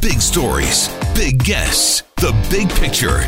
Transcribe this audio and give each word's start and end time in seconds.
Big 0.00 0.20
stories, 0.20 0.88
big 1.14 1.42
guests, 1.42 2.02
the 2.16 2.32
big 2.50 2.68
picture. 2.70 3.20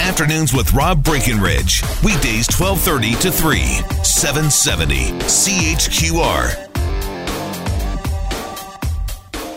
Afternoons 0.00 0.52
with 0.52 0.72
Rob 0.74 1.04
Breckenridge. 1.04 1.82
Weekdays 2.02 2.48
1230 2.50 3.14
to 3.22 3.30
3, 3.30 3.60
770 4.02 5.10
CHQR. 5.28 6.68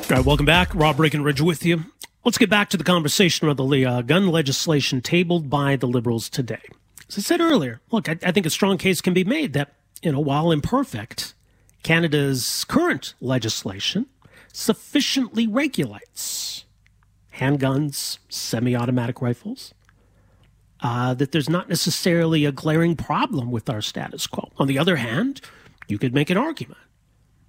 All 0.05 0.17
right, 0.17 0.25
welcome 0.25 0.45
back. 0.45 0.73
Rob 0.75 0.97
Breckenridge 0.97 1.41
with 1.41 1.65
you. 1.65 1.85
Let's 2.23 2.37
get 2.37 2.49
back 2.49 2.69
to 2.69 2.77
the 2.77 2.83
conversation 2.83 3.49
about 3.49 3.69
the 3.69 3.85
uh, 3.85 4.01
gun 4.03 4.27
legislation 4.29 5.01
tabled 5.01 5.49
by 5.49 5.75
the 5.75 5.87
Liberals 5.87 6.29
today. 6.29 6.61
As 7.09 7.17
I 7.17 7.21
said 7.21 7.41
earlier, 7.41 7.81
look, 7.91 8.07
I, 8.07 8.17
I 8.23 8.31
think 8.31 8.45
a 8.45 8.51
strong 8.51 8.77
case 8.77 9.01
can 9.01 9.13
be 9.13 9.23
made 9.23 9.53
that, 9.53 9.73
you 10.01 10.11
know, 10.11 10.19
while 10.19 10.51
imperfect, 10.51 11.33
Canada's 11.83 12.65
current 12.65 13.15
legislation 13.19 14.05
sufficiently 14.55 15.45
regulates 15.45 16.63
handguns, 17.35 18.19
semi 18.29 18.73
automatic 18.73 19.21
rifles, 19.21 19.73
uh, 20.79 21.13
that 21.13 21.33
there's 21.33 21.49
not 21.49 21.67
necessarily 21.67 22.45
a 22.45 22.53
glaring 22.53 22.95
problem 22.95 23.51
with 23.51 23.69
our 23.69 23.81
status 23.81 24.27
quo. 24.27 24.49
On 24.57 24.67
the 24.67 24.79
other 24.79 24.95
hand, 24.95 25.41
you 25.89 25.97
could 25.97 26.13
make 26.13 26.29
an 26.29 26.37
argument 26.37 26.79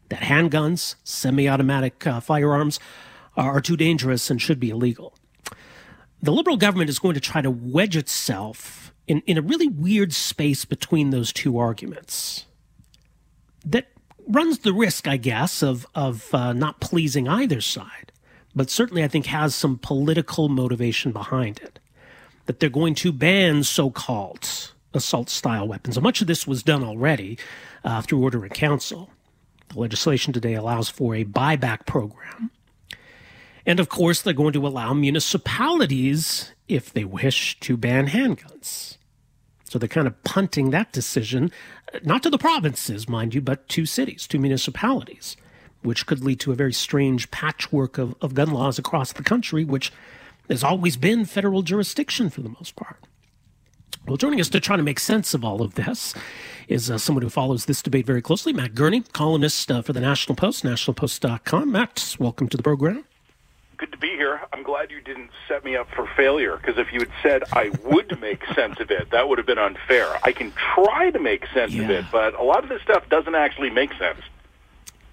that 0.08 0.20
handguns, 0.20 0.96
semi 1.04 1.48
automatic 1.48 2.04
uh, 2.06 2.18
firearms 2.18 2.80
are 3.36 3.60
too 3.60 3.76
dangerous 3.76 4.28
and 4.28 4.42
should 4.42 4.58
be 4.58 4.70
illegal. 4.70 5.14
The 6.20 6.32
Liberal 6.32 6.56
government 6.56 6.90
is 6.90 6.98
going 6.98 7.14
to 7.14 7.20
try 7.20 7.40
to 7.40 7.50
wedge 7.50 7.96
itself 7.96 8.92
in, 9.06 9.20
in 9.26 9.38
a 9.38 9.42
really 9.42 9.68
weird 9.68 10.12
space 10.12 10.64
between 10.64 11.10
those 11.10 11.32
two 11.32 11.56
arguments 11.56 12.46
that 13.64 13.92
runs 14.26 14.60
the 14.60 14.72
risk, 14.72 15.06
I 15.06 15.16
guess, 15.16 15.62
of, 15.62 15.86
of 15.94 16.32
uh, 16.34 16.52
not 16.52 16.80
pleasing 16.80 17.28
either 17.28 17.60
side, 17.60 18.12
but 18.54 18.70
certainly 18.70 19.04
I 19.04 19.08
think 19.08 19.26
has 19.26 19.54
some 19.54 19.78
political 19.78 20.48
motivation 20.48 21.12
behind 21.12 21.58
it. 21.58 21.78
That 22.46 22.60
they're 22.60 22.70
going 22.70 22.94
to 22.96 23.12
ban 23.12 23.64
so 23.64 23.90
called 23.90 24.72
assault 24.94 25.28
style 25.28 25.68
weapons. 25.68 25.96
And 25.96 26.04
much 26.04 26.20
of 26.20 26.26
this 26.26 26.46
was 26.46 26.62
done 26.62 26.82
already 26.82 27.38
uh, 27.84 28.02
through 28.02 28.22
order 28.22 28.44
in 28.44 28.50
council. 28.50 29.10
The 29.68 29.80
legislation 29.80 30.32
today 30.32 30.54
allows 30.54 30.88
for 30.88 31.14
a 31.14 31.24
buyback 31.24 31.86
program. 31.86 32.50
And 33.66 33.80
of 33.80 33.88
course, 33.88 34.22
they're 34.22 34.32
going 34.32 34.52
to 34.52 34.66
allow 34.66 34.94
municipalities, 34.94 36.52
if 36.68 36.92
they 36.92 37.04
wish, 37.04 37.58
to 37.60 37.76
ban 37.76 38.08
handguns. 38.08 38.96
So 39.64 39.78
they're 39.78 39.88
kind 39.88 40.06
of 40.06 40.22
punting 40.22 40.70
that 40.70 40.92
decision, 40.92 41.50
not 42.02 42.22
to 42.22 42.30
the 42.30 42.38
provinces, 42.38 43.08
mind 43.08 43.34
you, 43.34 43.40
but 43.40 43.68
to 43.70 43.86
cities, 43.86 44.26
to 44.28 44.38
municipalities, 44.38 45.36
which 45.82 46.06
could 46.06 46.24
lead 46.24 46.40
to 46.40 46.52
a 46.52 46.56
very 46.56 46.72
strange 46.72 47.30
patchwork 47.30 47.98
of, 47.98 48.14
of 48.20 48.34
gun 48.34 48.50
laws 48.50 48.78
across 48.78 49.12
the 49.12 49.22
country, 49.22 49.64
which 49.64 49.92
has 50.48 50.64
always 50.64 50.96
been 50.96 51.24
federal 51.24 51.62
jurisdiction 51.62 52.30
for 52.30 52.40
the 52.40 52.48
most 52.48 52.76
part. 52.76 52.98
Well, 54.06 54.16
joining 54.16 54.40
us 54.40 54.48
to 54.50 54.60
try 54.60 54.76
to 54.76 54.82
make 54.84 55.00
sense 55.00 55.34
of 55.34 55.44
all 55.44 55.62
of 55.62 55.74
this 55.74 56.14
is 56.68 56.90
uh, 56.90 56.98
someone 56.98 57.22
who 57.22 57.28
follows 57.28 57.64
this 57.64 57.82
debate 57.82 58.06
very 58.06 58.22
closely, 58.22 58.52
Matt 58.52 58.74
Gurney, 58.74 59.00
columnist 59.12 59.70
uh, 59.70 59.82
for 59.82 59.92
the 59.92 60.00
National 60.00 60.36
Post, 60.36 60.64
nationalpost.com. 60.64 61.72
Matt, 61.72 62.16
welcome 62.18 62.48
to 62.48 62.56
the 62.56 62.62
program. 62.62 63.04
Good 63.76 63.92
to 63.92 63.98
be 63.98 64.08
here. 64.08 64.40
I'm 64.52 64.62
glad 64.62 64.90
you 64.90 65.02
didn't 65.02 65.30
set 65.48 65.64
me 65.64 65.76
up 65.76 65.88
for 65.94 66.08
failure 66.16 66.56
because 66.56 66.78
if 66.78 66.92
you 66.92 67.00
had 67.00 67.10
said 67.22 67.44
I 67.52 67.70
would 67.84 68.18
make 68.20 68.44
sense 68.54 68.80
of 68.80 68.90
it, 68.90 69.10
that 69.10 69.28
would 69.28 69.38
have 69.38 69.46
been 69.46 69.58
unfair. 69.58 70.06
I 70.24 70.32
can 70.32 70.52
try 70.52 71.10
to 71.10 71.18
make 71.18 71.46
sense 71.52 71.72
yeah. 71.72 71.84
of 71.84 71.90
it, 71.90 72.04
but 72.10 72.34
a 72.34 72.42
lot 72.42 72.62
of 72.62 72.70
this 72.70 72.80
stuff 72.82 73.08
doesn't 73.10 73.34
actually 73.34 73.70
make 73.70 73.92
sense. 73.94 74.20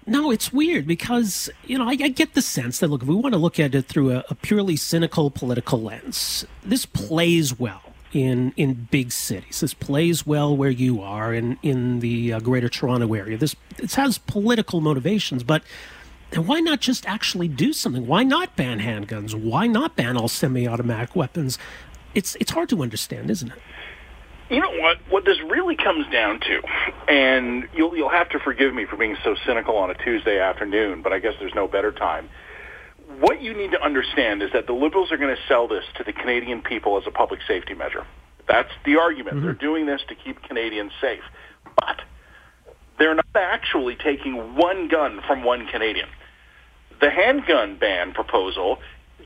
No, 0.06 0.30
it's 0.30 0.52
weird 0.52 0.86
because, 0.86 1.50
you 1.64 1.78
know, 1.78 1.86
I, 1.86 1.92
I, 1.92 2.08
get 2.08 2.34
the 2.34 2.42
sense 2.42 2.78
that, 2.80 2.88
look, 2.88 3.02
if 3.02 3.08
we 3.08 3.14
want 3.14 3.32
to 3.32 3.38
look 3.38 3.58
at 3.58 3.74
it 3.74 3.86
through 3.86 4.12
a, 4.12 4.24
a 4.28 4.34
purely 4.34 4.76
cynical 4.76 5.30
political 5.30 5.80
lens, 5.80 6.44
this 6.62 6.84
plays 6.84 7.58
well 7.58 7.80
in 8.12 8.52
in 8.56 8.88
big 8.90 9.12
cities. 9.12 9.60
This 9.60 9.74
plays 9.74 10.26
well 10.26 10.56
where 10.56 10.70
you 10.70 11.02
are 11.02 11.34
in 11.34 11.58
in 11.62 12.00
the 12.00 12.34
uh, 12.34 12.40
Greater 12.40 12.68
Toronto 12.68 13.12
area. 13.14 13.36
This 13.36 13.56
this 13.76 13.94
has 13.96 14.18
political 14.18 14.80
motivations, 14.80 15.42
but 15.42 15.62
and 16.34 16.46
why 16.46 16.60
not 16.60 16.80
just 16.80 17.06
actually 17.06 17.48
do 17.48 17.72
something? 17.72 18.06
Why 18.06 18.24
not 18.24 18.56
ban 18.56 18.80
handguns? 18.80 19.34
Why 19.34 19.66
not 19.66 19.96
ban 19.96 20.16
all 20.16 20.28
semi-automatic 20.28 21.14
weapons? 21.16 21.58
It's 22.14 22.36
it's 22.36 22.50
hard 22.50 22.68
to 22.70 22.82
understand, 22.82 23.30
isn't 23.30 23.52
it? 23.52 23.58
You 24.50 24.60
know 24.60 24.76
what? 24.78 24.98
What 25.08 25.24
this 25.24 25.40
really 25.48 25.76
comes 25.76 26.06
down 26.12 26.40
to, 26.40 26.62
and 27.08 27.68
you'll 27.74 27.96
you'll 27.96 28.10
have 28.10 28.28
to 28.30 28.38
forgive 28.38 28.74
me 28.74 28.84
for 28.84 28.96
being 28.96 29.16
so 29.24 29.34
cynical 29.46 29.76
on 29.76 29.90
a 29.90 29.94
Tuesday 29.94 30.38
afternoon, 30.38 31.02
but 31.02 31.12
I 31.12 31.18
guess 31.18 31.34
there's 31.40 31.54
no 31.54 31.66
better 31.66 31.92
time 31.92 32.28
what 33.20 33.40
you 33.42 33.54
need 33.54 33.70
to 33.72 33.82
understand 33.82 34.42
is 34.42 34.50
that 34.52 34.66
the 34.66 34.72
liberals 34.72 35.12
are 35.12 35.16
going 35.16 35.34
to 35.34 35.42
sell 35.46 35.68
this 35.68 35.84
to 35.96 36.04
the 36.04 36.12
Canadian 36.12 36.62
people 36.62 36.98
as 36.98 37.06
a 37.06 37.10
public 37.10 37.40
safety 37.46 37.74
measure. 37.74 38.06
That's 38.46 38.70
the 38.84 38.96
argument. 38.96 39.36
Mm-hmm. 39.36 39.44
They're 39.44 39.54
doing 39.54 39.86
this 39.86 40.00
to 40.08 40.14
keep 40.14 40.42
Canadians 40.42 40.92
safe. 41.00 41.22
But 41.76 42.02
they're 42.98 43.14
not 43.14 43.26
actually 43.34 43.96
taking 43.96 44.56
one 44.56 44.88
gun 44.88 45.20
from 45.26 45.44
one 45.44 45.66
Canadian. 45.66 46.08
The 47.00 47.10
handgun 47.10 47.76
ban 47.76 48.12
proposal 48.12 48.78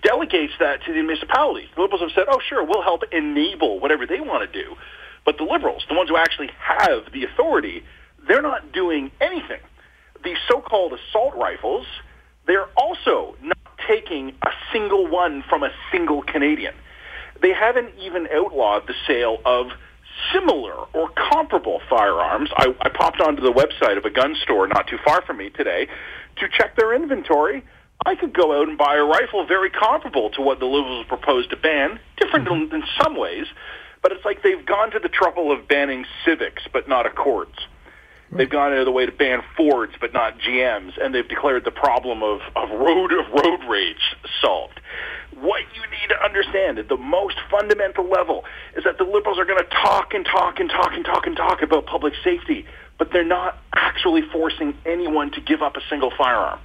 delegates 0.02 0.52
that 0.60 0.82
to 0.84 0.92
the 0.92 1.02
municipalities. 1.02 1.68
The 1.74 1.82
Liberals 1.82 2.02
have 2.02 2.10
said, 2.14 2.26
oh, 2.28 2.40
sure, 2.48 2.64
we'll 2.64 2.82
help 2.82 3.02
enable 3.12 3.80
whatever 3.80 4.06
they 4.06 4.20
want 4.20 4.50
to 4.50 4.62
do. 4.62 4.76
But 5.24 5.38
the 5.38 5.44
Liberals, 5.44 5.84
the 5.88 5.94
ones 5.94 6.08
who 6.08 6.16
actually 6.16 6.50
have 6.58 7.12
the 7.12 7.24
authority, 7.24 7.82
they're 8.26 8.42
not 8.42 8.72
doing 8.72 9.10
anything. 9.20 9.60
The 10.24 10.34
so-called 10.48 10.92
assault 10.92 11.34
rifles, 11.36 11.86
they're 12.46 12.68
also 12.76 13.36
not 13.42 13.58
taking 13.86 14.34
a 14.42 14.50
single 14.72 15.06
one 15.06 15.44
from 15.48 15.62
a 15.62 15.70
single 15.92 16.22
Canadian. 16.22 16.74
They 17.40 17.52
haven't 17.52 17.94
even 17.98 18.26
outlawed 18.32 18.86
the 18.86 18.94
sale 19.06 19.38
of 19.44 19.68
similar 20.32 20.74
or 20.94 21.08
comparable 21.30 21.80
firearms. 21.88 22.50
I, 22.56 22.74
I 22.80 22.88
popped 22.88 23.20
onto 23.20 23.42
the 23.42 23.52
website 23.52 23.96
of 23.96 24.04
a 24.04 24.10
gun 24.10 24.36
store 24.42 24.66
not 24.66 24.86
too 24.86 24.98
far 25.04 25.22
from 25.22 25.38
me 25.38 25.50
today 25.50 25.88
to 26.36 26.48
check 26.48 26.76
their 26.76 26.94
inventory. 26.94 27.64
I 28.06 28.14
could 28.14 28.32
go 28.32 28.60
out 28.60 28.68
and 28.68 28.78
buy 28.78 28.96
a 28.96 29.04
rifle 29.04 29.46
very 29.46 29.70
comparable 29.70 30.30
to 30.30 30.42
what 30.42 30.60
the 30.60 30.66
Liberals 30.66 31.06
proposed 31.08 31.50
to 31.50 31.56
ban, 31.56 31.98
different 32.16 32.46
mm-hmm. 32.46 32.74
in, 32.74 32.82
in 32.82 32.88
some 33.02 33.16
ways, 33.16 33.46
but 34.02 34.12
it's 34.12 34.24
like 34.24 34.42
they've 34.42 34.64
gone 34.64 34.92
to 34.92 35.00
the 35.00 35.08
trouble 35.08 35.50
of 35.50 35.66
banning 35.66 36.04
Civics 36.24 36.62
but 36.72 36.88
not 36.88 37.06
Accords. 37.06 37.58
They've 38.30 38.48
gone 38.48 38.72
out 38.72 38.80
of 38.80 38.84
the 38.84 38.92
way 38.92 39.06
to 39.06 39.12
ban 39.12 39.42
Fords, 39.56 39.94
but 40.00 40.12
not 40.12 40.38
GMs, 40.38 41.02
and 41.02 41.14
they've 41.14 41.26
declared 41.26 41.64
the 41.64 41.70
problem 41.70 42.22
of, 42.22 42.40
of 42.54 42.68
road 42.70 43.12
of 43.12 43.26
road 43.32 43.60
rage 43.68 44.16
solved. 44.42 44.77
What 45.40 45.62
you 45.74 45.82
need 45.82 46.08
to 46.08 46.24
understand 46.24 46.78
at 46.78 46.88
the 46.88 46.96
most 46.96 47.36
fundamental 47.50 48.08
level 48.08 48.44
is 48.76 48.84
that 48.84 48.98
the 48.98 49.04
liberals 49.04 49.38
are 49.38 49.44
going 49.44 49.58
to 49.58 49.70
talk 49.70 50.12
and 50.14 50.24
talk 50.24 50.58
and 50.58 50.68
talk 50.68 50.92
and 50.94 51.04
talk 51.04 51.26
and 51.26 51.36
talk 51.36 51.62
about 51.62 51.86
public 51.86 52.14
safety, 52.24 52.66
but 52.98 53.12
they're 53.12 53.24
not 53.24 53.58
actually 53.72 54.22
forcing 54.32 54.76
anyone 54.84 55.30
to 55.32 55.40
give 55.40 55.62
up 55.62 55.76
a 55.76 55.80
single 55.88 56.10
firearm. 56.16 56.58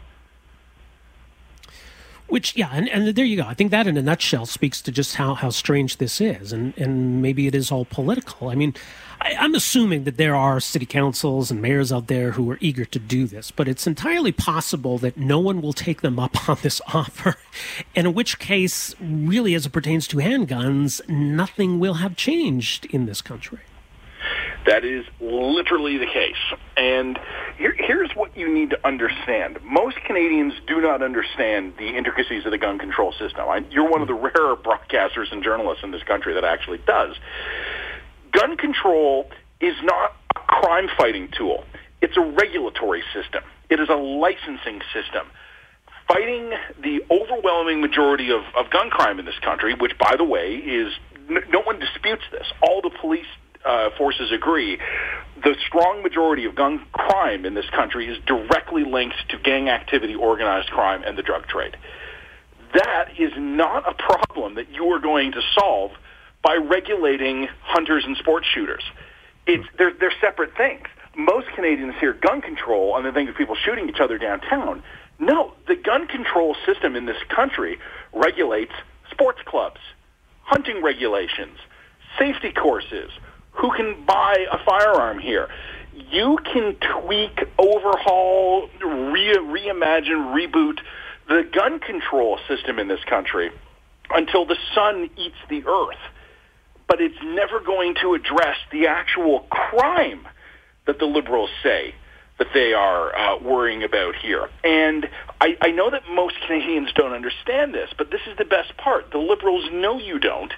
Which, 2.34 2.56
yeah, 2.56 2.72
and, 2.74 2.90
and 2.90 3.14
there 3.14 3.26
you 3.26 3.38
go. 3.38 3.46
I 3.46 3.54
think 3.54 3.70
that 3.70 3.86
in 3.86 3.96
a 3.96 4.02
nutshell 4.02 4.48
speaks 4.48 4.82
to 4.82 4.92
just 4.92 5.18
how, 5.18 5.36
how 5.36 5.52
strange 5.52 5.98
this 5.98 6.20
is, 6.20 6.52
and, 6.52 6.76
and 6.80 7.22
maybe 7.22 7.46
it 7.46 7.54
is 7.54 7.72
all 7.72 7.86
political. 7.86 8.50
I 8.50 8.56
mean, 8.56 8.74
I, 9.22 9.36
I'm 9.38 9.54
assuming 9.54 10.06
that 10.06 10.18
there 10.18 10.36
are 10.36 10.60
city 10.60 10.88
councils 10.88 11.52
and 11.52 11.62
mayors 11.62 11.92
out 11.92 12.08
there 12.08 12.32
who 12.32 12.50
are 12.50 12.58
eager 12.60 12.86
to 12.86 12.98
do 12.98 13.28
this, 13.28 13.52
but 13.52 13.68
it's 13.68 13.86
entirely 13.86 14.32
possible 14.32 14.98
that 14.98 15.16
no 15.16 15.38
one 15.38 15.62
will 15.62 15.74
take 15.74 16.02
them 16.02 16.18
up 16.18 16.50
on 16.50 16.58
this 16.64 16.82
offer, 16.88 17.36
and 17.96 18.08
in 18.08 18.16
which 18.16 18.40
case, 18.40 18.96
really, 19.00 19.54
as 19.54 19.68
it 19.68 19.72
pertains 19.72 20.08
to 20.08 20.18
handguns, 20.18 21.08
nothing 21.08 21.80
will 21.80 22.02
have 22.02 22.16
changed 22.16 22.86
in 22.86 23.06
this 23.06 23.22
country. 23.22 23.60
That 24.66 24.86
is 24.86 25.06
literally 25.20 25.98
the 25.98 26.06
case. 26.06 26.60
And 26.78 27.20
here, 27.58 27.76
here's 27.78 28.12
what 28.16 28.36
you 28.38 28.54
need 28.54 28.70
to 28.70 28.88
understand. 28.88 29.60
Most 29.64 29.98
Canadians 30.08 30.54
do 30.68 30.80
not 30.80 31.02
understand 31.02 31.74
the 31.78 31.90
intricacies 31.98 32.46
of 32.46 32.52
the 32.52 32.58
gun 32.58 32.80
control 32.80 33.12
system. 33.12 33.48
I, 33.48 33.66
you're 33.70 33.90
one 33.90 34.02
of 34.02 34.08
the 34.08 34.14
rare 34.36 34.56
broadcasters 34.56 35.32
and 35.32 35.44
journalists 35.44 35.84
in 35.84 35.92
this 35.92 36.04
country 36.04 36.34
that 36.36 36.46
actually 36.46 36.80
does 36.88 37.16
gun 38.34 38.58
control 38.58 39.30
is 39.62 39.76
not 39.84 40.14
a 40.36 40.40
crime 40.40 40.88
fighting 40.98 41.30
tool. 41.38 41.64
It's 42.02 42.18
a 42.18 42.22
regulatory 42.22 43.04
system. 43.14 43.44
It 43.70 43.80
is 43.80 43.88
a 43.90 43.96
licensing 43.96 44.82
system. 44.94 45.28
fighting 46.08 46.52
the 46.82 47.00
overwhelming 47.10 47.80
majority 47.80 48.30
of, 48.30 48.42
of 48.58 48.70
gun 48.70 48.90
crime 48.90 49.20
in 49.20 49.26
this 49.26 49.40
country, 49.42 49.74
which, 49.74 49.98
by 49.98 50.16
the 50.18 50.24
way, 50.24 50.56
is 50.56 50.92
no 51.30 51.62
one 51.62 51.80
disputes 51.80 52.24
this. 52.32 52.46
All 52.62 52.82
the 52.82 52.90
police 52.90 53.26
uh, 53.66 53.90
forces 53.98 54.32
agree. 54.32 54.78
The 55.44 55.56
strong 55.68 56.04
majority 56.04 56.46
of 56.46 56.56
gun 56.56 56.86
crime 56.92 57.46
in 57.46 57.54
this 57.54 57.70
country 57.70 58.08
is 58.08 58.18
directly 58.26 58.84
linked 58.84 59.16
to 59.30 59.38
gang 59.38 59.70
activity, 59.70 60.16
organized 60.16 60.70
crime, 60.70 61.04
and 61.04 61.18
the 61.18 61.24
drug 61.24 61.48
trade. 61.48 61.78
That 62.74 63.20
is 63.20 63.32
not 63.38 63.88
a 63.88 63.94
problem 63.94 64.56
that 64.56 64.70
you 64.72 64.86
are 64.94 65.00
going 65.00 65.34
to 65.34 65.42
solve 65.54 65.92
by 66.44 66.56
regulating 66.56 67.48
hunters 67.62 68.04
and 68.06 68.18
sports 68.18 68.48
shooters. 68.54 68.84
It's 69.46 69.68
they're, 69.78 69.94
they're 69.94 70.14
separate 70.22 70.56
things. 70.58 70.88
Most 71.16 71.48
Canadians 71.56 71.94
hear 72.00 72.14
gun 72.14 72.42
control 72.42 72.96
and 72.98 73.06
they 73.06 73.12
think 73.12 73.30
of 73.30 73.36
people 73.36 73.56
shooting 73.56 73.90
each 73.90 74.00
other 74.00 74.18
downtown. 74.18 74.82
No, 75.20 75.54
the 75.68 75.76
gun 75.76 76.08
control 76.08 76.56
system 76.66 76.96
in 76.96 77.06
this 77.06 77.22
country 77.30 77.80
regulates 78.12 78.74
sports 79.12 79.40
clubs, 79.46 79.80
hunting 80.42 80.82
regulations, 80.82 81.58
safety 82.18 82.52
courses, 82.52 83.12
who 83.54 83.72
can 83.76 84.04
buy 84.06 84.46
a 84.52 84.58
firearm 84.64 85.20
here. 85.20 85.48
You 86.12 86.38
can 86.44 86.76
tweak, 86.76 87.40
overhaul, 87.58 88.70
re- 88.82 89.38
reimagine, 89.38 90.34
reboot 90.34 90.80
the 91.28 91.50
gun 91.54 91.80
control 91.80 92.40
system 92.48 92.80
in 92.80 92.88
this 92.88 93.04
country 93.06 93.52
until 94.10 94.46
the 94.46 94.58
sun 94.76 95.10
eats 95.18 95.38
the 95.50 95.64
earth. 95.66 96.00
But 96.88 97.02
it's 97.02 97.18
never 97.24 97.60
going 97.60 97.96
to 98.02 98.14
address 98.14 98.58
the 98.72 98.88
actual 98.88 99.42
crime 99.50 100.28
that 100.86 101.00
the 101.00 101.06
liberals 101.06 101.50
say 101.62 101.96
that 102.40 102.48
they 102.54 102.74
are 102.74 103.16
uh, 103.16 103.38
worrying 103.40 103.84
about 103.84 104.16
here. 104.16 104.50
And 104.64 105.08
I, 105.40 105.56
I 105.62 105.72
know 105.72 105.90
that 105.90 106.02
most 106.12 106.36
Canadians 106.46 106.92
don't 106.94 107.14
understand 107.14 107.74
this, 107.74 107.90
but 107.98 108.12
this 108.12 108.22
is 108.28 108.38
the 108.38 108.46
best 108.46 108.76
part. 108.78 109.12
The 109.12 109.20
liberals 109.20 109.70
know 109.72 110.00
you 110.00 110.20
don't. 110.20 110.52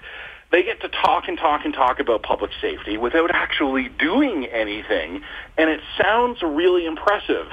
They 0.52 0.62
get 0.62 0.80
to 0.82 0.88
talk 0.88 1.24
and 1.28 1.36
talk 1.36 1.64
and 1.64 1.74
talk 1.74 1.98
about 1.98 2.22
public 2.22 2.50
safety 2.60 2.96
without 2.96 3.30
actually 3.32 3.88
doing 3.88 4.46
anything, 4.46 5.22
and 5.58 5.70
it 5.70 5.80
sounds 6.00 6.40
really 6.42 6.86
impressive 6.86 7.46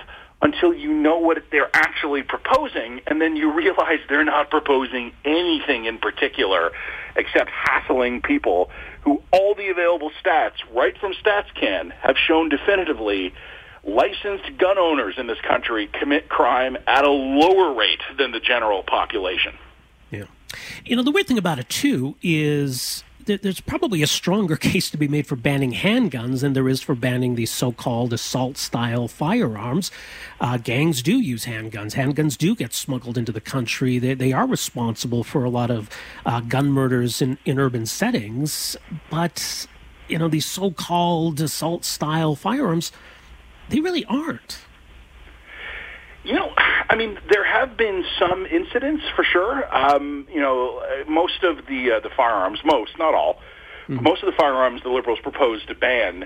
until 0.44 0.74
you 0.74 0.94
know 0.94 1.18
what 1.18 1.42
they're 1.52 1.74
actually 1.74 2.22
proposing, 2.22 3.00
and 3.08 3.22
then 3.22 3.36
you 3.36 3.52
realize 3.54 4.00
they're 4.10 4.26
not 4.26 4.50
proposing 4.50 5.14
anything 5.24 5.86
in 5.86 5.98
particular 5.98 6.72
except 7.16 7.50
hassling 7.50 8.22
people 8.22 8.70
who 9.04 9.22
all 9.32 9.56
the 9.56 9.70
available 9.70 10.12
stats, 10.24 10.58
right 10.74 10.98
from 11.00 11.14
StatsCan, 11.14 11.92
have 11.92 12.18
shown 12.18 12.50
definitively 12.50 13.34
licensed 13.86 14.58
gun 14.58 14.78
owners 14.78 15.16
in 15.18 15.28
this 15.28 15.40
country 15.48 15.90
commit 16.00 16.30
crime 16.30 16.78
at 16.88 17.04
a 17.06 17.10
lower 17.10 17.74
rate 17.74 18.02
than 18.18 18.32
the 18.32 18.40
general 18.40 18.84
population. 18.84 19.54
Yeah. 20.12 20.26
You 20.86 20.96
know, 20.96 21.04
the 21.04 21.12
weird 21.12 21.28
thing 21.28 21.38
about 21.38 21.60
it, 21.60 21.70
too, 21.70 22.16
is 22.22 23.04
there's 23.26 23.62
probably 23.62 24.02
a 24.02 24.08
stronger 24.08 24.56
case 24.58 24.90
to 24.90 24.98
be 24.98 25.08
made 25.08 25.28
for 25.28 25.36
banning 25.36 25.74
handguns 25.74 26.42
than 26.42 26.54
there 26.54 26.68
is 26.70 26.82
for 26.82 26.96
banning 26.96 27.36
these 27.36 27.52
so-called 27.52 28.14
assault-style 28.14 29.08
firearms. 29.08 29.92
Uh, 30.40 30.58
gangs 30.58 31.02
do 31.02 31.20
use 31.20 31.46
handguns. 31.46 31.94
Handguns 31.94 32.38
do 32.38 32.56
get 32.56 32.74
smuggled 32.74 33.18
into 33.18 33.32
the 33.32 33.42
country. 33.42 34.00
They, 34.00 34.14
they 34.14 34.34
are 34.34 34.46
responsible 34.46 35.24
for 35.24 35.44
a 35.44 35.50
lot 35.50 35.72
of 35.72 35.90
uh, 36.26 36.42
gun 36.42 36.72
murders 36.72 37.22
in, 37.22 37.38
in 37.46 37.60
urban 37.60 37.86
settings. 37.86 38.76
But 39.10 39.68
you 40.08 40.18
know, 40.18 40.28
these 40.28 40.46
so-called 40.46 41.40
assault-style 41.40 42.36
firearms, 42.36 42.92
they 43.70 43.80
really 43.80 44.06
aren't. 44.06 44.60
You 46.24 46.34
know, 46.34 46.54
I 46.56 46.96
mean, 46.96 47.18
there 47.30 47.44
have 47.44 47.76
been 47.78 48.04
some 48.18 48.46
incidents 48.46 49.04
for 49.16 49.24
sure. 49.24 49.76
Um, 49.76 50.28
you 50.32 50.40
know, 50.40 50.82
most 51.08 51.44
of 51.44 51.66
the 51.68 51.94
uh, 51.94 52.00
the 52.00 52.10
firearms, 52.16 52.60
most, 52.64 52.98
not 52.98 53.14
all, 53.14 53.40
mm-hmm. 53.88 54.04
most 54.04 54.24
of 54.24 54.28
the 54.28 54.38
firearms 54.38 54.82
the 54.84 54.90
Liberals 54.90 55.20
proposed 55.22 55.68
to 55.68 55.76
ban 55.76 56.26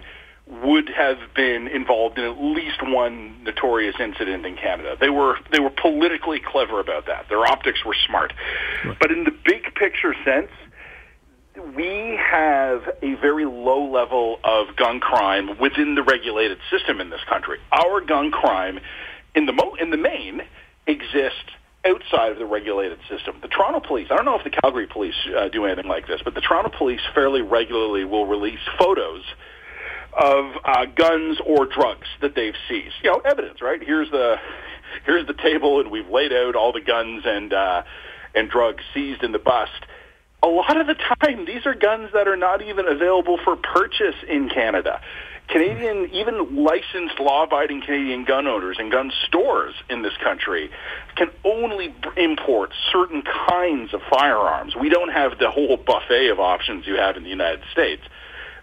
would 0.63 0.89
have 0.89 1.17
been 1.35 1.67
involved 1.67 2.17
in 2.17 2.23
at 2.23 2.39
least 2.39 2.81
one 2.81 3.43
notorious 3.43 3.95
incident 3.99 4.45
in 4.45 4.55
Canada. 4.55 4.95
They 4.99 5.09
were 5.09 5.37
they 5.51 5.59
were 5.59 5.69
politically 5.71 6.39
clever 6.45 6.79
about 6.79 7.07
that. 7.07 7.27
Their 7.29 7.45
optics 7.45 7.83
were 7.85 7.95
smart. 8.07 8.33
Right. 8.85 8.97
But 8.99 9.11
in 9.11 9.23
the 9.25 9.31
big 9.31 9.73
picture 9.75 10.15
sense, 10.23 10.51
we 11.75 12.17
have 12.31 12.83
a 13.01 13.15
very 13.15 13.45
low 13.45 13.91
level 13.91 14.39
of 14.43 14.75
gun 14.75 14.99
crime 14.99 15.59
within 15.59 15.95
the 15.95 16.03
regulated 16.03 16.59
system 16.71 17.01
in 17.01 17.09
this 17.09 17.21
country. 17.27 17.57
Our 17.71 18.01
gun 18.01 18.31
crime 18.31 18.79
in 19.35 19.45
the 19.45 19.53
mo- 19.53 19.75
in 19.79 19.89
the 19.89 19.97
main 19.97 20.41
exist 20.85 21.51
outside 21.85 22.31
of 22.31 22.37
the 22.37 22.45
regulated 22.45 22.99
system. 23.09 23.37
The 23.41 23.47
Toronto 23.47 23.79
Police, 23.79 24.07
I 24.11 24.15
don't 24.15 24.25
know 24.25 24.37
if 24.37 24.43
the 24.43 24.49
Calgary 24.49 24.87
Police 24.87 25.15
uh, 25.37 25.47
do 25.49 25.65
anything 25.65 25.87
like 25.87 26.07
this, 26.07 26.21
but 26.23 26.33
the 26.33 26.41
Toronto 26.41 26.71
Police 26.75 27.01
fairly 27.13 27.41
regularly 27.41 28.03
will 28.03 28.25
release 28.25 28.59
photos 28.77 29.23
of 30.13 30.45
uh, 30.65 30.85
guns 30.85 31.37
or 31.45 31.65
drugs 31.65 32.07
that 32.21 32.35
they've 32.35 32.55
seized. 32.67 32.95
You 33.03 33.11
know, 33.11 33.21
evidence, 33.23 33.61
right? 33.61 33.81
Here's 33.81 34.09
the 34.11 34.37
here's 35.05 35.27
the 35.27 35.33
table, 35.33 35.79
and 35.79 35.91
we've 35.91 36.09
laid 36.09 36.33
out 36.33 36.55
all 36.55 36.73
the 36.73 36.81
guns 36.81 37.23
and 37.25 37.53
uh, 37.53 37.83
and 38.33 38.49
drugs 38.49 38.83
seized 38.93 39.23
in 39.23 39.31
the 39.31 39.39
bust. 39.39 39.85
A 40.43 40.47
lot 40.47 40.79
of 40.79 40.87
the 40.87 40.93
time, 40.93 41.45
these 41.45 41.65
are 41.65 41.73
guns 41.73 42.09
that 42.13 42.27
are 42.27 42.37
not 42.37 42.61
even 42.61 42.87
available 42.87 43.39
for 43.43 43.55
purchase 43.55 44.15
in 44.27 44.49
Canada. 44.49 45.01
Canadian, 45.49 46.09
even 46.11 46.63
licensed 46.63 47.19
law-abiding 47.19 47.81
Canadian 47.81 48.25
gun 48.25 48.47
owners 48.47 48.77
and 48.79 48.91
gun 48.91 49.11
stores 49.27 49.73
in 49.89 50.01
this 50.01 50.15
country 50.21 50.69
can 51.15 51.29
only 51.45 51.95
import 52.17 52.71
certain 52.91 53.23
kinds 53.49 53.93
of 53.93 54.01
firearms. 54.09 54.75
We 54.75 54.89
don't 54.89 55.11
have 55.11 55.39
the 55.39 55.49
whole 55.49 55.77
buffet 55.77 56.29
of 56.29 56.39
options 56.39 56.85
you 56.85 56.95
have 56.95 57.15
in 57.15 57.23
the 57.23 57.29
United 57.29 57.61
States. 57.71 58.01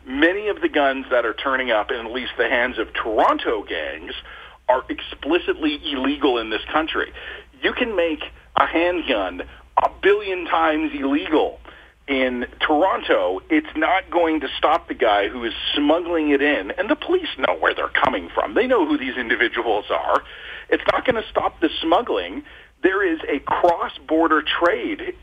Many 0.07 0.49
of 0.49 0.61
the 0.61 0.69
guns 0.69 1.07
that 1.11 1.25
are 1.25 1.33
turning 1.33 1.71
up 1.71 1.91
in 1.91 2.05
at 2.05 2.13
least 2.13 2.33
the 2.37 2.49
hands 2.49 2.79
of 2.79 2.93
Toronto 2.93 3.65
gangs 3.65 4.13
are 4.69 4.85
explicitly 4.91 5.81
illegal 5.91 6.39
in 6.39 6.51
this 6.51 6.63
country. 6.71 7.13
You 7.63 7.73
can 7.73 7.97
make 7.97 8.23
a 8.57 8.67
handgun 8.67 9.43
a 9.83 9.89
billion 10.03 10.45
times 10.45 10.93
illegal 10.95 11.59
in 12.07 12.47
Toronto, 12.61 13.41
it's 13.49 13.75
not 13.77 14.11
going 14.11 14.41
to 14.41 14.49
stop 14.59 14.89
the 14.89 14.95
guy 14.95 15.29
who 15.29 15.45
is 15.45 15.55
smuggling 15.75 16.31
it 16.31 16.43
in, 16.43 16.71
and 16.73 16.91
the 16.91 16.97
police 16.97 17.29
know 17.39 17.57
where 17.59 17.75
they're 17.75 17.89
coming 17.89 18.29
from. 18.35 18.55
They 18.55 18.67
know 18.67 18.87
who 18.87 18.99
these 18.99 19.17
individuals 19.17 19.87
are. 19.91 20.23
It's 20.69 20.83
not 20.93 21.07
going 21.07 21.23
to 21.23 21.29
stop 21.31 21.61
the 21.61 21.71
smuggling. 21.81 22.45
There 22.83 23.03
is 23.03 23.21
a 23.29 23.39
cross-border 23.41 24.43
trade 24.43 25.15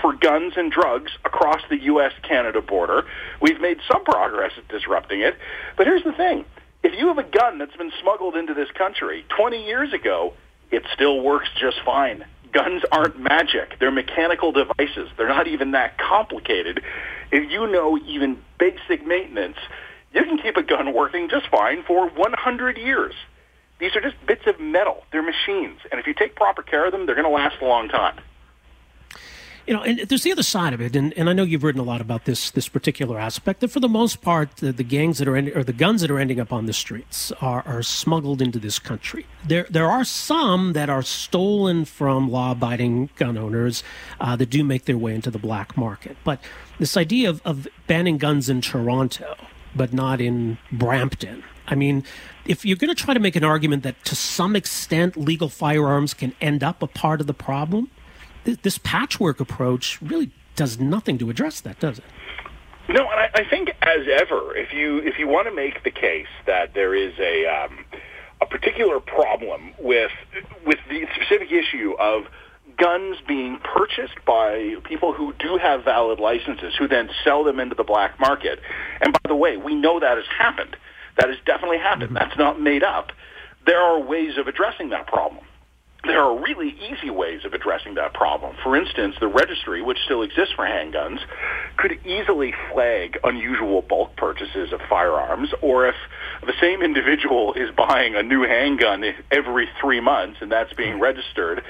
for 0.00 0.12
guns 0.12 0.54
and 0.56 0.70
drugs 0.70 1.12
across 1.24 1.60
the 1.68 1.78
U.S.-Canada 1.78 2.66
border. 2.66 3.04
We've 3.40 3.60
made 3.60 3.78
some 3.90 4.04
progress 4.04 4.52
at 4.56 4.68
disrupting 4.68 5.20
it, 5.20 5.36
but 5.76 5.86
here's 5.86 6.04
the 6.04 6.12
thing. 6.12 6.44
If 6.82 6.98
you 6.98 7.08
have 7.08 7.18
a 7.18 7.22
gun 7.24 7.58
that's 7.58 7.76
been 7.76 7.92
smuggled 8.00 8.36
into 8.36 8.54
this 8.54 8.70
country 8.72 9.24
20 9.36 9.64
years 9.64 9.92
ago, 9.92 10.34
it 10.70 10.82
still 10.94 11.20
works 11.20 11.48
just 11.60 11.76
fine 11.84 12.24
guns 12.52 12.82
aren't 12.92 13.18
magic. 13.18 13.78
They're 13.80 13.90
mechanical 13.90 14.52
devices. 14.52 15.08
They're 15.16 15.28
not 15.28 15.48
even 15.48 15.72
that 15.72 15.98
complicated. 15.98 16.82
If 17.30 17.50
you 17.50 17.66
know 17.70 17.98
even 17.98 18.38
basic 18.58 19.06
maintenance, 19.06 19.56
you 20.12 20.24
can 20.24 20.38
keep 20.38 20.56
a 20.56 20.62
gun 20.62 20.92
working 20.94 21.28
just 21.28 21.48
fine 21.48 21.82
for 21.86 22.08
100 22.08 22.76
years. 22.76 23.14
These 23.78 23.96
are 23.96 24.00
just 24.00 24.16
bits 24.26 24.42
of 24.46 24.60
metal. 24.60 25.04
They're 25.10 25.22
machines. 25.22 25.80
And 25.90 26.00
if 26.00 26.06
you 26.06 26.14
take 26.14 26.36
proper 26.36 26.62
care 26.62 26.86
of 26.86 26.92
them, 26.92 27.06
they're 27.06 27.16
going 27.16 27.26
to 27.26 27.34
last 27.34 27.56
a 27.60 27.64
long 27.64 27.88
time 27.88 28.20
you 29.66 29.74
know, 29.74 29.82
and 29.82 30.00
there's 30.00 30.22
the 30.22 30.32
other 30.32 30.42
side 30.42 30.72
of 30.72 30.80
it, 30.80 30.96
and, 30.96 31.12
and 31.14 31.30
I 31.30 31.32
know 31.32 31.42
you've 31.42 31.62
written 31.62 31.80
a 31.80 31.84
lot 31.84 32.00
about 32.00 32.24
this 32.24 32.50
this 32.50 32.68
particular 32.68 33.18
aspect. 33.18 33.60
That 33.60 33.68
for 33.68 33.80
the 33.80 33.88
most 33.88 34.20
part, 34.20 34.56
the, 34.56 34.72
the 34.72 34.84
gangs 34.84 35.18
that 35.18 35.28
are 35.28 35.36
end, 35.36 35.48
or 35.54 35.62
the 35.62 35.72
guns 35.72 36.00
that 36.00 36.10
are 36.10 36.18
ending 36.18 36.40
up 36.40 36.52
on 36.52 36.66
the 36.66 36.72
streets 36.72 37.32
are, 37.40 37.62
are 37.66 37.82
smuggled 37.82 38.42
into 38.42 38.58
this 38.58 38.78
country. 38.78 39.26
There 39.46 39.66
there 39.70 39.86
are 39.86 40.04
some 40.04 40.72
that 40.72 40.90
are 40.90 41.02
stolen 41.02 41.84
from 41.84 42.30
law-abiding 42.30 43.10
gun 43.16 43.38
owners 43.38 43.84
uh, 44.20 44.36
that 44.36 44.50
do 44.50 44.64
make 44.64 44.84
their 44.86 44.98
way 44.98 45.14
into 45.14 45.30
the 45.30 45.38
black 45.38 45.76
market. 45.76 46.16
But 46.24 46.40
this 46.78 46.96
idea 46.96 47.30
of, 47.30 47.40
of 47.44 47.68
banning 47.86 48.18
guns 48.18 48.48
in 48.48 48.60
Toronto, 48.60 49.36
but 49.76 49.92
not 49.92 50.20
in 50.20 50.58
Brampton. 50.72 51.44
I 51.68 51.76
mean, 51.76 52.04
if 52.44 52.64
you're 52.64 52.76
going 52.76 52.94
to 52.94 53.00
try 53.00 53.14
to 53.14 53.20
make 53.20 53.36
an 53.36 53.44
argument 53.44 53.84
that 53.84 54.04
to 54.06 54.16
some 54.16 54.56
extent 54.56 55.16
legal 55.16 55.48
firearms 55.48 56.12
can 56.12 56.34
end 56.40 56.64
up 56.64 56.82
a 56.82 56.88
part 56.88 57.20
of 57.20 57.26
the 57.26 57.34
problem 57.34 57.88
this 58.44 58.78
patchwork 58.78 59.40
approach 59.40 60.00
really 60.02 60.30
does 60.56 60.78
nothing 60.78 61.18
to 61.18 61.30
address 61.30 61.60
that, 61.62 61.78
does 61.80 61.98
it? 61.98 62.04
No, 62.88 63.08
and 63.08 63.20
I, 63.20 63.30
I 63.34 63.44
think 63.48 63.70
as 63.80 64.06
ever, 64.12 64.56
if 64.56 64.72
you 64.72 64.98
if 64.98 65.18
you 65.18 65.28
want 65.28 65.46
to 65.48 65.54
make 65.54 65.84
the 65.84 65.90
case 65.90 66.26
that 66.46 66.74
there 66.74 66.94
is 66.94 67.14
a 67.18 67.46
um, 67.46 67.84
a 68.40 68.46
particular 68.46 69.00
problem 69.00 69.72
with 69.78 70.10
with 70.66 70.78
the 70.88 71.06
specific 71.14 71.52
issue 71.52 71.94
of 71.98 72.24
guns 72.78 73.18
being 73.28 73.58
purchased 73.58 74.24
by 74.26 74.76
people 74.84 75.12
who 75.12 75.32
do 75.38 75.58
have 75.58 75.84
valid 75.84 76.18
licenses, 76.18 76.74
who 76.78 76.88
then 76.88 77.08
sell 77.22 77.44
them 77.44 77.60
into 77.60 77.74
the 77.74 77.84
black 77.84 78.18
market. 78.18 78.58
And 79.00 79.12
by 79.12 79.28
the 79.28 79.36
way, 79.36 79.56
we 79.56 79.74
know 79.74 80.00
that 80.00 80.16
has 80.16 80.26
happened. 80.26 80.76
That 81.18 81.28
has 81.28 81.38
definitely 81.44 81.78
happened. 81.78 82.10
Mm-hmm. 82.10 82.28
That's 82.28 82.36
not 82.36 82.60
made 82.60 82.82
up. 82.82 83.12
There 83.66 83.80
are 83.80 84.00
ways 84.00 84.38
of 84.38 84.48
addressing 84.48 84.88
that 84.90 85.06
problem. 85.06 85.44
Really 86.62 86.76
easy 86.92 87.10
ways 87.10 87.44
of 87.44 87.52
addressing 87.52 87.94
that 87.94 88.14
problem. 88.14 88.54
For 88.62 88.76
instance, 88.76 89.16
the 89.20 89.26
registry, 89.26 89.82
which 89.82 89.98
still 90.04 90.22
exists 90.22 90.54
for 90.54 90.64
handguns, 90.64 91.18
could 91.76 91.98
easily 92.06 92.54
flag 92.72 93.18
unusual 93.24 93.82
bulk 93.82 94.16
purchases 94.16 94.72
of 94.72 94.80
firearms, 94.88 95.50
or 95.60 95.88
if 95.88 95.94
the 96.46 96.54
same 96.60 96.82
individual 96.82 97.54
is 97.54 97.70
buying 97.76 98.14
a 98.14 98.22
new 98.22 98.42
handgun 98.42 99.04
every 99.30 99.68
three 99.80 100.00
months 100.00 100.38
and 100.40 100.52
that's 100.52 100.72
being 100.74 101.00
registered, 101.00 101.62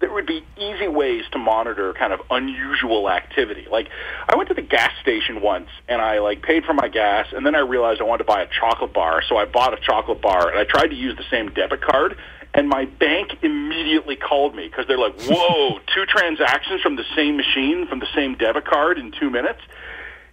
there 0.00 0.12
would 0.12 0.26
be 0.26 0.44
easy 0.56 0.86
ways 0.86 1.24
to 1.32 1.38
monitor 1.38 1.92
kind 1.92 2.12
of 2.12 2.20
unusual 2.30 3.10
activity. 3.10 3.66
Like 3.70 3.88
I 4.28 4.36
went 4.36 4.48
to 4.48 4.54
the 4.54 4.62
gas 4.62 4.92
station 5.02 5.42
once 5.42 5.68
and 5.88 6.00
I 6.00 6.20
like 6.20 6.42
paid 6.42 6.64
for 6.64 6.72
my 6.72 6.86
gas 6.86 7.26
and 7.32 7.44
then 7.44 7.56
I 7.56 7.60
realized 7.60 8.00
I 8.00 8.04
wanted 8.04 8.24
to 8.24 8.28
buy 8.28 8.42
a 8.42 8.46
chocolate 8.46 8.94
bar, 8.94 9.22
so 9.28 9.36
I 9.36 9.44
bought 9.44 9.74
a 9.74 9.80
chocolate 9.80 10.22
bar 10.22 10.50
and 10.50 10.58
I 10.58 10.64
tried 10.64 10.88
to 10.88 10.94
use 10.94 11.16
the 11.16 11.24
same 11.30 11.50
debit 11.50 11.80
card 11.80 12.16
and 12.54 12.68
my 12.68 12.86
bank 12.86 13.38
immediately 13.42 14.16
called 14.16 14.54
me 14.54 14.68
because 14.68 14.86
they're 14.86 14.98
like, 14.98 15.20
"Whoa, 15.28 15.78
two 15.94 16.06
transactions 16.06 16.80
from 16.80 16.96
the 16.96 17.04
same 17.14 17.36
machine 17.36 17.86
from 17.86 17.98
the 18.00 18.08
same 18.14 18.34
debit 18.36 18.64
card 18.64 18.98
in 18.98 19.12
2 19.12 19.30
minutes?" 19.30 19.60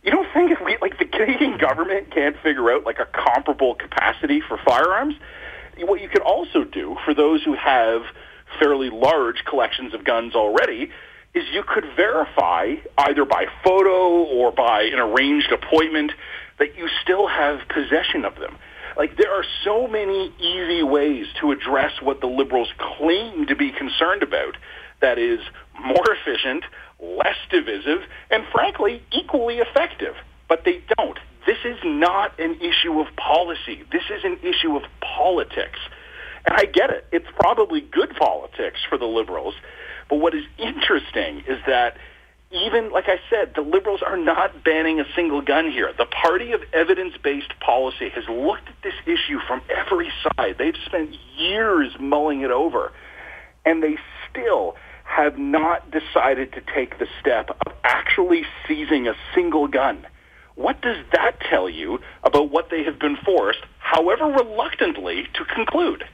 You 0.03 0.11
don't 0.11 0.31
think 0.33 0.51
if 0.51 0.59
we 0.63 0.77
like 0.81 0.99
the 0.99 1.05
Canadian 1.05 1.57
government 1.59 2.11
can't 2.11 2.35
figure 2.43 2.71
out 2.71 2.85
like 2.85 2.99
a 2.99 3.05
comparable 3.05 3.75
capacity 3.75 4.39
for 4.39 4.57
firearms? 4.57 5.15
What 5.79 6.01
you 6.01 6.07
could 6.07 6.21
also 6.21 6.63
do 6.63 6.95
for 7.03 7.13
those 7.13 7.43
who 7.43 7.53
have 7.55 8.03
fairly 8.59 8.89
large 8.89 9.43
collections 9.45 9.93
of 9.93 10.03
guns 10.03 10.35
already 10.35 10.91
is 11.33 11.43
you 11.51 11.63
could 11.63 11.85
verify 11.97 12.75
either 12.97 13.25
by 13.25 13.45
photo 13.63 14.23
or 14.23 14.51
by 14.51 14.83
an 14.83 14.99
arranged 14.99 15.51
appointment 15.51 16.13
that 16.59 16.77
you 16.77 16.87
still 17.01 17.27
have 17.27 17.59
possession 17.67 18.23
of 18.23 18.35
them. 18.35 18.55
Like 18.97 19.17
there 19.17 19.33
are 19.33 19.43
so 19.63 19.87
many 19.87 20.33
easy 20.39 20.83
ways 20.83 21.27
to 21.41 21.51
address 21.51 21.91
what 22.01 22.21
the 22.21 22.27
liberals 22.27 22.69
claim 22.77 23.47
to 23.47 23.55
be 23.55 23.71
concerned 23.71 24.23
about 24.23 24.55
that 25.01 25.17
is 25.17 25.39
more 25.79 26.05
efficient, 26.07 26.63
less 26.99 27.35
divisive, 27.49 28.01
and 28.31 28.45
frankly, 28.51 29.03
equally 29.11 29.57
effective. 29.57 30.15
But 30.47 30.63
they 30.63 30.81
don't. 30.97 31.19
This 31.45 31.57
is 31.65 31.77
not 31.83 32.39
an 32.39 32.59
issue 32.61 32.99
of 32.99 33.07
policy. 33.17 33.83
This 33.91 34.03
is 34.09 34.23
an 34.23 34.39
issue 34.41 34.75
of 34.75 34.83
politics. 35.01 35.79
And 36.45 36.55
I 36.57 36.65
get 36.65 36.89
it. 36.89 37.05
It's 37.11 37.27
probably 37.39 37.81
good 37.81 38.15
politics 38.15 38.79
for 38.87 38.97
the 38.97 39.05
liberals. 39.05 39.55
But 40.09 40.17
what 40.17 40.33
is 40.33 40.43
interesting 40.57 41.43
is 41.47 41.59
that 41.67 41.97
even, 42.57 42.91
like 42.91 43.05
I 43.07 43.19
said, 43.29 43.53
the 43.55 43.61
liberals 43.61 44.01
are 44.05 44.17
not 44.17 44.63
banning 44.63 44.99
a 44.99 45.05
single 45.15 45.41
gun 45.41 45.71
here. 45.71 45.91
The 45.97 46.05
party 46.05 46.51
of 46.51 46.61
evidence-based 46.73 47.59
policy 47.59 48.09
has 48.09 48.23
looked 48.29 48.67
at 48.69 48.75
this 48.83 48.93
issue 49.05 49.39
from 49.47 49.61
every 49.69 50.11
side. 50.23 50.55
They've 50.57 50.75
spent 50.85 51.15
years 51.37 51.95
mulling 51.99 52.41
it 52.41 52.51
over. 52.51 52.91
And 53.65 53.81
they 53.81 53.97
still 54.29 54.75
have 55.03 55.37
not 55.37 55.91
decided 55.91 56.53
to 56.53 56.61
take 56.73 56.99
the 56.99 57.07
step 57.19 57.49
of 57.65 57.73
actually 57.83 58.43
seizing 58.67 59.07
a 59.07 59.13
single 59.33 59.67
gun. 59.67 60.05
What 60.55 60.81
does 60.81 60.97
that 61.11 61.39
tell 61.49 61.69
you 61.69 61.99
about 62.23 62.49
what 62.49 62.69
they 62.69 62.83
have 62.83 62.99
been 62.99 63.17
forced, 63.17 63.59
however 63.79 64.25
reluctantly, 64.25 65.27
to 65.33 65.45
conclude? 65.45 66.05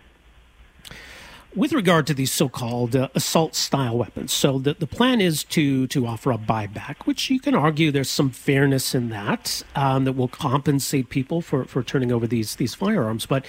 With 1.55 1.73
regard 1.73 2.07
to 2.07 2.13
these 2.13 2.31
so-called 2.31 2.95
uh, 2.95 3.09
assault-style 3.13 3.97
weapons, 3.97 4.31
so 4.31 4.57
the, 4.59 4.73
the 4.73 4.87
plan 4.87 5.19
is 5.21 5.43
to 5.45 5.87
to 5.87 6.07
offer 6.07 6.31
a 6.31 6.37
buyback, 6.37 7.05
which 7.05 7.29
you 7.29 7.39
can 7.39 7.55
argue 7.55 7.91
there's 7.91 8.09
some 8.09 8.29
fairness 8.29 8.95
in 8.95 9.09
that 9.09 9.63
um, 9.75 10.05
that 10.05 10.13
will 10.13 10.27
compensate 10.27 11.09
people 11.09 11.41
for, 11.41 11.65
for 11.65 11.83
turning 11.83 12.11
over 12.11 12.27
these 12.27 12.55
these 12.55 12.73
firearms, 12.73 13.25
but 13.25 13.45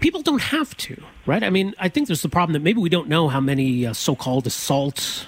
people 0.00 0.22
don't 0.22 0.42
have 0.42 0.76
to, 0.76 1.02
right? 1.26 1.42
I 1.42 1.50
mean, 1.50 1.74
I 1.78 1.88
think 1.88 2.06
there's 2.06 2.22
the 2.22 2.28
problem 2.28 2.52
that 2.52 2.62
maybe 2.62 2.80
we 2.80 2.90
don't 2.90 3.08
know 3.08 3.28
how 3.28 3.40
many 3.40 3.86
uh, 3.86 3.92
so-called 3.92 4.46
assault 4.46 5.26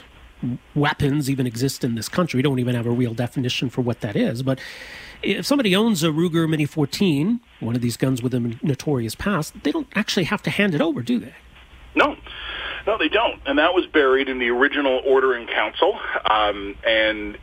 weapons 0.75 1.30
even 1.30 1.46
exist 1.46 1.84
in 1.84 1.94
this 1.94 2.08
country. 2.08 2.38
We 2.38 2.42
don't 2.42 2.58
even 2.58 2.75
have 2.75 2.87
a 2.87 2.90
real 2.90 3.14
definition 3.14 3.70
for 3.70 3.80
what 3.82 4.00
that 4.00 4.16
is, 4.16 4.42
but 4.42 4.61
if 5.22 5.46
somebody 5.46 5.75
owns 5.76 6.02
a 6.02 6.08
Ruger 6.08 6.49
Mini 6.49 6.64
14, 6.64 7.40
one 7.61 7.76
of 7.76 7.80
these 7.80 7.96
guns 7.96 8.22
with 8.22 8.34
a 8.34 8.56
notorious 8.62 9.14
past, 9.14 9.62
they 9.62 9.70
don't 9.70 9.88
actually 9.94 10.25
have 10.25 10.42
to 10.42 10.50
hand 10.50 10.75
it 10.75 10.80
over, 10.80 11.02
do 11.02 11.18
they? 11.18 11.34
No. 11.94 12.16
No, 12.86 12.98
they 12.98 13.08
don't. 13.08 13.40
And 13.46 13.58
that 13.58 13.74
was 13.74 13.86
buried 13.86 14.28
in 14.28 14.38
the 14.38 14.48
original 14.48 15.00
order 15.06 15.36
in 15.36 15.46
council. 15.46 15.98
Um, 16.28 16.76
and 16.86 17.38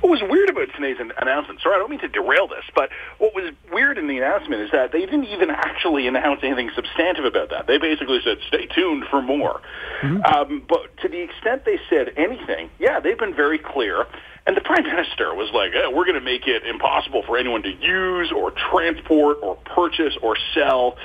what 0.00 0.10
was 0.10 0.22
weird 0.22 0.50
about 0.50 0.68
today's 0.74 0.96
announcement, 1.00 1.60
sorry, 1.60 1.76
I 1.76 1.78
don't 1.78 1.90
mean 1.90 2.00
to 2.00 2.08
derail 2.08 2.46
this, 2.46 2.64
but 2.74 2.90
what 3.18 3.34
was 3.34 3.52
weird 3.72 3.98
in 3.98 4.06
the 4.06 4.18
announcement 4.18 4.62
is 4.62 4.70
that 4.72 4.92
they 4.92 5.00
didn't 5.00 5.24
even 5.24 5.50
actually 5.50 6.06
announce 6.06 6.40
anything 6.42 6.70
substantive 6.74 7.24
about 7.24 7.50
that. 7.50 7.66
They 7.66 7.78
basically 7.78 8.20
said, 8.22 8.38
stay 8.46 8.66
tuned 8.66 9.04
for 9.10 9.20
more. 9.20 9.60
Mm-hmm. 10.02 10.22
Um, 10.24 10.62
but 10.68 10.96
to 10.98 11.08
the 11.08 11.20
extent 11.20 11.64
they 11.64 11.78
said 11.90 12.12
anything, 12.16 12.70
yeah, 12.78 13.00
they've 13.00 13.18
been 13.18 13.34
very 13.34 13.58
clear. 13.58 14.06
And 14.46 14.56
the 14.56 14.60
prime 14.60 14.84
minister 14.84 15.34
was 15.34 15.50
like, 15.52 15.72
eh, 15.74 15.88
we're 15.88 16.04
going 16.04 16.14
to 16.14 16.24
make 16.24 16.46
it 16.46 16.64
impossible 16.64 17.24
for 17.26 17.36
anyone 17.36 17.62
to 17.64 17.70
use 17.70 18.30
or 18.30 18.52
transport 18.70 19.38
or 19.42 19.56
purchase 19.56 20.16
or 20.22 20.36
sell 20.54 20.96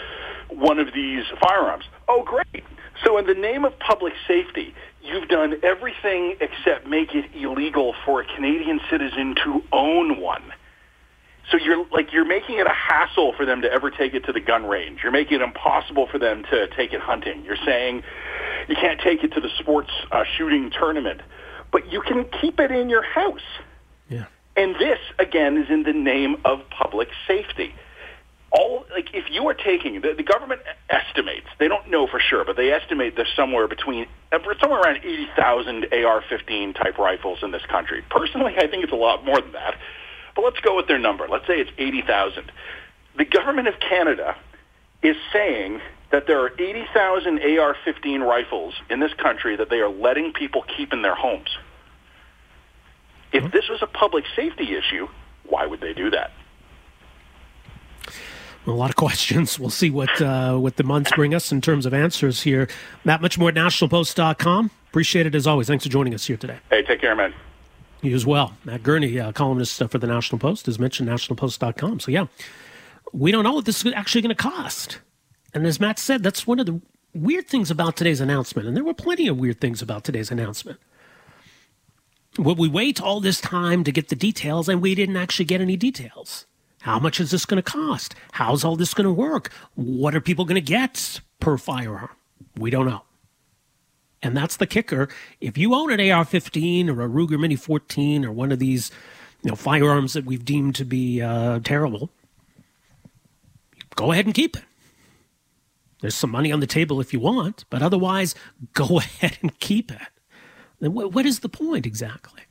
one 0.49 0.77
of 0.77 0.93
these 0.93 1.23
firearms. 1.41 1.85
Oh, 2.07 2.23
great. 2.23 2.63
So 3.03 3.17
in 3.17 3.25
the 3.25 3.33
name 3.33 3.65
of 3.65 3.77
public 3.79 4.13
safety, 4.27 4.73
you've 5.01 5.27
done 5.27 5.55
everything 5.63 6.35
except 6.39 6.87
make 6.87 7.15
it 7.15 7.25
illegal 7.35 7.95
for 8.05 8.21
a 8.21 8.25
Canadian 8.35 8.79
citizen 8.89 9.35
to 9.43 9.63
own 9.71 10.19
one. 10.19 10.53
So 11.49 11.57
you're 11.57 11.85
like 11.91 12.13
you're 12.13 12.25
making 12.25 12.59
it 12.59 12.67
a 12.67 12.73
hassle 12.73 13.33
for 13.35 13.45
them 13.45 13.63
to 13.63 13.71
ever 13.71 13.89
take 13.89 14.13
it 14.13 14.25
to 14.25 14.31
the 14.31 14.39
gun 14.39 14.65
range. 14.65 14.99
You're 15.03 15.11
making 15.11 15.41
it 15.41 15.41
impossible 15.41 16.07
for 16.07 16.19
them 16.19 16.43
to 16.51 16.67
take 16.75 16.93
it 16.93 17.01
hunting. 17.01 17.43
You're 17.43 17.57
saying 17.65 18.03
you 18.69 18.75
can't 18.75 19.01
take 19.01 19.23
it 19.23 19.33
to 19.33 19.41
the 19.41 19.49
sports 19.59 19.89
uh, 20.11 20.23
shooting 20.37 20.69
tournament 20.71 21.21
but 21.71 21.91
you 21.91 22.01
can 22.01 22.25
keep 22.39 22.59
it 22.59 22.71
in 22.71 22.89
your 22.89 23.01
house. 23.01 23.39
Yeah. 24.09 24.25
And 24.55 24.75
this 24.75 24.99
again 25.17 25.57
is 25.57 25.69
in 25.69 25.83
the 25.83 25.93
name 25.93 26.35
of 26.43 26.59
public 26.69 27.09
safety. 27.27 27.73
All 28.51 28.85
like 28.91 29.13
if 29.13 29.25
you 29.31 29.47
are 29.47 29.53
taking 29.53 30.01
the, 30.01 30.13
the 30.13 30.23
government 30.23 30.61
estimates, 30.89 31.47
they 31.57 31.69
don't 31.69 31.89
know 31.89 32.05
for 32.07 32.19
sure, 32.19 32.43
but 32.43 32.57
they 32.57 32.71
estimate 32.71 33.15
there's 33.15 33.31
somewhere 33.35 33.67
between 33.67 34.07
uh, 34.31 34.39
somewhere 34.59 34.81
around 34.81 34.97
80,000 34.97 35.85
AR-15 35.91 36.75
type 36.75 36.97
rifles 36.97 37.39
in 37.43 37.51
this 37.51 37.65
country. 37.69 38.03
Personally, 38.09 38.55
I 38.57 38.67
think 38.67 38.83
it's 38.83 38.93
a 38.93 38.97
lot 38.97 39.23
more 39.23 39.39
than 39.39 39.53
that. 39.53 39.75
But 40.35 40.43
let's 40.43 40.59
go 40.59 40.75
with 40.75 40.87
their 40.87 40.99
number. 40.99 41.27
Let's 41.27 41.47
say 41.47 41.59
it's 41.59 41.71
80,000. 41.77 42.51
The 43.17 43.25
government 43.25 43.67
of 43.67 43.75
Canada 43.79 44.35
is 45.03 45.15
saying 45.33 45.81
that 46.11 46.27
there 46.27 46.39
are 46.39 46.51
80,000 46.59 47.39
AR-15 47.39 48.27
rifles 48.27 48.73
in 48.89 48.99
this 48.99 49.13
country 49.13 49.55
that 49.55 49.69
they 49.69 49.79
are 49.79 49.89
letting 49.89 50.33
people 50.33 50.63
keep 50.77 50.93
in 50.93 51.01
their 51.01 51.15
homes. 51.15 51.49
If 53.31 53.43
hmm? 53.43 53.49
this 53.51 53.69
was 53.69 53.81
a 53.81 53.87
public 53.87 54.25
safety 54.35 54.75
issue, 54.75 55.07
why 55.47 55.65
would 55.65 55.81
they 55.81 55.93
do 55.93 56.09
that? 56.11 56.31
A 58.67 58.71
lot 58.71 58.89
of 58.89 58.95
questions. 58.97 59.57
We'll 59.59 59.69
see 59.69 59.89
what 59.89 60.21
uh, 60.21 60.57
what 60.57 60.77
the 60.77 60.83
months 60.83 61.11
bring 61.15 61.33
us 61.33 61.51
in 61.51 61.61
terms 61.61 61.85
of 61.85 61.93
answers 61.93 62.41
here. 62.43 62.67
Matt 63.03 63.21
Muchmore 63.21 63.49
at 63.49 63.55
nationalpost.com. 63.55 64.71
Appreciate 64.89 65.25
it 65.25 65.35
as 65.35 65.47
always. 65.47 65.67
Thanks 65.67 65.85
for 65.85 65.89
joining 65.89 66.13
us 66.13 66.25
here 66.25 66.37
today. 66.37 66.57
Hey, 66.69 66.83
take 66.83 67.01
care, 67.01 67.15
man. 67.15 67.33
You 68.01 68.15
as 68.15 68.25
well. 68.25 68.57
Matt 68.65 68.83
Gurney, 68.83 69.19
uh, 69.19 69.31
columnist 69.31 69.81
uh, 69.81 69.87
for 69.87 69.99
the 69.99 70.07
National 70.07 70.39
Post, 70.39 70.67
as 70.67 70.79
mentioned, 70.79 71.07
nationalpost.com. 71.07 71.99
So, 71.99 72.11
yeah, 72.11 72.25
we 73.13 73.31
don't 73.31 73.43
know 73.43 73.53
what 73.53 73.65
this 73.65 73.85
is 73.85 73.93
actually 73.93 74.21
going 74.23 74.35
to 74.35 74.41
cost. 74.41 74.99
And 75.53 75.65
as 75.67 75.79
Matt 75.79 75.99
said, 75.99 76.23
that's 76.23 76.47
one 76.47 76.59
of 76.59 76.65
the 76.65 76.81
weird 77.13 77.47
things 77.47 77.69
about 77.69 77.95
today's 77.95 78.19
announcement. 78.19 78.67
And 78.67 78.75
there 78.75 78.83
were 78.83 78.93
plenty 78.93 79.27
of 79.27 79.37
weird 79.37 79.61
things 79.61 79.81
about 79.81 80.03
today's 80.03 80.31
announcement. 80.31 80.79
Would 82.37 82.57
we 82.57 82.67
wait 82.67 83.01
all 83.01 83.19
this 83.19 83.39
time 83.39 83.83
to 83.83 83.91
get 83.91 84.09
the 84.09 84.15
details 84.15 84.67
and 84.67 84.81
we 84.81 84.95
didn't 84.95 85.17
actually 85.17 85.45
get 85.45 85.61
any 85.61 85.77
details? 85.77 86.47
How 86.81 86.99
much 86.99 87.19
is 87.19 87.31
this 87.31 87.45
going 87.45 87.61
to 87.61 87.71
cost? 87.71 88.15
How's 88.33 88.63
all 88.63 88.75
this 88.75 88.93
going 88.93 89.05
to 89.05 89.13
work? 89.13 89.51
What 89.75 90.15
are 90.15 90.21
people 90.21 90.45
going 90.45 90.55
to 90.55 90.61
get 90.61 91.21
per 91.39 91.57
firearm? 91.57 92.09
We 92.57 92.69
don't 92.71 92.87
know. 92.87 93.03
And 94.23 94.35
that's 94.35 94.57
the 94.57 94.67
kicker. 94.67 95.07
If 95.39 95.57
you 95.57 95.73
own 95.73 95.91
an 95.91 96.11
AR 96.11 96.25
15 96.25 96.89
or 96.89 97.01
a 97.01 97.09
Ruger 97.09 97.39
Mini 97.39 97.55
14 97.55 98.25
or 98.25 98.31
one 98.31 98.51
of 98.51 98.59
these 98.59 98.91
you 99.43 99.49
know, 99.49 99.55
firearms 99.55 100.13
that 100.13 100.25
we've 100.25 100.45
deemed 100.45 100.75
to 100.75 100.85
be 100.85 101.21
uh, 101.21 101.59
terrible, 101.63 102.09
go 103.95 104.11
ahead 104.11 104.25
and 104.25 104.33
keep 104.33 104.57
it. 104.57 104.63
There's 106.01 106.15
some 106.15 106.31
money 106.31 106.51
on 106.51 106.59
the 106.61 106.67
table 106.67 106.99
if 106.99 107.13
you 107.13 107.19
want, 107.19 107.65
but 107.69 107.83
otherwise, 107.83 108.33
go 108.73 108.85
ahead 108.97 109.37
and 109.41 109.57
keep 109.59 109.91
it. 109.91 110.07
Then 110.79 110.93
what 110.93 111.27
is 111.27 111.39
the 111.39 111.49
point 111.49 111.85
exactly? 111.85 112.41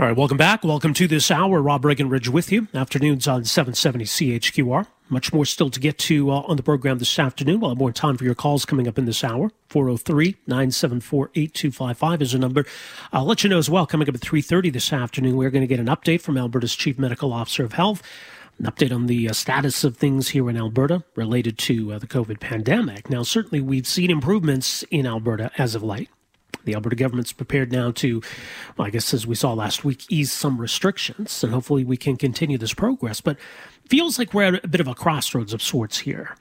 All 0.00 0.06
right, 0.06 0.16
welcome 0.16 0.38
back. 0.38 0.64
Welcome 0.64 0.94
to 0.94 1.06
this 1.06 1.30
hour. 1.30 1.60
Rob 1.60 1.82
Breckenridge 1.82 2.30
with 2.30 2.50
you. 2.50 2.68
Afternoons 2.72 3.28
on 3.28 3.44
770 3.44 4.06
CHQR. 4.06 4.86
Much 5.10 5.30
more 5.30 5.44
still 5.44 5.68
to 5.68 5.78
get 5.78 5.98
to 5.98 6.30
uh, 6.30 6.36
on 6.46 6.56
the 6.56 6.62
program 6.62 6.98
this 6.98 7.18
afternoon. 7.18 7.60
We'll 7.60 7.72
have 7.72 7.78
more 7.78 7.92
time 7.92 8.16
for 8.16 8.24
your 8.24 8.34
calls 8.34 8.64
coming 8.64 8.88
up 8.88 8.96
in 8.96 9.04
this 9.04 9.22
hour. 9.22 9.50
403 9.68 10.36
974 10.46 11.32
8255 11.34 12.22
is 12.22 12.32
a 12.32 12.38
number. 12.38 12.64
I'll 13.12 13.26
let 13.26 13.44
you 13.44 13.50
know 13.50 13.58
as 13.58 13.68
well, 13.68 13.84
coming 13.84 14.08
up 14.08 14.14
at 14.14 14.22
3.30 14.22 14.72
this 14.72 14.90
afternoon, 14.90 15.36
we're 15.36 15.50
going 15.50 15.60
to 15.60 15.66
get 15.66 15.80
an 15.80 15.94
update 15.94 16.22
from 16.22 16.38
Alberta's 16.38 16.74
Chief 16.74 16.98
Medical 16.98 17.34
Officer 17.34 17.64
of 17.64 17.74
Health 17.74 18.02
an 18.58 18.66
update 18.66 18.94
on 18.94 19.06
the 19.06 19.28
uh, 19.28 19.32
status 19.34 19.84
of 19.84 19.98
things 19.98 20.30
here 20.30 20.48
in 20.48 20.56
Alberta 20.56 21.02
related 21.14 21.56
to 21.56 21.92
uh, 21.92 21.98
the 21.98 22.06
COVID 22.06 22.40
pandemic. 22.40 23.08
Now, 23.08 23.22
certainly 23.22 23.60
we've 23.60 23.86
seen 23.86 24.10
improvements 24.10 24.82
in 24.90 25.06
Alberta 25.06 25.50
as 25.58 25.74
of 25.74 25.82
late. 25.82 26.08
The 26.64 26.74
Alberta 26.74 26.96
government's 26.96 27.32
prepared 27.32 27.72
now 27.72 27.90
to, 27.92 28.22
well, 28.76 28.86
I 28.86 28.90
guess 28.90 29.12
as 29.14 29.26
we 29.26 29.34
saw 29.34 29.52
last 29.52 29.84
week, 29.84 30.04
ease 30.08 30.32
some 30.32 30.60
restrictions, 30.60 31.42
and 31.42 31.52
hopefully 31.52 31.84
we 31.84 31.96
can 31.96 32.16
continue 32.16 32.58
this 32.58 32.74
progress. 32.74 33.20
But 33.20 33.36
feels 33.88 34.18
like 34.18 34.34
we're 34.34 34.54
at 34.54 34.64
a 34.64 34.68
bit 34.68 34.80
of 34.80 34.88
a 34.88 34.94
crossroads 34.94 35.52
of 35.52 35.62
sorts 35.62 36.00
here. 36.00 36.36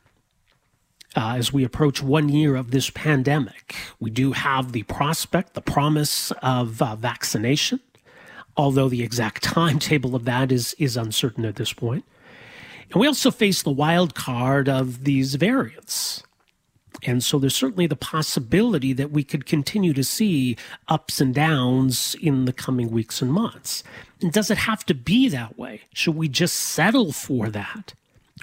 Uh, 1.15 1.35
as 1.37 1.51
we 1.51 1.63
approach 1.63 2.03
one 2.03 2.29
year 2.29 2.55
of 2.55 2.69
this 2.69 2.91
pandemic, 2.91 3.75
we 3.99 4.11
do 4.11 4.33
have 4.33 4.73
the 4.73 4.83
prospect, 4.83 5.55
the 5.55 5.61
promise 5.61 6.31
of 6.43 6.81
uh, 6.81 6.95
vaccination 6.95 7.79
although 8.59 8.89
the 8.89 9.01
exact 9.01 9.41
timetable 9.55 10.15
of 10.15 10.25
that 10.25 10.51
is, 10.51 10.75
is 10.77 10.97
uncertain 10.97 11.45
at 11.45 11.55
this 11.55 11.73
point. 11.73 12.03
And 12.91 12.99
we 12.99 13.07
also 13.07 13.31
face 13.31 13.61
the 13.61 13.71
wild 13.71 14.15
card 14.15 14.67
of 14.67 15.05
these 15.05 15.35
variants. 15.35 16.23
And 17.03 17.23
so 17.23 17.39
there's 17.39 17.55
certainly 17.55 17.87
the 17.87 17.95
possibility 17.95 18.93
that 18.93 19.11
we 19.11 19.23
could 19.23 19.45
continue 19.45 19.93
to 19.93 20.03
see 20.03 20.57
ups 20.87 21.21
and 21.21 21.33
downs 21.33 22.15
in 22.21 22.45
the 22.45 22.53
coming 22.53 22.91
weeks 22.91 23.21
and 23.21 23.31
months. 23.31 23.83
And 24.21 24.31
does 24.31 24.51
it 24.51 24.57
have 24.59 24.85
to 24.87 24.93
be 24.93 25.29
that 25.29 25.57
way? 25.57 25.81
Should 25.93 26.15
we 26.15 26.27
just 26.27 26.55
settle 26.55 27.11
for 27.11 27.49
that? 27.49 27.93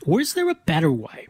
Or 0.07 0.21
is 0.21 0.35
there 0.35 0.49
a 0.49 0.55
better 0.55 0.91
way? 0.91 1.29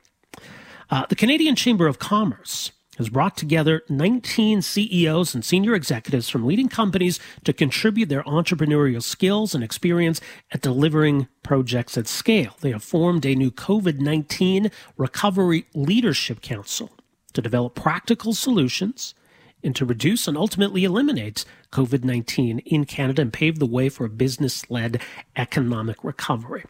Uh, 0.88 1.06
the 1.08 1.16
Canadian 1.16 1.56
Chamber 1.56 1.86
of 1.88 1.98
Commerce 1.98 2.70
has 2.96 3.08
brought 3.08 3.36
together 3.36 3.82
19 3.88 4.62
CEOs 4.62 5.34
and 5.34 5.44
senior 5.44 5.74
executives 5.74 6.28
from 6.28 6.46
leading 6.46 6.68
companies 6.68 7.20
to 7.44 7.52
contribute 7.52 8.08
their 8.08 8.22
entrepreneurial 8.22 9.02
skills 9.02 9.54
and 9.54 9.62
experience 9.62 10.20
at 10.52 10.62
delivering 10.62 11.28
projects 11.42 11.98
at 11.98 12.06
scale. 12.06 12.56
They 12.60 12.70
have 12.70 12.82
formed 12.82 13.26
a 13.26 13.34
new 13.34 13.50
COVID 13.50 13.98
19 13.98 14.70
Recovery 14.96 15.66
Leadership 15.74 16.40
Council 16.40 16.90
to 17.36 17.42
develop 17.42 17.74
practical 17.74 18.34
solutions 18.34 19.14
and 19.62 19.74
to 19.74 19.84
reduce 19.84 20.28
and 20.28 20.36
ultimately 20.36 20.84
eliminate 20.84 21.44
COVID 21.72 22.04
19 22.04 22.60
in 22.60 22.84
Canada 22.84 23.22
and 23.22 23.32
pave 23.32 23.58
the 23.58 23.66
way 23.66 23.88
for 23.88 24.04
a 24.04 24.08
business 24.08 24.70
led 24.70 25.02
economic 25.34 26.02
recovery. 26.04 26.64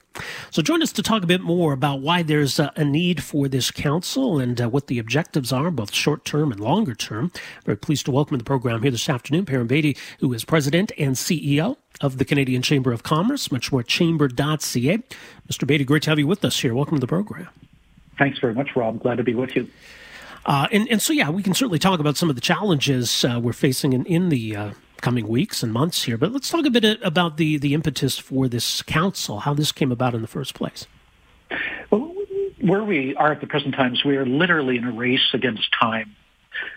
So, 0.50 0.62
join 0.62 0.82
us 0.82 0.92
to 0.92 1.02
talk 1.02 1.22
a 1.22 1.26
bit 1.26 1.42
more 1.42 1.72
about 1.72 2.00
why 2.00 2.22
there's 2.22 2.58
a, 2.58 2.72
need 2.84 3.22
for 3.22 3.48
this 3.48 3.70
council 3.70 4.38
and 4.38 4.60
uh, 4.60 4.68
what 4.68 4.86
the 4.86 4.98
objectives 4.98 5.52
are, 5.52 5.70
both 5.70 5.92
short 5.92 6.24
term 6.24 6.50
and 6.50 6.60
longer 6.60 6.94
term. 6.94 7.32
Very 7.64 7.76
pleased 7.76 8.06
to 8.06 8.12
welcome 8.12 8.36
to 8.36 8.38
the 8.38 8.44
program 8.44 8.82
here 8.82 8.90
this 8.90 9.08
afternoon 9.08 9.44
Perrin 9.44 9.66
Beatty, 9.66 9.96
who 10.20 10.32
is 10.32 10.44
president 10.44 10.92
and 10.98 11.16
CEO 11.16 11.76
of 12.00 12.18
the 12.18 12.24
Canadian 12.24 12.62
Chamber 12.62 12.92
of 12.92 13.02
Commerce, 13.02 13.50
much 13.52 13.72
more 13.72 13.82
chamber.ca. 13.82 14.98
Mr. 15.48 15.66
Beatty, 15.66 15.84
great 15.84 16.02
to 16.02 16.10
have 16.10 16.18
you 16.18 16.26
with 16.26 16.44
us 16.44 16.60
here. 16.60 16.74
Welcome 16.74 16.96
to 16.96 17.00
the 17.00 17.06
program. 17.06 17.48
Thanks 18.18 18.38
very 18.38 18.54
much, 18.54 18.70
Rob. 18.74 19.02
Glad 19.02 19.16
to 19.16 19.24
be 19.24 19.34
with 19.34 19.54
you. 19.54 19.68
Uh, 20.46 20.68
and, 20.70 20.88
and 20.88 21.02
so, 21.02 21.12
yeah, 21.12 21.28
we 21.28 21.42
can 21.42 21.52
certainly 21.54 21.78
talk 21.78 21.98
about 21.98 22.16
some 22.16 22.30
of 22.30 22.36
the 22.36 22.40
challenges 22.40 23.24
uh, 23.24 23.38
we're 23.42 23.52
facing 23.52 23.92
in, 23.92 24.06
in 24.06 24.28
the 24.28 24.56
uh, 24.56 24.70
coming 25.00 25.26
weeks 25.26 25.62
and 25.62 25.72
months 25.72 26.04
here. 26.04 26.16
But 26.16 26.32
let's 26.32 26.48
talk 26.48 26.64
a 26.64 26.70
bit 26.70 26.84
uh, 26.84 26.96
about 27.02 27.36
the, 27.36 27.58
the 27.58 27.74
impetus 27.74 28.16
for 28.16 28.48
this 28.48 28.80
council, 28.82 29.40
how 29.40 29.54
this 29.54 29.72
came 29.72 29.90
about 29.90 30.14
in 30.14 30.22
the 30.22 30.28
first 30.28 30.54
place. 30.54 30.86
Well, 31.90 32.14
where 32.60 32.84
we 32.84 33.14
are 33.16 33.32
at 33.32 33.40
the 33.40 33.46
present 33.48 33.74
times, 33.74 34.04
we 34.04 34.16
are 34.16 34.24
literally 34.24 34.76
in 34.76 34.84
a 34.84 34.92
race 34.92 35.34
against 35.34 35.68
time. 35.78 36.14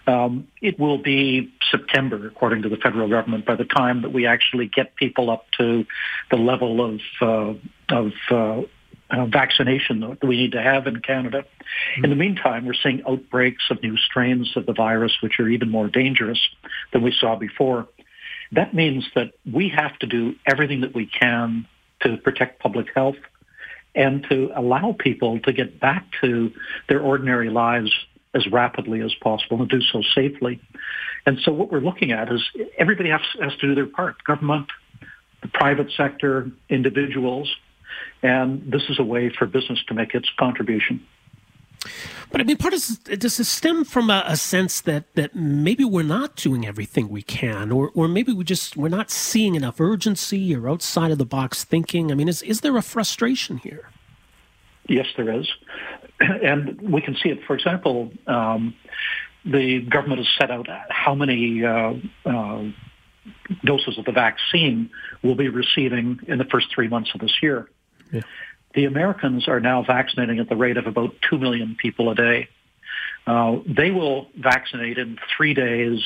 Um, 0.08 0.48
it 0.62 0.80
will 0.80 0.98
be 0.98 1.54
September, 1.72 2.28
according 2.28 2.64
to 2.64 2.70
the 2.70 2.76
federal 2.78 3.08
government, 3.08 3.46
by 3.46 3.56
the 3.56 3.66
time 3.66 4.02
that 4.02 4.12
we 4.12 4.26
actually 4.26 4.68
get 4.68 4.96
people 4.96 5.30
up 5.30 5.46
to 5.58 5.86
the 6.32 6.36
level 6.38 6.84
of 6.84 7.00
uh, 7.22 7.54
of 7.96 8.12
uh, 8.30 8.62
uh, 9.10 9.26
vaccination 9.26 10.02
that 10.02 10.24
we 10.24 10.38
need 10.38 10.52
to 10.52 10.62
have 10.62 10.86
in 10.88 11.00
Canada. 11.02 11.46
Mm-hmm. 11.94 12.04
In 12.04 12.10
the 12.10 12.16
meantime, 12.16 12.66
we're 12.66 12.74
seeing 12.74 13.02
outbreaks 13.08 13.64
of 13.70 13.82
new 13.82 13.98
strains 13.98 14.52
of 14.56 14.66
the 14.66 14.74
virus, 14.74 15.18
which 15.22 15.40
are 15.40 15.48
even 15.48 15.70
more 15.70 15.88
dangerous 15.88 16.40
than 16.94 17.02
we 17.02 17.12
saw 17.12 17.36
before. 17.36 17.88
That 18.52 18.74
means 18.74 19.06
that 19.16 19.34
we 19.52 19.70
have 19.70 19.98
to 20.00 20.08
do 20.08 20.36
everything 20.46 20.82
that 20.82 20.96
we 20.96 21.06
can 21.06 21.68
to 22.02 22.18
protect 22.18 22.60
public 22.60 22.88
health 22.96 23.18
and 23.96 24.26
to 24.30 24.52
allow 24.56 24.96
people 24.98 25.40
to 25.42 25.54
get 25.54 25.80
back 25.80 26.06
to 26.22 26.52
their 26.88 27.02
ordinary 27.02 27.50
lives 27.50 27.92
as 28.34 28.48
rapidly 28.52 29.02
as 29.02 29.14
possible 29.16 29.60
and 29.60 29.70
do 29.70 29.82
so 29.82 30.02
safely. 30.16 30.60
And 31.26 31.40
so 31.44 31.52
what 31.52 31.72
we're 31.72 31.80
looking 31.80 32.12
at 32.12 32.32
is 32.32 32.42
everybody 32.78 33.10
has, 33.10 33.22
has 33.42 33.56
to 33.58 33.68
do 33.68 33.76
their 33.76 33.88
part. 33.88 34.24
Government, 34.24 34.68
the 35.42 35.48
private 35.48 35.92
sector, 35.96 36.52
individuals, 36.70 37.54
and 38.22 38.72
this 38.72 38.84
is 38.90 39.00
a 39.00 39.04
way 39.04 39.30
for 39.30 39.46
business 39.46 39.80
to 39.88 39.94
make 39.94 40.14
its 40.14 40.30
contribution. 40.38 41.06
But 42.32 42.42
I 42.42 42.44
mean, 42.44 42.58
part 42.58 42.74
of 42.74 43.04
does 43.20 43.38
this 43.38 43.50
stem 43.50 43.84
from 43.84 44.10
a, 44.10 44.24
a, 44.26 44.38
sense 44.38 44.82
that 44.82 45.14
that 45.16 45.36
maybe 45.36 45.84
we're 45.84 46.04
not 46.04 46.36
doing 46.36 46.66
everything 46.66 47.10
we 47.10 47.22
can, 47.22 47.72
or 47.72 47.92
or 47.96 48.08
maybe 48.08 48.34
we 48.34 48.44
just 48.44 48.78
we're 48.78 48.90
not 48.90 49.10
seeing 49.10 49.56
enough 49.56 49.80
urgency 49.80 50.56
or 50.56 50.70
outside 50.70 51.12
of 51.12 51.18
the 51.18 51.26
box 51.26 51.64
thinking. 51.64 52.12
I 52.12 52.16
mean, 52.16 52.28
is 52.28 52.42
is 52.44 52.62
there 52.62 52.78
a 52.78 52.82
frustration 52.82 53.58
here? 53.58 53.90
Yes, 54.88 55.08
there 55.18 55.32
is, 55.32 55.48
and 56.20 56.80
we 56.82 57.02
can 57.02 57.16
see 57.16 57.30
it. 57.30 57.40
For 57.46 57.56
example, 57.56 58.12
um, 58.28 58.76
the 59.46 59.82
government 59.82 60.20
has 60.20 60.28
set 60.38 60.52
out 60.52 60.68
how 60.90 61.16
many 61.16 61.64
uh, 61.64 61.94
uh, 62.26 62.64
doses 63.64 63.98
of 63.98 64.06
the 64.06 64.12
vaccine 64.12 64.90
we'll 65.24 65.36
be 65.36 65.50
receiving 65.50 66.20
in 66.28 66.38
the 66.38 66.46
first 66.46 66.68
three 66.74 66.88
months 66.88 67.12
of 67.14 67.22
this 67.22 67.42
year. 67.42 67.70
Yeah. 68.12 68.22
The 68.76 68.86
Americans 68.86 69.48
are 69.48 69.60
now 69.60 69.84
vaccinating 69.84 70.40
at 70.40 70.50
the 70.50 70.56
rate 70.56 70.78
of 70.78 70.86
about 70.88 71.16
2 71.30 71.38
million 71.38 71.76
people 71.80 72.10
a 72.12 72.16
day. 72.16 72.50
Uh, 73.26 73.58
they 73.66 73.92
will 73.92 74.28
vaccinate 74.38 74.98
in 74.98 75.18
three 75.36 75.54
days 75.54 76.02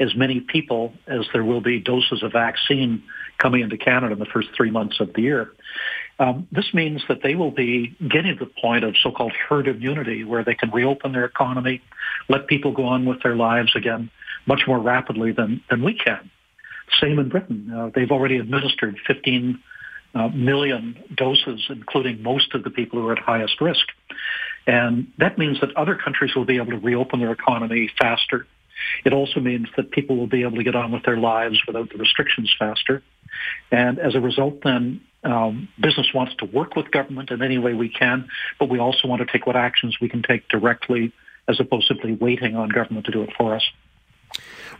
as 0.00 0.14
many 0.14 0.40
people 0.40 0.92
as 1.06 1.26
there 1.32 1.44
will 1.44 1.60
be 1.60 1.78
doses 1.78 2.22
of 2.22 2.32
vaccine 2.32 3.02
coming 3.38 3.60
into 3.62 3.76
Canada 3.76 4.12
in 4.12 4.18
the 4.18 4.26
first 4.26 4.48
three 4.56 4.70
months 4.70 4.98
of 5.00 5.12
the 5.14 5.22
year. 5.22 5.52
Um, 6.18 6.46
this 6.52 6.72
means 6.72 7.02
that 7.08 7.22
they 7.22 7.34
will 7.34 7.50
be 7.50 7.96
getting 8.08 8.36
to 8.38 8.44
the 8.44 8.50
point 8.60 8.84
of 8.84 8.94
so-called 9.02 9.32
herd 9.32 9.68
immunity 9.68 10.24
where 10.24 10.44
they 10.44 10.54
can 10.54 10.70
reopen 10.70 11.12
their 11.12 11.24
economy, 11.24 11.82
let 12.28 12.46
people 12.46 12.72
go 12.72 12.84
on 12.84 13.04
with 13.04 13.22
their 13.22 13.36
lives 13.36 13.74
again 13.74 14.10
much 14.46 14.62
more 14.66 14.78
rapidly 14.78 15.32
than, 15.32 15.62
than 15.70 15.82
we 15.82 15.94
can. 15.94 16.30
Same 17.00 17.18
in 17.18 17.28
Britain. 17.28 17.72
Uh, 17.74 17.90
they've 17.94 18.10
already 18.10 18.36
administered 18.36 18.98
15 19.06 19.58
uh, 20.14 20.28
million 20.28 20.96
doses, 21.14 21.66
including 21.68 22.22
most 22.22 22.54
of 22.54 22.64
the 22.64 22.70
people 22.70 23.00
who 23.00 23.08
are 23.08 23.12
at 23.12 23.18
highest 23.18 23.60
risk. 23.60 23.86
And 24.66 25.12
that 25.18 25.38
means 25.38 25.60
that 25.60 25.76
other 25.76 25.94
countries 25.94 26.34
will 26.34 26.44
be 26.44 26.56
able 26.56 26.72
to 26.72 26.78
reopen 26.78 27.20
their 27.20 27.32
economy 27.32 27.90
faster. 27.98 28.46
It 29.04 29.12
also 29.12 29.40
means 29.40 29.68
that 29.76 29.90
people 29.90 30.16
will 30.16 30.26
be 30.26 30.42
able 30.42 30.56
to 30.56 30.64
get 30.64 30.74
on 30.74 30.92
with 30.92 31.04
their 31.04 31.16
lives 31.16 31.60
without 31.66 31.90
the 31.90 31.98
restrictions 31.98 32.54
faster. 32.58 33.02
And 33.70 33.98
as 33.98 34.14
a 34.14 34.20
result, 34.20 34.62
then 34.62 35.00
um, 35.22 35.68
business 35.80 36.08
wants 36.14 36.34
to 36.36 36.44
work 36.46 36.76
with 36.76 36.90
government 36.90 37.30
in 37.30 37.42
any 37.42 37.58
way 37.58 37.74
we 37.74 37.88
can, 37.88 38.28
but 38.58 38.68
we 38.68 38.78
also 38.78 39.08
want 39.08 39.20
to 39.20 39.26
take 39.30 39.46
what 39.46 39.56
actions 39.56 39.96
we 40.00 40.08
can 40.08 40.22
take 40.22 40.48
directly 40.48 41.12
as 41.48 41.60
opposed 41.60 41.88
to 41.88 41.94
simply 41.94 42.14
waiting 42.14 42.56
on 42.56 42.68
government 42.68 43.06
to 43.06 43.12
do 43.12 43.22
it 43.22 43.30
for 43.36 43.54
us. 43.54 43.62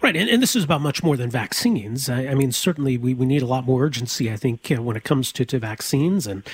Right, 0.05 0.17
and, 0.17 0.29
and 0.29 0.43
this 0.43 0.55
is 0.55 0.65
about 0.65 0.83
much 0.83 1.03
more 1.03 1.17
than 1.17 1.31
vaccines. 1.31 2.11
I, 2.11 2.27
I 2.27 2.35
mean, 2.35 2.53
certainly 2.53 2.99
we, 2.99 3.15
we 3.15 3.25
need 3.25 3.41
a 3.41 3.47
lot 3.47 3.65
more 3.65 3.83
urgency, 3.83 4.31
I 4.31 4.37
think, 4.37 4.71
uh, 4.71 4.83
when 4.83 4.99
it 4.99 5.03
comes 5.03 5.33
to, 5.33 5.47
to 5.47 5.59
vaccines. 5.59 6.27
And, 6.27 6.47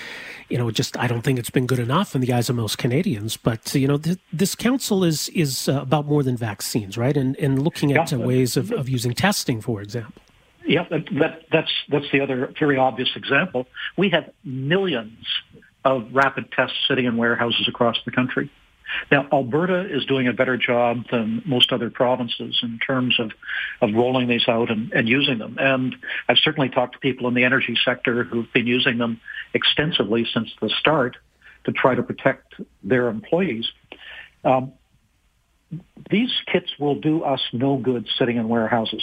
you 0.49 0.57
know, 0.57 0.71
just 0.71 0.97
I 0.97 1.09
don't 1.09 1.23
think 1.23 1.37
it's 1.37 1.51
been 1.51 1.67
good 1.67 1.81
enough 1.81 2.15
in 2.15 2.21
the 2.21 2.33
eyes 2.33 2.49
of 2.49 2.55
most 2.55 2.79
Canadians. 2.79 3.37
But, 3.37 3.75
you 3.75 3.89
know, 3.89 3.99
th- 3.99 4.21
this 4.33 4.55
council 4.55 5.03
is 5.03 5.31
is 5.31 5.69
uh, 5.69 5.81
about 5.83 6.07
more 6.07 6.23
than 6.23 6.37
vaccines, 6.37 6.97
right? 6.97 7.17
And, 7.17 7.37
and 7.39 7.61
looking 7.61 7.91
at 7.91 8.13
yeah, 8.13 8.19
uh, 8.19 8.21
ways 8.21 8.57
of, 8.57 8.71
of 8.71 8.89
using 8.89 9.15
testing, 9.15 9.61
for 9.61 9.83
example. 9.83 10.23
Yeah, 10.65 10.87
that, 10.89 11.07
that, 11.19 11.43
that's, 11.51 11.73
that's 11.89 12.09
the 12.13 12.21
other 12.21 12.55
very 12.57 12.77
obvious 12.77 13.09
example. 13.17 13.67
We 13.97 14.11
have 14.11 14.31
millions 14.45 15.27
of 15.85 16.07
rapid 16.13 16.53
tests 16.53 16.77
sitting 16.87 17.07
in 17.07 17.17
warehouses 17.17 17.67
across 17.67 17.97
the 18.05 18.13
country. 18.13 18.49
Now, 19.11 19.27
Alberta 19.33 19.87
is 19.95 20.05
doing 20.07 20.29
a 20.29 20.33
better 20.33 20.57
job 20.57 21.05
than 21.11 21.43
most 21.45 21.73
other 21.73 21.91
provinces 21.91 22.59
in 22.63 22.79
terms 22.79 23.19
of, 23.19 23.33
of 23.81 23.95
rolling 23.95 24.29
these 24.29 24.47
out 24.49 24.71
and, 24.71 24.93
and 24.93 25.09
using 25.09 25.39
them. 25.39 25.57
And 25.59 25.97
I've 26.29 26.39
certainly 26.39 26.69
talked 26.69 26.95
to 26.95 26.99
people 27.01 27.29
in 27.29 27.35
the 27.35 27.45
energy 27.45 27.77
sector 27.85 28.25
who've 28.25 28.53
been 28.53 28.67
using 28.67 28.99
them 28.99 29.21
extensively 29.55 30.27
since 30.33 30.51
the 30.61 30.71
start 30.79 31.17
to 31.65 31.73
try 31.73 31.95
to 31.95 32.03
protect 32.03 32.55
their 32.83 33.09
employees. 33.09 33.71
Um, 34.45 34.73
these 36.11 36.33
kits 36.51 36.71
will 36.79 36.97
do 36.97 37.23
us 37.23 37.41
no 37.53 37.77
good 37.77 38.09
sitting 38.19 38.37
in 38.37 38.49
warehouses. 38.49 39.03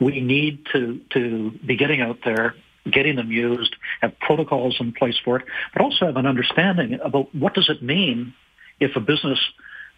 We 0.00 0.20
need 0.20 0.66
to, 0.72 1.00
to 1.10 1.50
be 1.64 1.76
getting 1.76 2.00
out 2.00 2.18
there, 2.24 2.54
getting 2.90 3.16
them 3.16 3.32
used, 3.32 3.74
have 4.00 4.18
protocols 4.20 4.76
in 4.80 4.92
place 4.92 5.16
for 5.24 5.38
it, 5.38 5.46
but 5.72 5.82
also 5.82 6.06
have 6.06 6.16
an 6.16 6.26
understanding 6.26 6.98
about 7.02 7.34
what 7.34 7.54
does 7.54 7.68
it 7.68 7.82
mean 7.82 8.34
if 8.80 8.96
a 8.96 9.00
business 9.00 9.38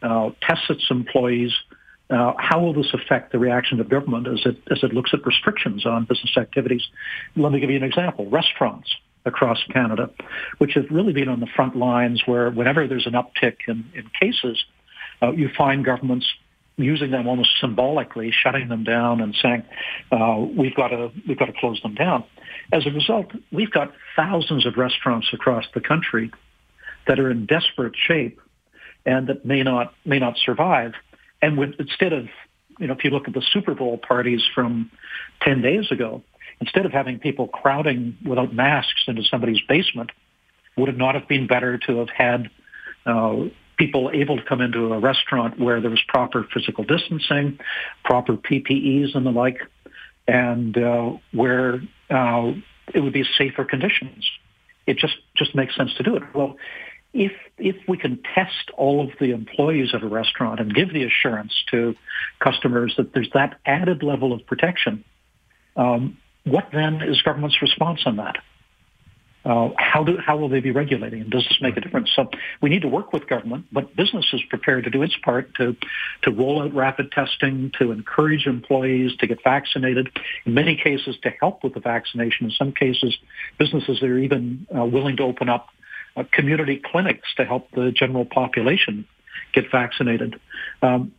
uh, 0.03 0.31
tests 0.43 0.71
its 0.71 0.87
employees, 0.91 1.53
uh, 2.11 2.33
how 2.39 2.61
will 2.61 2.73
this 2.73 2.93
affect 2.93 3.33
the 3.33 3.39
reaction 3.39 3.81
of 3.81 3.89
government 3.89 4.27
as 4.27 4.41
it 4.45 4.57
as 4.71 4.83
it 4.83 4.93
looks 4.93 5.11
at 5.13 5.25
restrictions 5.25 5.87
on 5.87 6.05
business 6.05 6.37
activities? 6.37 6.83
Let 7.37 7.53
me 7.53 7.61
give 7.61 7.71
you 7.71 7.77
an 7.77 7.85
example. 7.85 8.29
Restaurants. 8.29 8.91
across 9.27 9.63
Canada, 9.71 10.09
which 10.59 10.73
have 10.75 10.87
really 10.91 11.13
been 11.13 11.29
on 11.29 11.41
the 11.41 11.47
front 11.47 11.77
lines 11.77 12.23
where 12.25 12.51
whenever 12.51 12.87
there's 12.89 13.07
an 13.07 13.13
uptick 13.13 13.57
in, 13.69 13.85
in 13.95 14.11
cases, 14.19 14.65
uh, 15.23 15.31
you 15.33 15.51
find 15.57 15.85
governments 15.85 16.27
using 16.77 17.11
them 17.11 17.27
almost 17.27 17.51
symbolically, 17.61 18.33
shutting 18.33 18.69
them 18.69 18.85
down 18.85 19.21
and 19.21 19.37
saying, 19.43 19.63
uh, 20.11 20.39
we've 20.57 20.75
got 20.75 20.89
to, 20.89 21.11
we've 21.29 21.39
got 21.39 21.47
to 21.47 21.53
close 21.53 21.81
them 21.83 21.95
down. 21.95 22.25
As 22.73 22.87
a 22.87 22.91
result, 22.91 23.27
we've 23.53 23.71
got 23.71 23.93
thousands 24.17 24.65
of 24.67 24.77
restaurants 24.77 25.29
across 25.33 25.67
the 25.75 25.81
country 25.81 26.31
that 27.07 27.19
are 27.21 27.31
in 27.31 27.47
desperate 27.47 27.95
shape 27.95 28.41
and 29.07 29.29
that 29.29 29.45
may 29.45 29.63
not, 29.63 29.95
may 30.05 30.19
not 30.19 30.37
survive. 30.37 30.93
And 31.43 31.59
with, 31.59 31.75
instead 31.79 32.13
of, 32.13 32.29
you 32.79 32.87
know, 32.87 32.95
if 32.95 33.05
you 33.05 33.11
look 33.11 33.29
at 33.29 33.35
the 33.35 33.43
Super 33.53 33.75
Bowl 33.75 33.99
parties 33.99 34.43
from 34.55 34.91
10 35.43 35.63
days 35.63 35.91
ago, 35.91 36.23
instead 36.61 36.87
of 36.87 36.93
having 36.93 37.19
people 37.19 37.49
crowding 37.49 38.17
without 38.25 38.53
masks 38.55 39.05
into 39.07 39.23
somebody's 39.25 39.61
basement, 39.69 40.11
would 40.77 40.89
it 40.89 40.97
not 40.97 41.15
have 41.15 41.29
been 41.29 41.47
better 41.47 41.79
to 41.79 41.99
have 41.99 42.11
had 42.11 42.51
uh, 43.07 43.37
people 43.77 44.11
able 44.13 44.37
to 44.37 44.43
come 44.45 44.61
into 44.61 44.93
a 44.93 44.99
restaurant 44.99 45.59
where 45.59 45.81
there 45.81 45.91
was 45.91 46.03
proper 46.07 46.47
physical 46.53 46.85
distancing, 46.85 47.59
proper 48.05 48.37
PPEs 48.37 49.15
and 49.15 49.25
the 49.25 49.31
like, 49.31 49.59
and 50.29 50.77
uh, 50.77 51.13
where 51.33 51.81
uh, 52.11 52.53
it 52.95 53.01
would 53.01 53.13
be 53.13 53.25
safer 53.39 53.65
conditions. 53.65 54.31
It 54.87 54.99
just 54.99 55.15
just 55.35 55.55
makes 55.55 55.75
sense 55.77 55.95
to 55.95 56.03
do 56.03 56.17
it. 56.17 56.23
Well, 56.35 56.57
if 57.13 57.33
if 57.59 57.77
we 57.89 57.97
can 57.97 58.21
test 58.35 58.71
all 58.77 59.03
of 59.03 59.11
the 59.19 59.33
employees 59.33 59.95
of 59.95 60.03
a 60.03 60.07
restaurant 60.07 60.61
and 60.61 60.75
give 60.75 60.93
the 60.93 61.05
assurance 61.05 61.53
to 61.71 61.95
customers 62.39 62.95
that 62.97 63.13
there's 63.13 63.31
that 63.35 63.59
added 63.67 64.03
level 64.03 64.33
of 64.33 64.47
protection, 64.47 65.05
um, 65.77 66.19
what 66.45 66.69
then 66.73 67.03
is 67.03 67.21
government's 67.23 67.61
response 67.61 68.01
on 68.07 68.17
that? 68.17 68.37
Uh, 69.43 69.71
how 69.79 70.05
do 70.05 70.19
how 70.19 70.37
will 70.37 70.51
they 70.51 70.61
be 70.61 70.71
regulating? 70.71 71.23
And 71.23 71.31
does 71.31 71.45
this 71.45 71.59
make 71.63 71.77
a 71.77 71.81
difference? 71.81 72.11
So 72.15 72.29
we 72.61 72.69
need 72.69 72.83
to 72.83 72.89
work 72.89 73.13
with 73.13 73.27
government, 73.27 73.67
but 73.73 73.97
business 73.97 74.27
is 74.35 74.43
prepared 74.51 74.85
to 74.85 74.91
do 74.91 75.03
its 75.03 75.17
part 75.25 75.55
to 75.55 75.75
to 76.23 76.31
roll 76.31 76.63
out 76.63 76.75
rapid 76.75 77.11
testing, 77.11 77.73
to 77.79 77.91
encourage 77.91 78.47
employees 78.47 79.17
to 79.17 79.27
get 79.27 79.43
vaccinated. 79.43 80.11
In 80.45 80.53
many 80.53 80.77
cases, 80.77 81.17
to 81.23 81.31
help 81.41 81.65
with 81.65 81.73
the 81.73 81.81
vaccination. 81.81 82.47
In 82.47 82.53
some 82.53 82.73
cases, 82.73 83.17
businesses 83.59 84.03
are 84.03 84.19
even 84.19 84.67
uh, 84.77 84.85
willing 84.85 85.17
to 85.17 85.23
open 85.23 85.49
up 85.49 85.69
uh, 86.17 86.25
community 86.33 86.81
clinics 86.85 87.29
to 87.37 87.45
help 87.45 87.71
the 87.73 87.93
general 87.93 88.25
population 88.25 89.07
get 89.53 89.71
vaccinated. 89.71 90.41
Um, 90.83 91.13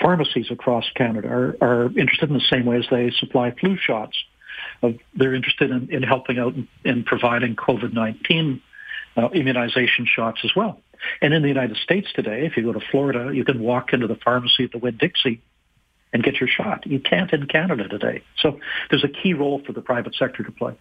pharmacies 0.00 0.50
across 0.50 0.84
Canada 0.94 1.28
are, 1.28 1.56
are 1.60 1.86
interested 1.98 2.30
in 2.30 2.34
the 2.34 2.46
same 2.50 2.64
way 2.64 2.76
as 2.76 2.86
they 2.90 3.10
supply 3.10 3.50
flu 3.52 3.76
shots 3.76 4.16
of 4.82 4.96
they're 5.14 5.34
interested 5.34 5.70
in, 5.70 5.88
in 5.90 6.02
helping 6.02 6.38
out 6.38 6.54
in, 6.84 7.04
providing 7.04 7.56
COVID-19 7.56 8.60
uh, 9.16 9.28
immunization 9.30 10.06
shots 10.06 10.40
as 10.44 10.50
well. 10.54 10.80
And 11.22 11.32
in 11.32 11.42
the 11.42 11.48
United 11.48 11.78
States 11.78 12.08
today, 12.14 12.44
if 12.44 12.56
you 12.56 12.62
go 12.62 12.72
to 12.72 12.84
Florida, 12.90 13.30
you 13.34 13.44
can 13.44 13.62
walk 13.62 13.92
into 13.92 14.06
the 14.06 14.16
pharmacy 14.16 14.64
at 14.64 14.72
the 14.72 14.78
Winn-Dixie 14.78 15.40
and 16.12 16.22
get 16.22 16.40
your 16.40 16.48
shot. 16.48 16.86
You 16.86 17.00
can't 17.00 17.32
in 17.32 17.46
Canada 17.46 17.88
today. 17.88 18.22
So 18.38 18.58
there's 18.90 19.04
a 19.04 19.08
key 19.08 19.32
role 19.32 19.62
for 19.64 19.72
the 19.72 19.80
private 19.80 20.14
sector 20.14 20.42
to 20.42 20.52
play. 20.52 20.74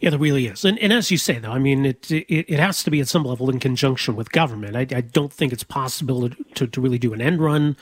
Yeah, 0.00 0.10
there 0.10 0.18
really 0.18 0.46
is. 0.46 0.64
And, 0.64 0.78
and 0.78 0.92
as 0.92 1.10
you 1.10 1.18
say, 1.18 1.38
though, 1.38 1.52
I 1.52 1.58
mean, 1.58 1.84
it, 1.84 2.10
it, 2.10 2.26
it 2.28 2.58
has 2.58 2.82
to 2.84 2.90
be 2.90 3.00
at 3.00 3.08
some 3.08 3.24
level 3.24 3.50
in 3.50 3.58
conjunction 3.58 4.14
with 4.14 4.30
government. 4.30 4.76
I, 4.76 4.82
I 4.96 5.00
don't 5.00 5.32
think 5.32 5.52
it's 5.52 5.64
possible 5.64 6.30
to, 6.54 6.66
to 6.66 6.80
really 6.80 6.98
do 6.98 7.12
an 7.12 7.20
end 7.20 7.40
run 7.40 7.76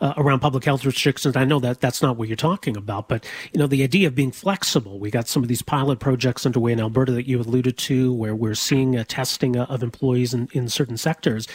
uh, 0.00 0.14
around 0.16 0.40
public 0.40 0.64
health 0.64 0.84
restrictions. 0.84 1.36
I 1.36 1.44
know 1.44 1.60
that 1.60 1.80
that's 1.80 2.02
not 2.02 2.16
what 2.16 2.28
you're 2.28 2.36
talking 2.36 2.76
about, 2.76 3.08
but 3.08 3.24
you 3.52 3.60
know 3.60 3.66
the 3.66 3.82
idea 3.82 4.08
of 4.08 4.14
being 4.14 4.32
flexible. 4.32 4.98
We 4.98 5.10
got 5.10 5.28
some 5.28 5.42
of 5.42 5.48
these 5.48 5.62
pilot 5.62 6.00
projects 6.00 6.46
underway 6.46 6.72
in 6.72 6.80
Alberta 6.80 7.12
that 7.12 7.28
you 7.28 7.40
alluded 7.40 7.76
to, 7.78 8.12
where 8.12 8.34
we're 8.34 8.54
seeing 8.54 8.96
a 8.96 9.04
testing 9.04 9.56
of 9.56 9.82
employees 9.82 10.32
in, 10.34 10.48
in 10.52 10.68
certain 10.68 10.96
sectors. 10.96 11.46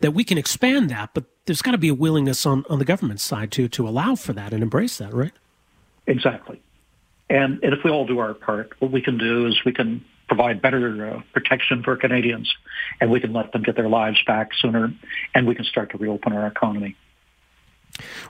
That 0.00 0.12
we 0.12 0.24
can 0.24 0.36
expand 0.36 0.90
that, 0.90 1.10
but 1.14 1.24
there's 1.46 1.62
got 1.62 1.72
to 1.72 1.78
be 1.78 1.88
a 1.88 1.94
willingness 1.94 2.44
on, 2.44 2.64
on 2.68 2.80
the 2.80 2.84
government 2.84 3.20
side 3.20 3.52
to 3.52 3.68
to 3.68 3.88
allow 3.88 4.16
for 4.16 4.32
that 4.32 4.52
and 4.52 4.62
embrace 4.62 4.98
that, 4.98 5.14
right? 5.14 5.32
Exactly. 6.08 6.60
And, 7.32 7.64
and 7.64 7.72
if 7.72 7.82
we 7.82 7.90
all 7.90 8.06
do 8.06 8.18
our 8.18 8.34
part, 8.34 8.74
what 8.78 8.92
we 8.92 9.00
can 9.00 9.16
do 9.16 9.46
is 9.46 9.58
we 9.64 9.72
can 9.72 10.04
provide 10.28 10.60
better 10.60 11.14
uh, 11.14 11.22
protection 11.32 11.82
for 11.82 11.96
Canadians, 11.96 12.52
and 13.00 13.10
we 13.10 13.20
can 13.20 13.32
let 13.32 13.52
them 13.52 13.62
get 13.62 13.74
their 13.74 13.88
lives 13.88 14.22
back 14.26 14.50
sooner, 14.52 14.92
and 15.34 15.46
we 15.46 15.54
can 15.54 15.64
start 15.64 15.90
to 15.92 15.98
reopen 15.98 16.34
our 16.34 16.46
economy. 16.46 16.94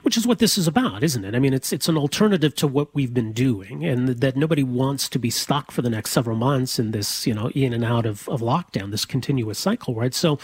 Which 0.03 0.15
is 0.15 0.25
what 0.25 0.39
this 0.39 0.57
is 0.57 0.67
about, 0.67 1.03
isn't 1.03 1.25
it? 1.25 1.35
I 1.35 1.39
mean, 1.39 1.53
it's 1.53 1.73
it's 1.73 1.89
an 1.89 1.97
alternative 1.97 2.55
to 2.55 2.67
what 2.67 2.95
we've 2.95 3.13
been 3.13 3.33
doing, 3.33 3.83
and 3.83 4.07
that 4.07 4.37
nobody 4.37 4.63
wants 4.63 5.09
to 5.09 5.19
be 5.19 5.29
stuck 5.29 5.71
for 5.71 5.81
the 5.81 5.89
next 5.89 6.11
several 6.11 6.37
months 6.37 6.79
in 6.79 6.91
this, 6.91 7.27
you 7.27 7.33
know, 7.33 7.49
in 7.49 7.73
and 7.73 7.83
out 7.83 8.05
of, 8.05 8.29
of 8.29 8.39
lockdown, 8.39 8.91
this 8.91 9.03
continuous 9.05 9.59
cycle, 9.59 9.95
right? 9.95 10.13
So, 10.13 10.39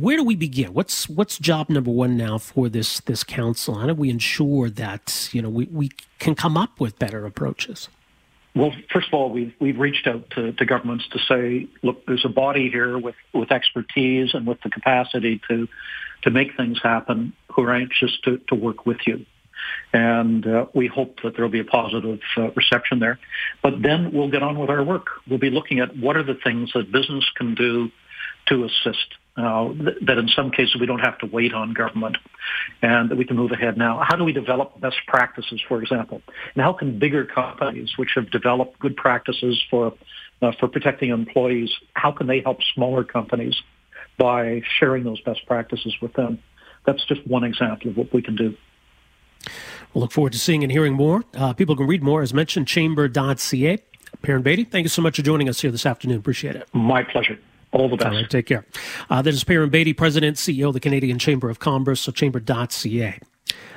where 0.00 0.16
do 0.16 0.24
we 0.24 0.36
begin? 0.36 0.72
What's 0.72 1.08
what's 1.08 1.38
job 1.38 1.68
number 1.68 1.90
one 1.90 2.16
now 2.16 2.38
for 2.38 2.68
this 2.68 3.00
this 3.00 3.22
council? 3.22 3.74
How 3.74 3.86
do 3.86 3.94
we 3.94 4.10
ensure 4.10 4.70
that 4.70 5.28
you 5.32 5.42
know 5.42 5.48
we, 5.48 5.66
we 5.66 5.90
can 6.18 6.34
come 6.34 6.56
up 6.56 6.80
with 6.80 6.98
better 6.98 7.26
approaches? 7.26 7.88
Well, 8.54 8.72
first 8.90 9.08
of 9.08 9.14
all, 9.14 9.30
we've 9.30 9.54
we've 9.60 9.78
reached 9.78 10.06
out 10.06 10.30
to, 10.30 10.52
to 10.52 10.64
governments 10.64 11.06
to 11.12 11.18
say, 11.18 11.68
look, 11.82 12.06
there's 12.06 12.24
a 12.24 12.30
body 12.30 12.70
here 12.70 12.98
with, 12.98 13.14
with 13.32 13.50
expertise 13.50 14.34
and 14.34 14.46
with 14.46 14.60
the 14.62 14.70
capacity 14.70 15.40
to 15.48 15.68
to 16.22 16.30
make 16.30 16.56
things 16.56 16.80
happen 16.82 17.32
who 17.52 17.62
are 17.62 17.74
anxious 17.74 18.16
to, 18.24 18.38
to 18.48 18.54
work 18.54 18.86
with 18.86 18.98
you. 19.06 19.26
And 19.92 20.46
uh, 20.46 20.66
we 20.72 20.86
hope 20.86 21.20
that 21.22 21.34
there 21.34 21.44
will 21.44 21.52
be 21.52 21.60
a 21.60 21.64
positive 21.64 22.20
uh, 22.36 22.50
reception 22.52 22.98
there. 22.98 23.18
But 23.62 23.82
then 23.82 24.12
we'll 24.12 24.30
get 24.30 24.42
on 24.42 24.58
with 24.58 24.70
our 24.70 24.82
work. 24.82 25.08
We'll 25.28 25.38
be 25.38 25.50
looking 25.50 25.80
at 25.80 25.96
what 25.96 26.16
are 26.16 26.22
the 26.22 26.34
things 26.34 26.72
that 26.74 26.90
business 26.90 27.24
can 27.36 27.54
do 27.54 27.90
to 28.46 28.64
assist. 28.64 29.14
Uh, 29.34 29.72
th- 29.72 29.96
that 30.02 30.18
in 30.18 30.28
some 30.28 30.50
cases 30.50 30.76
we 30.78 30.84
don't 30.84 30.98
have 30.98 31.16
to 31.16 31.24
wait 31.24 31.54
on 31.54 31.72
government 31.72 32.18
and 32.82 33.10
that 33.10 33.16
we 33.16 33.24
can 33.24 33.34
move 33.34 33.50
ahead 33.50 33.78
now. 33.78 34.04
How 34.06 34.14
do 34.14 34.24
we 34.24 34.32
develop 34.32 34.78
best 34.78 34.98
practices, 35.06 35.58
for 35.66 35.80
example? 35.80 36.20
And 36.54 36.62
how 36.62 36.74
can 36.74 36.98
bigger 36.98 37.24
companies, 37.24 37.92
which 37.96 38.10
have 38.16 38.30
developed 38.30 38.78
good 38.78 38.94
practices 38.94 39.62
for, 39.70 39.94
uh, 40.42 40.52
for 40.60 40.68
protecting 40.68 41.08
employees, 41.08 41.70
how 41.94 42.12
can 42.12 42.26
they 42.26 42.40
help 42.40 42.58
smaller 42.74 43.04
companies 43.04 43.54
by 44.18 44.62
sharing 44.78 45.04
those 45.04 45.20
best 45.22 45.44
practices 45.46 45.94
with 46.00 46.12
them. 46.14 46.38
That's 46.86 47.04
just 47.06 47.26
one 47.26 47.44
example 47.44 47.90
of 47.90 47.96
what 47.96 48.12
we 48.12 48.22
can 48.22 48.36
do. 48.36 48.56
We'll 49.92 50.02
look 50.02 50.12
forward 50.12 50.32
to 50.32 50.38
seeing 50.38 50.62
and 50.62 50.72
hearing 50.72 50.94
more. 50.94 51.24
Uh, 51.34 51.52
people 51.52 51.76
can 51.76 51.86
read 51.86 52.02
more, 52.02 52.22
as 52.22 52.32
mentioned, 52.32 52.66
chamber.ca. 52.66 53.78
Perrin 54.22 54.42
Beatty, 54.42 54.64
thank 54.64 54.84
you 54.84 54.88
so 54.88 55.02
much 55.02 55.16
for 55.16 55.22
joining 55.22 55.48
us 55.48 55.60
here 55.60 55.70
this 55.70 55.86
afternoon. 55.86 56.18
Appreciate 56.18 56.54
it. 56.54 56.68
My 56.72 57.02
pleasure. 57.02 57.38
All 57.72 57.88
the 57.88 57.96
best. 57.96 58.08
All 58.08 58.14
right, 58.14 58.28
take 58.28 58.46
care. 58.46 58.66
Uh, 59.08 59.22
that 59.22 59.32
is 59.32 59.44
Perrin 59.44 59.70
Beatty, 59.70 59.94
President, 59.94 60.36
CEO 60.36 60.68
of 60.68 60.74
the 60.74 60.80
Canadian 60.80 61.18
Chamber 61.18 61.48
of 61.48 61.58
Commerce, 61.58 62.02
so 62.02 62.12
chamber.ca. 62.12 63.18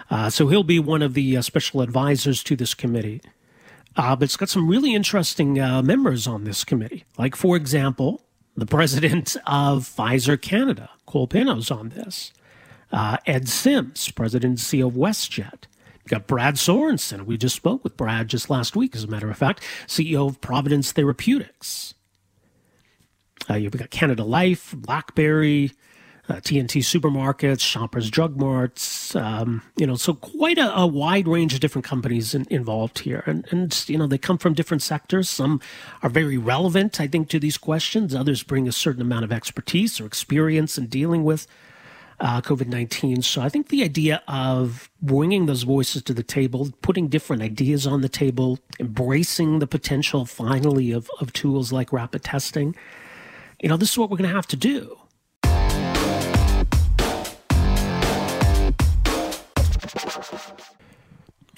Uh, 0.10 0.30
so 0.30 0.48
he'll 0.48 0.64
be 0.64 0.80
one 0.80 1.02
of 1.02 1.14
the 1.14 1.38
uh, 1.38 1.42
special 1.42 1.82
advisors 1.82 2.44
to 2.44 2.56
this 2.56 2.74
committee. 2.74 3.22
Uh, 3.96 4.16
but 4.16 4.26
it's 4.26 4.38
got 4.38 4.50
some 4.50 4.68
really 4.68 4.94
interesting 4.94 5.60
uh, 5.60 5.82
members 5.82 6.28
on 6.28 6.44
this 6.44 6.64
committee. 6.64 7.06
Like, 7.18 7.36
for 7.36 7.56
example, 7.56 8.22
the 8.56 8.66
president 8.66 9.38
of 9.48 9.84
Pfizer 9.84 10.40
Canada, 10.40 10.90
Cole 11.06 11.28
Pinnow's 11.28 11.72
on 11.72 11.90
this. 11.90 12.34
Uh, 12.92 13.18
Ed 13.26 13.48
Sims, 13.48 14.12
president 14.12 14.50
and 14.50 14.58
CEO 14.58 14.88
of 14.88 14.94
WestJet. 14.94 15.64
You 16.04 16.10
got 16.10 16.28
Brad 16.28 16.60
Sorenson. 16.60 17.26
We 17.26 17.38
just 17.38 17.56
spoke 17.56 17.84
with 17.84 17.98
Brad 17.98 18.28
just 18.28 18.50
last 18.50 18.76
week, 18.76 18.96
as 18.96 19.06
a 19.06 19.08
matter 19.08 19.30
of 19.30 19.38
fact, 19.38 19.64
CEO 19.88 20.28
of 20.28 20.40
Providence 20.40 20.92
Therapeutics. 20.92 21.96
Uh, 23.50 23.56
you've 23.56 23.78
got 23.78 23.90
Canada 23.90 24.24
Life, 24.24 24.74
BlackBerry, 24.76 25.72
uh, 26.28 26.40
T&T 26.44 26.80
supermarkets, 26.80 27.62
Shoppers 27.62 28.10
Drug 28.10 28.38
Marts, 28.38 29.16
um, 29.16 29.62
you 29.78 29.86
know, 29.86 29.96
so 29.96 30.16
quite 30.16 30.58
a, 30.58 30.76
a, 30.76 30.88
wide 30.88 31.28
range 31.28 31.54
of 31.54 31.60
different 31.60 31.86
companies 31.86 32.34
in, 32.34 32.48
involved 32.50 33.00
here. 33.00 33.24
And, 33.28 33.46
and, 33.52 33.88
you 33.88 33.98
know, 33.98 34.08
they 34.08 34.18
come 34.18 34.40
from 34.40 34.54
different 34.54 34.82
sectors. 34.82 35.30
Some 35.30 35.62
are 36.02 36.10
very 36.10 36.38
relevant, 36.38 37.00
I 37.00 37.08
think, 37.08 37.30
to 37.30 37.40
these 37.40 37.58
questions. 37.58 38.16
Others 38.16 38.44
bring 38.44 38.68
a 38.68 38.72
certain 38.72 39.02
amount 39.02 39.24
of 39.24 39.32
expertise 39.32 40.02
or 40.02 40.06
experience 40.06 40.78
in 40.78 40.88
dealing 40.88 41.24
with 41.24 41.48
uh, 42.20 42.42
COVID 42.42 42.68
19. 42.68 43.22
So 43.22 43.42
I 43.42 43.50
think 43.50 43.68
the 43.68 43.84
idea 43.84 44.24
of 44.28 44.90
bringing 45.02 45.46
those 45.46 45.64
voices 45.64 46.02
to 46.04 46.14
the 46.14 46.24
table, 46.24 46.70
putting 46.82 47.08
different 47.08 47.42
ideas 47.42 47.86
on 47.86 48.02
the 48.02 48.10
table, 48.10 48.60
embracing 48.80 49.60
the 49.60 49.68
potential 49.68 50.26
finally 50.26 50.92
of, 50.92 51.10
of 51.20 51.34
tools 51.34 51.72
like 51.72 51.92
rapid 51.92 52.24
testing, 52.24 52.76
you 53.66 53.70
know, 53.70 53.78
this 53.78 53.90
is 53.90 53.98
what 53.98 54.12
we're 54.12 54.18
going 54.18 54.30
to 54.30 54.36
have 54.36 54.46
to 54.46 54.56
do. 54.56 54.96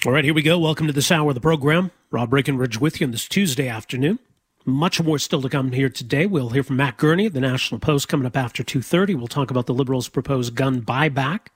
All 0.06 0.12
right, 0.12 0.24
here 0.24 0.32
we 0.32 0.40
go. 0.40 0.58
Welcome 0.58 0.86
to 0.86 0.94
this 0.94 1.12
hour 1.12 1.28
of 1.28 1.34
the 1.34 1.40
program. 1.42 1.90
Rob 2.10 2.30
Breckenridge 2.30 2.80
with 2.80 2.98
you 2.98 3.06
on 3.06 3.10
this 3.10 3.28
Tuesday 3.28 3.68
afternoon. 3.68 4.20
Much 4.64 5.02
more 5.02 5.18
still 5.18 5.42
to 5.42 5.50
come 5.50 5.72
here 5.72 5.90
today. 5.90 6.24
We'll 6.24 6.48
hear 6.48 6.62
from 6.62 6.76
Matt 6.76 6.96
Gurney 6.96 7.26
of 7.26 7.34
the 7.34 7.40
National 7.40 7.78
Post 7.78 8.08
coming 8.08 8.26
up 8.26 8.38
after 8.38 8.64
2.30. 8.64 9.14
We'll 9.14 9.26
talk 9.26 9.50
about 9.50 9.66
the 9.66 9.74
Liberals' 9.74 10.08
proposed 10.08 10.54
gun 10.54 10.80
buyback 10.80 11.48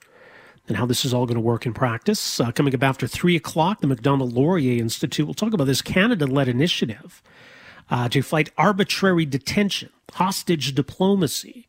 and 0.68 0.76
how 0.76 0.84
this 0.84 1.06
is 1.06 1.14
all 1.14 1.24
going 1.24 1.36
to 1.36 1.40
work 1.40 1.64
in 1.64 1.72
practice. 1.72 2.38
Uh, 2.38 2.52
coming 2.52 2.74
up 2.74 2.82
after 2.82 3.06
3 3.06 3.36
o'clock, 3.36 3.80
the 3.80 3.86
Macdonald 3.86 4.34
Laurier 4.34 4.78
Institute 4.82 5.26
will 5.26 5.32
talk 5.32 5.54
about 5.54 5.64
this 5.64 5.80
Canada-led 5.80 6.48
initiative 6.48 7.22
uh, 7.90 8.10
to 8.10 8.20
fight 8.22 8.50
arbitrary 8.58 9.24
detention, 9.24 9.88
hostage 10.14 10.74
diplomacy. 10.74 11.68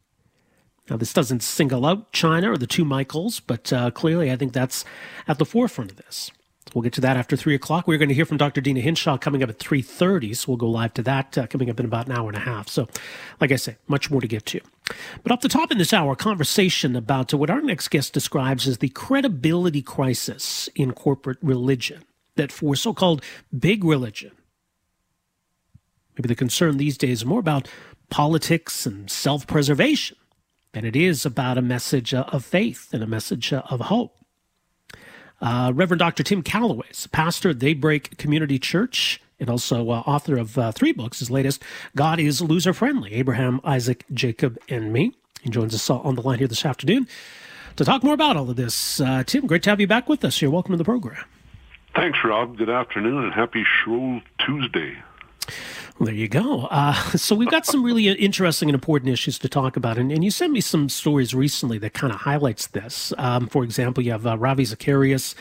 Now, 0.89 0.97
this 0.97 1.13
doesn't 1.13 1.43
single 1.43 1.85
out 1.85 2.11
China 2.11 2.51
or 2.51 2.57
the 2.57 2.67
two 2.67 2.83
Michaels, 2.83 3.39
but 3.39 3.71
uh, 3.71 3.91
clearly 3.91 4.31
I 4.31 4.35
think 4.35 4.53
that's 4.53 4.83
at 5.27 5.39
the 5.39 5.45
forefront 5.45 5.91
of 5.91 5.97
this. 5.97 6.31
We'll 6.73 6.81
get 6.81 6.93
to 6.93 7.01
that 7.01 7.17
after 7.17 7.35
3 7.35 7.53
o'clock. 7.53 7.87
We're 7.87 7.97
going 7.97 8.09
to 8.09 8.15
hear 8.15 8.25
from 8.25 8.37
Dr. 8.37 8.59
Deena 8.59 8.79
Hinshaw 8.79 9.17
coming 9.17 9.43
up 9.43 9.49
at 9.49 9.59
3.30, 9.59 10.35
so 10.35 10.45
we'll 10.47 10.57
go 10.57 10.69
live 10.69 10.93
to 10.95 11.03
that 11.03 11.37
uh, 11.37 11.47
coming 11.47 11.69
up 11.69 11.79
in 11.79 11.85
about 11.85 12.07
an 12.07 12.13
hour 12.13 12.27
and 12.29 12.37
a 12.37 12.41
half. 12.41 12.67
So, 12.67 12.87
like 13.39 13.51
I 13.51 13.57
say, 13.57 13.75
much 13.87 14.09
more 14.09 14.21
to 14.21 14.27
get 14.27 14.45
to. 14.47 14.61
But 15.21 15.31
up 15.31 15.41
the 15.41 15.49
top 15.49 15.71
in 15.71 15.77
this 15.77 15.93
hour, 15.93 16.15
conversation 16.15 16.95
about 16.95 17.33
what 17.33 17.49
our 17.49 17.61
next 17.61 17.89
guest 17.89 18.13
describes 18.13 18.67
as 18.67 18.79
the 18.79 18.89
credibility 18.89 19.81
crisis 19.81 20.67
in 20.73 20.93
corporate 20.93 21.37
religion, 21.41 22.03
that 22.35 22.51
for 22.51 22.75
so-called 22.75 23.23
big 23.57 23.83
religion, 23.83 24.31
maybe 26.17 26.27
the 26.27 26.35
concern 26.35 26.77
these 26.77 26.97
days 26.97 27.19
is 27.19 27.25
more 27.25 27.39
about 27.39 27.67
politics 28.13 28.85
and 28.85 29.09
self-preservation 29.09 30.15
than 30.73 30.85
it 30.85 30.95
is 30.95 31.25
about 31.25 31.57
a 31.57 31.63
message 31.63 32.13
of 32.13 32.45
faith 32.45 32.93
and 32.93 33.01
a 33.01 33.07
message 33.07 33.51
of 33.51 33.79
hope. 33.79 34.15
Uh, 35.41 35.71
Reverend 35.73 35.97
Dr. 35.97 36.21
Tim 36.21 36.43
Calloway 36.43 36.85
is 36.91 37.07
pastor 37.07 37.49
at 37.49 37.57
Daybreak 37.57 38.19
Community 38.19 38.59
Church 38.59 39.19
and 39.39 39.49
also 39.49 39.89
uh, 39.89 40.03
author 40.05 40.37
of 40.37 40.59
uh, 40.59 40.71
three 40.71 40.91
books. 40.91 41.17
His 41.17 41.31
latest, 41.31 41.63
God 41.95 42.19
is 42.19 42.39
Loser 42.39 42.71
Friendly 42.71 43.13
Abraham, 43.13 43.59
Isaac, 43.63 44.05
Jacob, 44.13 44.59
and 44.69 44.93
Me. 44.93 45.15
He 45.41 45.49
joins 45.49 45.73
us 45.73 45.89
on 45.89 46.13
the 46.13 46.21
line 46.21 46.37
here 46.37 46.47
this 46.47 46.67
afternoon 46.67 47.07
to 47.77 47.83
talk 47.83 48.03
more 48.03 48.13
about 48.13 48.37
all 48.37 48.47
of 48.47 48.57
this. 48.57 49.01
Uh, 49.01 49.23
Tim, 49.25 49.47
great 49.47 49.63
to 49.63 49.71
have 49.71 49.81
you 49.81 49.87
back 49.87 50.07
with 50.07 50.23
us. 50.23 50.39
You're 50.39 50.51
welcome 50.51 50.73
to 50.73 50.77
the 50.77 50.85
program. 50.85 51.25
Thanks, 51.95 52.19
Rob. 52.23 52.59
Good 52.59 52.69
afternoon 52.69 53.23
and 53.23 53.33
happy 53.33 53.63
Shrove 53.83 54.21
Tuesday. 54.37 54.97
Well, 55.99 56.07
there 56.07 56.15
you 56.15 56.27
go. 56.27 56.65
Uh, 56.65 56.93
so 57.15 57.35
we've 57.35 57.49
got 57.49 57.65
some 57.65 57.83
really 57.83 58.09
interesting 58.09 58.69
and 58.69 58.73
important 58.73 59.11
issues 59.11 59.37
to 59.39 59.49
talk 59.49 59.77
about, 59.77 59.97
and, 59.97 60.11
and 60.11 60.23
you 60.23 60.31
sent 60.31 60.53
me 60.53 60.61
some 60.61 60.89
stories 60.89 61.33
recently 61.33 61.77
that 61.79 61.93
kind 61.93 62.11
of 62.13 62.21
highlights 62.21 62.67
this. 62.67 63.13
Um, 63.17 63.47
for 63.47 63.63
example, 63.63 64.03
you 64.03 64.11
have 64.11 64.25
uh, 64.25 64.37
Ravi 64.37 64.65
Zacharias, 64.65 65.35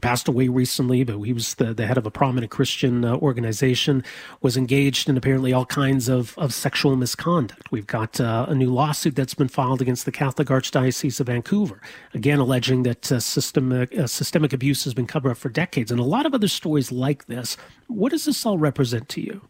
passed 0.00 0.28
away 0.28 0.48
recently, 0.48 1.04
but 1.04 1.18
he 1.20 1.32
was 1.32 1.54
the, 1.54 1.74
the 1.74 1.86
head 1.86 1.98
of 1.98 2.06
a 2.06 2.10
prominent 2.10 2.50
Christian 2.50 3.04
uh, 3.04 3.16
organization, 3.16 4.04
was 4.42 4.56
engaged 4.56 5.08
in 5.08 5.16
apparently 5.16 5.52
all 5.52 5.66
kinds 5.66 6.08
of, 6.08 6.36
of 6.38 6.54
sexual 6.54 6.94
misconduct. 6.96 7.72
We've 7.72 7.86
got 7.86 8.20
uh, 8.20 8.46
a 8.48 8.54
new 8.54 8.72
lawsuit 8.72 9.16
that's 9.16 9.34
been 9.34 9.48
filed 9.48 9.80
against 9.80 10.04
the 10.04 10.12
Catholic 10.12 10.48
Archdiocese 10.48 11.20
of 11.20 11.26
Vancouver, 11.26 11.80
again 12.14 12.38
alleging 12.38 12.82
that 12.84 13.10
uh, 13.10 13.20
systemic, 13.20 13.96
uh, 13.98 14.06
systemic 14.06 14.52
abuse 14.52 14.84
has 14.84 14.94
been 14.94 15.06
covered 15.06 15.30
up 15.30 15.38
for 15.38 15.48
decades, 15.48 15.90
and 15.90 16.00
a 16.00 16.04
lot 16.04 16.26
of 16.26 16.34
other 16.34 16.48
stories 16.48 16.92
like 16.92 17.26
this. 17.26 17.56
What 17.86 18.10
does 18.10 18.24
this 18.24 18.44
all 18.46 18.58
represent 18.58 19.08
to 19.10 19.20
you? 19.20 19.48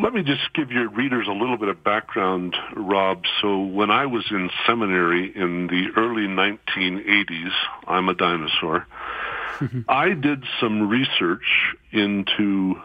Let 0.00 0.12
me 0.12 0.22
just 0.22 0.52
give 0.54 0.70
your 0.70 0.88
readers 0.88 1.26
a 1.28 1.32
little 1.32 1.56
bit 1.56 1.68
of 1.68 1.82
background, 1.82 2.54
Rob. 2.76 3.24
So 3.42 3.62
when 3.62 3.90
I 3.90 4.06
was 4.06 4.24
in 4.30 4.48
seminary 4.64 5.32
in 5.34 5.66
the 5.66 5.88
early 5.96 6.28
1980s, 6.28 7.50
I'm 7.86 8.08
a 8.08 8.14
dinosaur, 8.14 8.86
I 9.88 10.10
did 10.10 10.44
some 10.60 10.88
research 10.88 11.74
into 11.90 12.76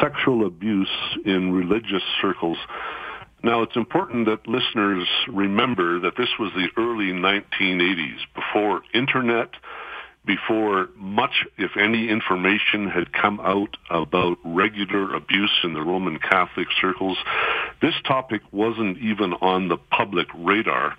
sexual 0.00 0.44
abuse 0.44 0.90
in 1.24 1.52
religious 1.52 2.02
circles. 2.20 2.58
Now, 3.44 3.62
it's 3.62 3.76
important 3.76 4.26
that 4.26 4.48
listeners 4.48 5.06
remember 5.28 6.00
that 6.00 6.16
this 6.16 6.30
was 6.40 6.50
the 6.54 6.70
early 6.76 7.12
1980s, 7.12 8.18
before 8.34 8.82
internet, 8.92 9.50
before 10.26 10.88
much, 10.96 11.46
if 11.56 11.76
any, 11.76 12.08
information 12.08 12.88
had 12.88 13.12
come 13.12 13.40
out 13.40 13.76
about 13.90 14.38
regular 14.44 15.14
abuse 15.14 15.58
in 15.64 15.72
the 15.72 15.82
Roman 15.82 16.18
Catholic 16.18 16.68
circles. 16.80 17.16
This 17.80 17.94
topic 18.06 18.42
wasn't 18.52 18.98
even 18.98 19.32
on 19.34 19.68
the 19.68 19.78
public 19.78 20.26
radar. 20.34 20.96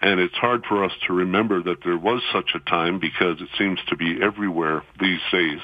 And 0.00 0.18
it's 0.18 0.34
hard 0.34 0.64
for 0.68 0.84
us 0.84 0.92
to 1.06 1.12
remember 1.12 1.62
that 1.62 1.84
there 1.84 1.98
was 1.98 2.22
such 2.32 2.50
a 2.54 2.70
time 2.70 2.98
because 2.98 3.40
it 3.40 3.48
seems 3.56 3.78
to 3.88 3.96
be 3.96 4.18
everywhere 4.20 4.82
these 4.98 5.20
days. 5.30 5.60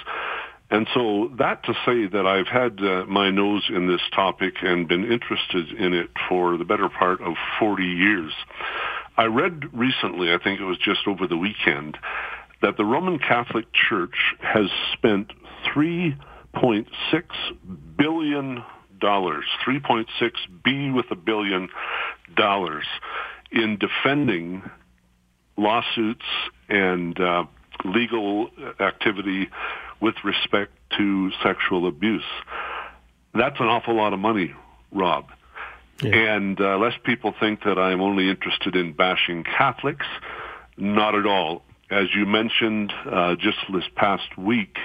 And 0.70 0.87
so 0.92 1.30
that 1.38 1.64
to 1.64 1.72
say 1.87 2.06
that 2.06 2.26
I've 2.26 2.46
had 2.46 2.78
uh, 2.84 3.06
my 3.06 3.30
nose 3.30 3.64
in 3.68 3.88
this 3.88 4.02
topic 4.14 4.54
and 4.62 4.87
been 4.87 5.11
interested 5.11 5.72
in 5.72 5.94
it 5.94 6.11
for 6.28 6.58
the 6.58 6.64
better 6.64 6.88
part 6.88 7.22
of 7.22 7.34
40 7.58 7.82
years. 7.82 8.32
I 9.16 9.24
read 9.24 9.64
recently, 9.72 10.32
I 10.32 10.38
think 10.38 10.61
it 10.61 10.64
was 10.64 10.78
just 10.78 11.00
over 11.08 11.26
the 11.26 11.37
weekend, 11.37 11.98
that 12.62 12.76
the 12.76 12.84
Roman 12.84 13.18
Catholic 13.18 13.66
Church 13.72 14.34
has 14.40 14.66
spent 14.92 15.32
3.6 15.74 16.86
billion 17.96 18.64
dollars, 19.00 19.44
3.6 19.64 20.06
B 20.64 20.90
with 20.90 21.06
a 21.10 21.14
billion 21.14 21.68
dollars 22.36 22.84
in 23.52 23.78
defending 23.78 24.62
lawsuits 25.56 26.24
and 26.68 27.18
uh, 27.20 27.44
legal 27.84 28.50
activity 28.80 29.48
with 30.00 30.14
respect 30.24 30.72
to 30.96 31.30
sexual 31.42 31.86
abuse. 31.86 32.24
That's 33.34 33.58
an 33.60 33.66
awful 33.66 33.94
lot 33.94 34.12
of 34.12 34.18
money, 34.18 34.54
Rob. 34.92 35.26
Yeah. 36.02 36.36
And 36.36 36.60
uh, 36.60 36.78
lest 36.78 37.02
people 37.02 37.34
think 37.38 37.64
that 37.64 37.78
I'm 37.78 38.00
only 38.00 38.30
interested 38.30 38.76
in 38.76 38.92
bashing 38.92 39.42
Catholics, 39.44 40.06
not 40.76 41.14
at 41.14 41.26
all 41.26 41.62
as 41.90 42.09
you 42.14 42.27
mentioned 42.27 42.92
uh, 43.11 43.35
just 43.37 43.59
this 43.72 43.85
past 43.96 44.37
week, 44.37 44.77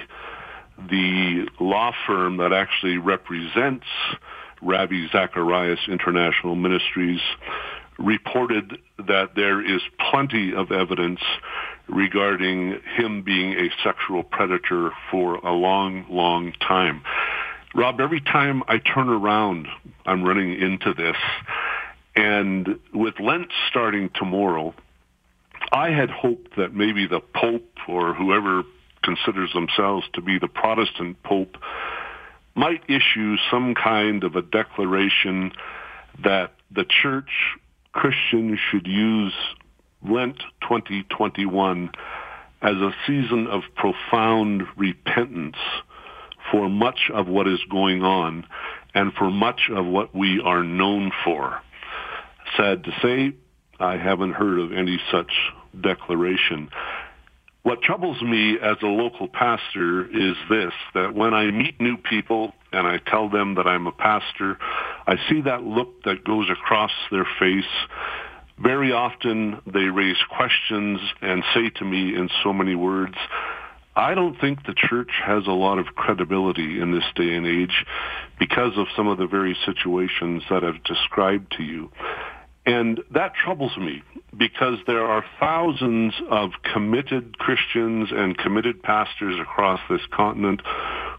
the 0.78 1.46
law 1.60 1.92
firm 2.06 2.38
that 2.38 2.52
actually 2.52 2.98
represents 2.98 3.86
Ravi 4.62 5.08
Zacharias 5.12 5.80
International 5.88 6.54
Ministries 6.54 7.20
reported 7.98 8.78
that 9.06 9.34
there 9.36 9.60
is 9.60 9.82
plenty 10.10 10.54
of 10.54 10.72
evidence 10.72 11.20
regarding 11.88 12.80
him 12.96 13.22
being 13.22 13.52
a 13.52 13.68
sexual 13.82 14.22
predator 14.22 14.90
for 15.10 15.36
a 15.36 15.52
long, 15.52 16.06
long 16.08 16.52
time. 16.66 17.02
Rob, 17.74 18.00
every 18.00 18.20
time 18.20 18.62
I 18.68 18.78
turn 18.78 19.08
around, 19.08 19.68
I'm 20.06 20.24
running 20.24 20.60
into 20.60 20.94
this. 20.94 21.16
And 22.16 22.78
with 22.92 23.18
Lent 23.20 23.48
starting 23.68 24.10
tomorrow, 24.14 24.74
I 25.72 25.90
had 25.90 26.10
hoped 26.10 26.56
that 26.56 26.74
maybe 26.74 27.06
the 27.06 27.20
Pope 27.20 27.78
or 27.88 28.14
whoever 28.14 28.62
considers 29.02 29.52
themselves 29.52 30.06
to 30.14 30.22
be 30.22 30.38
the 30.38 30.48
Protestant 30.48 31.22
Pope 31.22 31.56
might 32.54 32.82
issue 32.88 33.36
some 33.50 33.74
kind 33.74 34.24
of 34.24 34.36
a 34.36 34.42
declaration 34.42 35.52
that 36.22 36.54
the 36.70 36.84
church 36.84 37.30
Christians 37.92 38.58
should 38.70 38.86
use 38.86 39.32
Lent 40.08 40.38
2021 40.62 41.90
as 42.62 42.76
a 42.76 42.94
season 43.06 43.46
of 43.46 43.62
profound 43.76 44.62
repentance 44.76 45.56
for 46.50 46.68
much 46.68 47.10
of 47.12 47.26
what 47.26 47.48
is 47.48 47.60
going 47.70 48.02
on 48.02 48.46
and 48.94 49.12
for 49.14 49.30
much 49.30 49.70
of 49.70 49.86
what 49.86 50.14
we 50.14 50.40
are 50.40 50.62
known 50.62 51.10
for. 51.24 51.60
Sad 52.56 52.84
to 52.84 52.90
say, 53.02 53.32
I 53.80 53.96
haven't 53.96 54.32
heard 54.32 54.58
of 54.58 54.72
any 54.72 55.00
such 55.10 55.32
declaration. 55.80 56.70
What 57.62 57.80
troubles 57.80 58.20
me 58.20 58.58
as 58.60 58.76
a 58.82 58.86
local 58.86 59.26
pastor 59.26 60.04
is 60.04 60.36
this, 60.50 60.72
that 60.92 61.14
when 61.14 61.32
I 61.32 61.50
meet 61.50 61.80
new 61.80 61.96
people 61.96 62.52
and 62.72 62.86
I 62.86 62.98
tell 62.98 63.30
them 63.30 63.54
that 63.54 63.66
I'm 63.66 63.86
a 63.86 63.92
pastor, 63.92 64.58
I 65.06 65.16
see 65.30 65.40
that 65.42 65.62
look 65.62 66.02
that 66.04 66.24
goes 66.24 66.50
across 66.50 66.90
their 67.10 67.26
face. 67.40 67.64
Very 68.58 68.92
often 68.92 69.62
they 69.66 69.84
raise 69.84 70.18
questions 70.36 71.00
and 71.22 71.42
say 71.54 71.70
to 71.70 71.84
me 71.86 72.14
in 72.14 72.28
so 72.42 72.52
many 72.52 72.74
words, 72.74 73.16
I 73.96 74.14
don't 74.14 74.38
think 74.40 74.66
the 74.66 74.74
church 74.74 75.10
has 75.24 75.46
a 75.46 75.52
lot 75.52 75.78
of 75.78 75.86
credibility 75.94 76.80
in 76.80 76.92
this 76.92 77.04
day 77.14 77.34
and 77.34 77.46
age 77.46 77.86
because 78.38 78.72
of 78.76 78.88
some 78.96 79.06
of 79.06 79.18
the 79.18 79.26
very 79.26 79.56
situations 79.64 80.42
that 80.50 80.64
I've 80.64 80.82
described 80.84 81.54
to 81.56 81.62
you. 81.62 81.90
And 82.66 83.00
that 83.12 83.34
troubles 83.34 83.76
me 83.76 84.02
because 84.36 84.78
there 84.86 85.04
are 85.04 85.24
thousands 85.38 86.14
of 86.30 86.50
committed 86.72 87.38
Christians 87.38 88.08
and 88.10 88.36
committed 88.38 88.82
pastors 88.82 89.38
across 89.38 89.80
this 89.90 90.00
continent 90.12 90.62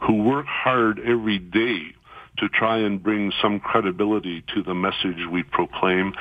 who 0.01 0.23
work 0.23 0.47
hard 0.47 0.99
every 0.99 1.37
day 1.39 1.95
to 2.37 2.49
try 2.49 2.79
and 2.79 3.01
bring 3.01 3.31
some 3.41 3.59
credibility 3.59 4.43
to 4.53 4.63
the 4.63 4.73
message 4.73 5.25
we 5.31 5.43
proclaim. 5.43 6.13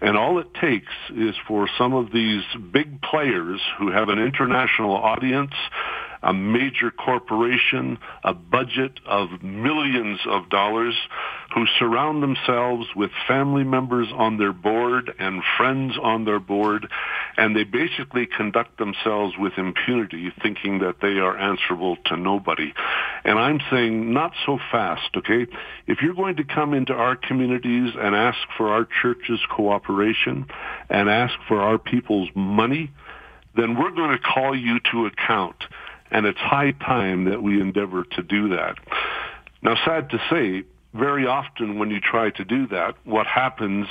And 0.00 0.16
all 0.16 0.38
it 0.38 0.54
takes 0.60 0.92
is 1.14 1.34
for 1.48 1.68
some 1.78 1.92
of 1.92 2.12
these 2.12 2.42
big 2.72 3.02
players 3.02 3.60
who 3.78 3.90
have 3.90 4.08
an 4.08 4.18
international 4.18 4.94
audience 4.94 5.54
a 6.22 6.32
major 6.32 6.90
corporation, 6.90 7.98
a 8.24 8.34
budget 8.34 9.00
of 9.06 9.42
millions 9.42 10.20
of 10.26 10.48
dollars, 10.48 10.94
who 11.54 11.64
surround 11.78 12.22
themselves 12.22 12.86
with 12.96 13.10
family 13.28 13.64
members 13.64 14.08
on 14.12 14.36
their 14.36 14.52
board 14.52 15.12
and 15.18 15.42
friends 15.56 15.94
on 16.02 16.24
their 16.24 16.40
board, 16.40 16.88
and 17.36 17.54
they 17.54 17.64
basically 17.64 18.26
conduct 18.26 18.78
themselves 18.78 19.34
with 19.38 19.52
impunity, 19.56 20.32
thinking 20.42 20.80
that 20.80 20.96
they 21.00 21.18
are 21.18 21.36
answerable 21.38 21.96
to 22.06 22.16
nobody. 22.16 22.72
And 23.24 23.38
I'm 23.38 23.60
saying 23.70 24.12
not 24.12 24.32
so 24.44 24.58
fast, 24.70 25.16
okay? 25.16 25.46
If 25.86 26.02
you're 26.02 26.14
going 26.14 26.36
to 26.36 26.44
come 26.44 26.74
into 26.74 26.92
our 26.92 27.16
communities 27.16 27.92
and 27.98 28.14
ask 28.14 28.38
for 28.56 28.68
our 28.68 28.86
church's 29.02 29.40
cooperation 29.50 30.46
and 30.88 31.08
ask 31.08 31.34
for 31.48 31.60
our 31.60 31.78
people's 31.78 32.28
money, 32.34 32.90
then 33.54 33.78
we're 33.78 33.90
going 33.90 34.10
to 34.10 34.18
call 34.18 34.56
you 34.56 34.80
to 34.92 35.06
account. 35.06 35.56
And 36.10 36.26
it's 36.26 36.38
high 36.38 36.72
time 36.72 37.24
that 37.24 37.42
we 37.42 37.60
endeavor 37.60 38.04
to 38.04 38.22
do 38.22 38.48
that. 38.50 38.76
Now, 39.62 39.76
sad 39.84 40.10
to 40.10 40.18
say, 40.30 40.64
very 40.94 41.26
often 41.26 41.78
when 41.78 41.90
you 41.90 42.00
try 42.00 42.30
to 42.30 42.44
do 42.44 42.66
that, 42.68 42.94
what 43.04 43.26
happens 43.26 43.86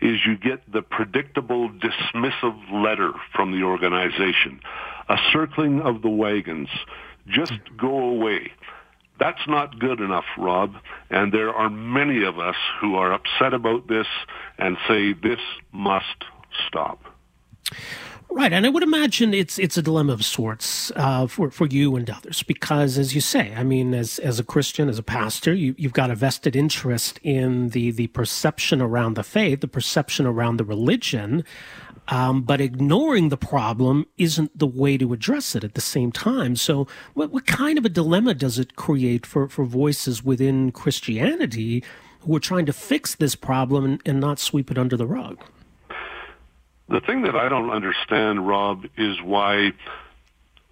is 0.00 0.18
you 0.26 0.36
get 0.36 0.70
the 0.70 0.82
predictable 0.82 1.70
dismissive 1.70 2.72
letter 2.72 3.12
from 3.34 3.52
the 3.52 3.64
organization, 3.64 4.60
a 5.08 5.16
circling 5.32 5.80
of 5.80 6.02
the 6.02 6.08
wagons. 6.08 6.68
Just 7.28 7.60
go 7.76 7.98
away. 7.98 8.52
That's 9.20 9.46
not 9.46 9.78
good 9.78 10.00
enough, 10.00 10.24
Rob. 10.36 10.74
And 11.10 11.32
there 11.32 11.50
are 11.50 11.68
many 11.68 12.24
of 12.24 12.38
us 12.38 12.56
who 12.80 12.94
are 12.96 13.12
upset 13.12 13.52
about 13.52 13.88
this 13.88 14.06
and 14.58 14.76
say 14.86 15.12
this 15.12 15.40
must 15.72 16.24
stop. 16.66 17.00
Right, 18.30 18.52
and 18.52 18.66
I 18.66 18.68
would 18.68 18.82
imagine 18.82 19.32
it's 19.32 19.58
it's 19.58 19.78
a 19.78 19.82
dilemma 19.82 20.12
of 20.12 20.24
sorts 20.24 20.92
uh, 20.96 21.26
for 21.26 21.50
for 21.50 21.66
you 21.66 21.96
and 21.96 22.08
others 22.10 22.42
because, 22.42 22.98
as 22.98 23.14
you 23.14 23.22
say, 23.22 23.54
I 23.56 23.64
mean, 23.64 23.94
as 23.94 24.18
as 24.18 24.38
a 24.38 24.44
Christian, 24.44 24.88
as 24.88 24.98
a 24.98 25.02
pastor, 25.02 25.54
you 25.54 25.74
you've 25.78 25.94
got 25.94 26.10
a 26.10 26.14
vested 26.14 26.54
interest 26.54 27.18
in 27.22 27.70
the 27.70 27.90
the 27.90 28.08
perception 28.08 28.82
around 28.82 29.14
the 29.14 29.24
faith, 29.24 29.62
the 29.62 29.66
perception 29.68 30.26
around 30.26 30.58
the 30.58 30.64
religion, 30.64 31.42
um, 32.08 32.42
but 32.42 32.60
ignoring 32.60 33.30
the 33.30 33.38
problem 33.38 34.06
isn't 34.18 34.56
the 34.58 34.66
way 34.66 34.98
to 34.98 35.12
address 35.14 35.54
it 35.56 35.64
at 35.64 35.74
the 35.74 35.80
same 35.80 36.12
time. 36.12 36.54
So, 36.54 36.86
what 37.14 37.30
what 37.30 37.46
kind 37.46 37.78
of 37.78 37.86
a 37.86 37.90
dilemma 37.90 38.34
does 38.34 38.58
it 38.58 38.76
create 38.76 39.24
for 39.24 39.48
for 39.48 39.64
voices 39.64 40.22
within 40.22 40.70
Christianity 40.70 41.82
who 42.20 42.36
are 42.36 42.40
trying 42.40 42.66
to 42.66 42.72
fix 42.74 43.14
this 43.14 43.34
problem 43.34 43.84
and, 43.84 44.02
and 44.04 44.20
not 44.20 44.38
sweep 44.38 44.70
it 44.70 44.76
under 44.78 44.96
the 44.98 45.06
rug? 45.06 45.42
The 46.88 47.00
thing 47.00 47.22
that 47.22 47.36
I 47.36 47.48
don't 47.48 47.70
understand, 47.70 48.46
Rob, 48.46 48.86
is 48.96 49.20
why 49.22 49.72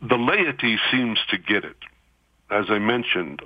the 0.00 0.16
laity 0.16 0.78
seems 0.90 1.18
to 1.30 1.38
get 1.38 1.64
it. 1.64 1.76
As 2.50 2.66
I 2.68 2.78
mentioned, 2.78 3.42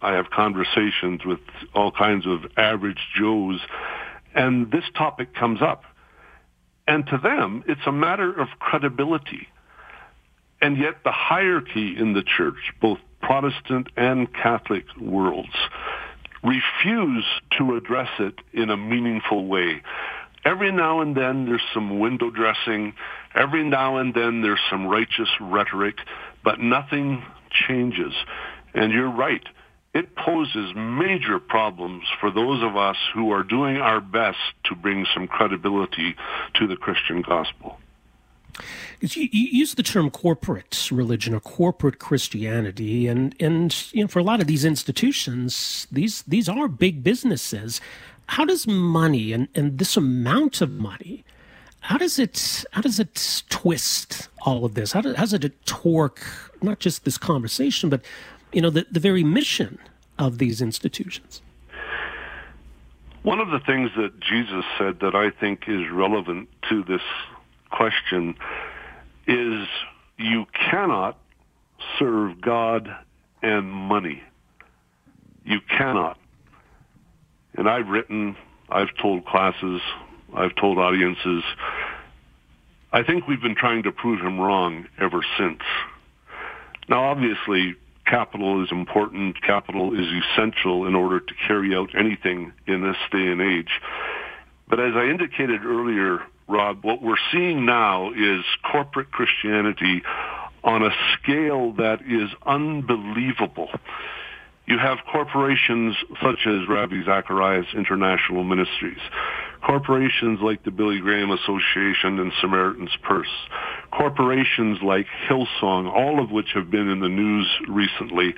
I 0.00 0.12
have 0.12 0.30
conversations 0.30 1.24
with 1.24 1.40
all 1.74 1.90
kinds 1.90 2.26
of 2.26 2.44
average 2.56 3.00
Joes, 3.16 3.60
and 4.34 4.70
this 4.70 4.84
topic 4.96 5.34
comes 5.34 5.62
up. 5.62 5.84
And 6.86 7.06
to 7.08 7.18
them, 7.18 7.64
it's 7.66 7.86
a 7.86 7.92
matter 7.92 8.32
of 8.32 8.48
credibility. 8.58 9.48
And 10.60 10.76
yet 10.76 11.02
the 11.04 11.12
hierarchy 11.12 11.96
in 11.98 12.12
the 12.12 12.22
church, 12.22 12.72
both 12.80 12.98
Protestant 13.20 13.88
and 13.96 14.32
Catholic 14.32 14.84
worlds, 15.00 15.56
refuse 16.44 17.24
to 17.58 17.76
address 17.76 18.10
it 18.18 18.34
in 18.52 18.70
a 18.70 18.76
meaningful 18.76 19.46
way. 19.46 19.82
Every 20.44 20.72
now 20.72 21.00
and 21.00 21.16
then 21.16 21.46
there's 21.46 21.62
some 21.72 22.00
window 22.00 22.30
dressing. 22.30 22.94
Every 23.34 23.64
now 23.64 23.98
and 23.98 24.12
then 24.12 24.42
there's 24.42 24.60
some 24.70 24.86
righteous 24.86 25.28
rhetoric, 25.40 25.96
but 26.44 26.60
nothing 26.60 27.22
changes. 27.68 28.12
And 28.74 28.92
you're 28.92 29.10
right. 29.10 29.44
It 29.94 30.16
poses 30.16 30.72
major 30.74 31.38
problems 31.38 32.04
for 32.18 32.30
those 32.30 32.62
of 32.62 32.76
us 32.76 32.96
who 33.14 33.30
are 33.30 33.42
doing 33.42 33.76
our 33.76 34.00
best 34.00 34.38
to 34.64 34.74
bring 34.74 35.06
some 35.12 35.28
credibility 35.28 36.16
to 36.54 36.66
the 36.66 36.76
Christian 36.76 37.22
gospel. 37.22 37.78
You, 39.00 39.28
you, 39.32 39.48
use 39.48 39.74
the 39.74 39.82
term 39.82 40.10
corporate 40.10 40.88
religion 40.92 41.34
or 41.34 41.40
corporate 41.40 41.98
Christianity, 41.98 43.08
and 43.08 43.34
and 43.40 43.74
you 43.92 44.02
know 44.02 44.08
for 44.08 44.18
a 44.18 44.24
lot 44.24 44.40
of 44.40 44.46
these 44.46 44.64
institutions, 44.64 45.86
these 45.90 46.22
these 46.22 46.48
are 46.48 46.68
big 46.68 47.02
businesses. 47.02 47.80
How 48.26 48.44
does 48.44 48.66
money 48.66 49.32
and, 49.32 49.48
and 49.54 49.78
this 49.78 49.96
amount 49.96 50.60
of 50.60 50.70
money 50.70 51.24
how 51.82 51.98
does 51.98 52.18
it 52.18 52.64
how 52.72 52.80
does 52.80 52.98
it 52.98 53.42
twist 53.50 54.28
all 54.42 54.64
of 54.64 54.74
this? 54.74 54.92
How, 54.92 55.02
how 55.02 55.12
does 55.12 55.32
it 55.32 55.66
torque 55.66 56.24
not 56.62 56.78
just 56.78 57.04
this 57.04 57.18
conversation 57.18 57.90
but 57.90 58.04
you 58.52 58.62
know 58.62 58.70
the, 58.70 58.86
the 58.90 59.00
very 59.00 59.24
mission 59.24 59.78
of 60.18 60.38
these 60.38 60.62
institutions? 60.62 61.42
One 63.24 63.40
of 63.40 63.50
the 63.50 63.60
things 63.60 63.90
that 63.96 64.18
jesus 64.20 64.64
said 64.78 64.98
that 65.00 65.14
i 65.14 65.30
think 65.30 65.68
is 65.68 65.88
relevant 65.90 66.48
to 66.68 66.82
this 66.82 67.02
question 67.72 68.36
is 69.26 69.66
you 70.18 70.46
cannot 70.70 71.18
serve 71.98 72.40
god 72.40 72.88
and 73.42 73.70
money 73.70 74.22
you 75.44 75.58
cannot 75.76 76.18
and 77.54 77.68
I've 77.68 77.88
written, 77.88 78.36
I've 78.70 78.94
told 79.00 79.26
classes, 79.26 79.80
I've 80.34 80.54
told 80.56 80.78
audiences. 80.78 81.42
I 82.92 83.02
think 83.02 83.26
we've 83.26 83.40
been 83.40 83.54
trying 83.54 83.82
to 83.84 83.92
prove 83.92 84.20
him 84.20 84.40
wrong 84.40 84.86
ever 84.98 85.20
since. 85.38 85.60
Now, 86.88 87.04
obviously, 87.04 87.74
capital 88.06 88.62
is 88.62 88.72
important. 88.72 89.40
Capital 89.42 89.94
is 89.94 90.06
essential 90.06 90.86
in 90.86 90.94
order 90.94 91.20
to 91.20 91.34
carry 91.46 91.74
out 91.74 91.90
anything 91.96 92.52
in 92.66 92.82
this 92.82 92.96
day 93.10 93.26
and 93.28 93.40
age. 93.40 93.80
But 94.68 94.80
as 94.80 94.94
I 94.94 95.04
indicated 95.04 95.64
earlier, 95.64 96.20
Rob, 96.48 96.84
what 96.84 97.02
we're 97.02 97.16
seeing 97.30 97.64
now 97.64 98.12
is 98.12 98.44
corporate 98.70 99.10
Christianity 99.10 100.02
on 100.64 100.82
a 100.82 100.90
scale 101.14 101.72
that 101.72 102.00
is 102.02 102.30
unbelievable. 102.46 103.68
You 104.66 104.78
have 104.78 104.98
corporations 105.10 105.96
such 106.22 106.46
as 106.46 106.68
Ravi 106.68 107.04
Zacharias 107.04 107.66
International 107.74 108.44
Ministries, 108.44 109.00
corporations 109.66 110.40
like 110.40 110.64
the 110.64 110.70
Billy 110.70 111.00
Graham 111.00 111.30
Association 111.30 112.20
and 112.20 112.32
Samaritan's 112.40 112.96
Purse, 113.02 113.28
corporations 113.90 114.78
like 114.82 115.06
Hillsong, 115.28 115.92
all 115.92 116.22
of 116.22 116.30
which 116.30 116.52
have 116.54 116.70
been 116.70 116.88
in 116.88 117.00
the 117.00 117.08
news 117.08 117.48
recently. 117.68 118.34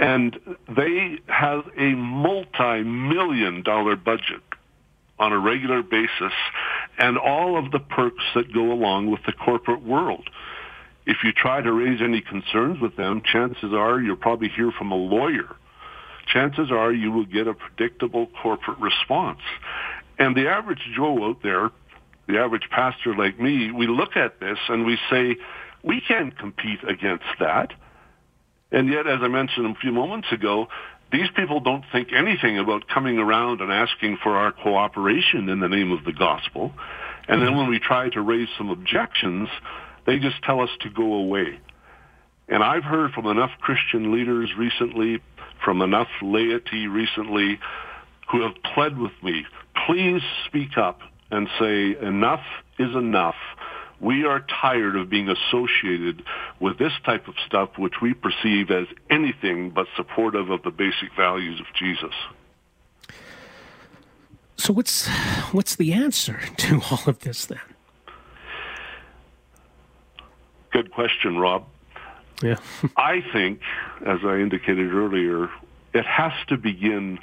And 0.00 0.38
they 0.76 1.18
have 1.28 1.64
a 1.78 1.94
multi-million 1.94 3.62
dollar 3.62 3.96
budget 3.96 4.47
on 5.18 5.32
a 5.32 5.38
regular 5.38 5.82
basis 5.82 6.32
and 6.98 7.18
all 7.18 7.58
of 7.58 7.70
the 7.72 7.78
perks 7.78 8.24
that 8.34 8.52
go 8.52 8.72
along 8.72 9.10
with 9.10 9.20
the 9.26 9.32
corporate 9.32 9.82
world. 9.82 10.28
If 11.06 11.18
you 11.24 11.32
try 11.32 11.60
to 11.62 11.72
raise 11.72 12.00
any 12.02 12.20
concerns 12.20 12.80
with 12.80 12.96
them, 12.96 13.22
chances 13.24 13.72
are 13.72 14.00
you'll 14.00 14.16
probably 14.16 14.48
hear 14.48 14.70
from 14.70 14.92
a 14.92 14.96
lawyer. 14.96 15.56
Chances 16.32 16.70
are 16.70 16.92
you 16.92 17.10
will 17.10 17.24
get 17.24 17.48
a 17.48 17.54
predictable 17.54 18.28
corporate 18.42 18.78
response. 18.78 19.40
And 20.18 20.36
the 20.36 20.48
average 20.48 20.82
Joe 20.94 21.30
out 21.30 21.42
there, 21.42 21.70
the 22.26 22.38
average 22.38 22.68
pastor 22.70 23.14
like 23.14 23.40
me, 23.40 23.70
we 23.70 23.86
look 23.86 24.16
at 24.16 24.38
this 24.40 24.58
and 24.68 24.84
we 24.84 24.98
say, 25.10 25.36
we 25.82 26.02
can't 26.06 26.36
compete 26.36 26.80
against 26.86 27.24
that. 27.40 27.72
And 28.70 28.88
yet, 28.88 29.06
as 29.06 29.20
I 29.22 29.28
mentioned 29.28 29.74
a 29.74 29.80
few 29.80 29.92
moments 29.92 30.28
ago, 30.30 30.68
these 31.10 31.28
people 31.34 31.60
don't 31.60 31.84
think 31.90 32.08
anything 32.12 32.58
about 32.58 32.88
coming 32.88 33.18
around 33.18 33.60
and 33.60 33.72
asking 33.72 34.18
for 34.22 34.36
our 34.36 34.52
cooperation 34.52 35.48
in 35.48 35.60
the 35.60 35.68
name 35.68 35.90
of 35.92 36.04
the 36.04 36.12
gospel. 36.12 36.72
And 37.26 37.40
then 37.40 37.50
mm-hmm. 37.50 37.58
when 37.58 37.70
we 37.70 37.78
try 37.78 38.08
to 38.10 38.20
raise 38.20 38.48
some 38.56 38.70
objections, 38.70 39.48
they 40.06 40.18
just 40.18 40.42
tell 40.42 40.60
us 40.60 40.70
to 40.80 40.90
go 40.90 41.14
away. 41.14 41.60
And 42.48 42.62
I've 42.62 42.84
heard 42.84 43.12
from 43.12 43.26
enough 43.26 43.50
Christian 43.60 44.12
leaders 44.12 44.50
recently, 44.56 45.22
from 45.64 45.82
enough 45.82 46.08
laity 46.22 46.86
recently, 46.86 47.58
who 48.30 48.42
have 48.42 48.54
pled 48.74 48.98
with 48.98 49.12
me, 49.22 49.44
please 49.86 50.22
speak 50.46 50.76
up 50.76 51.00
and 51.30 51.48
say 51.58 51.96
enough 52.00 52.44
is 52.78 52.94
enough. 52.94 53.34
We 54.00 54.24
are 54.24 54.44
tired 54.60 54.96
of 54.96 55.10
being 55.10 55.28
associated 55.28 56.22
with 56.60 56.78
this 56.78 56.92
type 57.04 57.26
of 57.26 57.34
stuff 57.46 57.70
which 57.76 57.94
we 58.00 58.14
perceive 58.14 58.70
as 58.70 58.86
anything 59.10 59.70
but 59.70 59.86
supportive 59.96 60.50
of 60.50 60.62
the 60.62 60.70
basic 60.70 61.14
values 61.16 61.60
of 61.60 61.66
Jesus. 61.74 62.14
So 64.56 64.72
what's 64.72 65.08
what's 65.52 65.76
the 65.76 65.92
answer 65.92 66.40
to 66.58 66.80
all 66.90 67.00
of 67.06 67.20
this 67.20 67.46
then? 67.46 67.60
Good 70.70 70.92
question, 70.92 71.38
Rob. 71.38 71.64
Yeah. 72.42 72.56
I 72.96 73.22
think, 73.32 73.60
as 74.06 74.18
I 74.24 74.36
indicated 74.36 74.92
earlier, 74.92 75.48
it 75.94 76.04
has 76.04 76.32
to 76.48 76.56
begin 76.56 77.18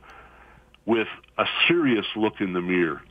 with 0.86 1.07
a 1.38 1.45
serious 1.67 2.05
look 2.15 2.41
in 2.41 2.53
the 2.53 2.61
mirror. 2.61 3.01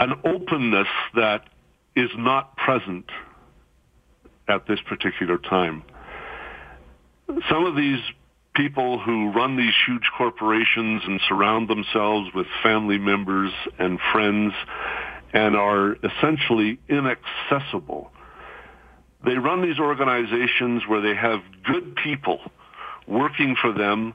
An 0.00 0.14
openness 0.24 0.88
that 1.14 1.42
is 1.94 2.08
not 2.16 2.56
present 2.56 3.04
at 4.48 4.66
this 4.66 4.80
particular 4.88 5.36
time. 5.36 5.82
Some 7.50 7.66
of 7.66 7.76
these 7.76 8.00
people 8.54 8.98
who 8.98 9.30
run 9.32 9.56
these 9.56 9.74
huge 9.86 10.10
corporations 10.16 11.02
and 11.06 11.20
surround 11.28 11.68
themselves 11.68 12.30
with 12.34 12.46
family 12.62 12.96
members 12.96 13.52
and 13.78 13.98
friends 14.12 14.54
and 15.32 15.54
are 15.54 15.96
essentially 16.02 16.78
inaccessible. 16.88 18.10
They 19.24 19.34
run 19.34 19.62
these 19.62 19.78
organizations 19.78 20.82
where 20.88 21.02
they 21.02 21.14
have 21.14 21.40
good 21.64 21.94
people 21.96 22.40
working 23.06 23.54
for 23.60 23.72
them, 23.72 24.14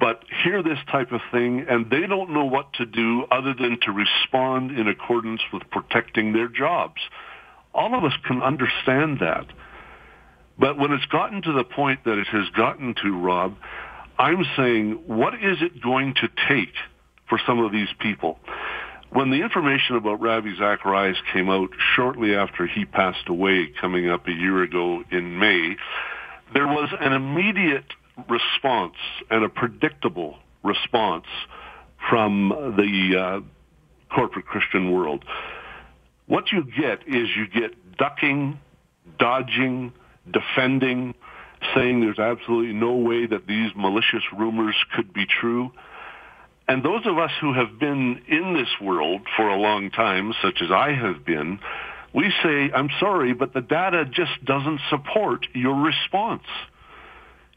but 0.00 0.24
hear 0.42 0.62
this 0.62 0.78
type 0.90 1.12
of 1.12 1.20
thing 1.30 1.66
and 1.68 1.90
they 1.90 2.06
don't 2.06 2.30
know 2.30 2.46
what 2.46 2.72
to 2.74 2.86
do 2.86 3.26
other 3.30 3.54
than 3.54 3.78
to 3.82 3.92
respond 3.92 4.70
in 4.70 4.88
accordance 4.88 5.42
with 5.52 5.62
protecting 5.70 6.32
their 6.32 6.48
jobs. 6.48 7.00
All 7.74 7.94
of 7.96 8.02
us 8.02 8.14
can 8.26 8.42
understand 8.42 9.18
that. 9.20 9.46
But 10.58 10.78
when 10.78 10.92
it's 10.92 11.04
gotten 11.06 11.42
to 11.42 11.52
the 11.52 11.64
point 11.64 12.04
that 12.04 12.18
it 12.18 12.26
has 12.28 12.48
gotten 12.56 12.94
to, 13.02 13.18
Rob, 13.18 13.56
I'm 14.18 14.44
saying, 14.56 15.02
what 15.06 15.34
is 15.34 15.58
it 15.60 15.82
going 15.82 16.14
to 16.14 16.28
take 16.48 16.74
for 17.28 17.38
some 17.46 17.60
of 17.60 17.70
these 17.70 17.88
people? 18.00 18.38
When 19.10 19.30
the 19.30 19.42
information 19.42 19.96
about 19.96 20.20
Ravi 20.20 20.54
Zacharias 20.56 21.16
came 21.32 21.50
out 21.50 21.70
shortly 21.96 22.34
after 22.34 22.66
he 22.66 22.84
passed 22.84 23.28
away, 23.28 23.72
coming 23.80 24.08
up 24.08 24.26
a 24.28 24.32
year 24.32 24.62
ago 24.62 25.02
in 25.10 25.38
May, 25.38 25.76
there 26.52 26.66
was 26.66 26.90
an 27.00 27.12
immediate 27.12 27.84
response 28.28 28.96
and 29.30 29.44
a 29.44 29.48
predictable 29.48 30.36
response 30.62 31.26
from 32.08 32.74
the 32.76 33.18
uh, 33.18 33.40
corporate 34.14 34.46
Christian 34.46 34.92
world. 34.92 35.24
What 36.26 36.52
you 36.52 36.64
get 36.64 37.06
is 37.06 37.28
you 37.36 37.46
get 37.48 37.96
ducking, 37.96 38.58
dodging, 39.18 39.92
defending, 40.30 41.14
saying 41.74 42.00
there's 42.00 42.18
absolutely 42.18 42.72
no 42.72 42.94
way 42.94 43.26
that 43.26 43.46
these 43.46 43.70
malicious 43.76 44.22
rumors 44.36 44.76
could 44.94 45.12
be 45.12 45.26
true. 45.26 45.70
And 46.68 46.84
those 46.84 47.04
of 47.04 47.18
us 47.18 47.32
who 47.40 47.52
have 47.52 47.78
been 47.78 48.22
in 48.28 48.54
this 48.54 48.68
world 48.80 49.22
for 49.36 49.48
a 49.48 49.56
long 49.56 49.90
time, 49.90 50.32
such 50.40 50.62
as 50.62 50.70
I 50.70 50.92
have 50.92 51.24
been, 51.24 51.58
we 52.14 52.32
say, 52.42 52.70
I'm 52.72 52.90
sorry, 52.98 53.34
but 53.34 53.52
the 53.54 53.60
data 53.60 54.04
just 54.04 54.44
doesn't 54.44 54.80
support 54.88 55.46
your 55.52 55.74
response. 55.74 56.44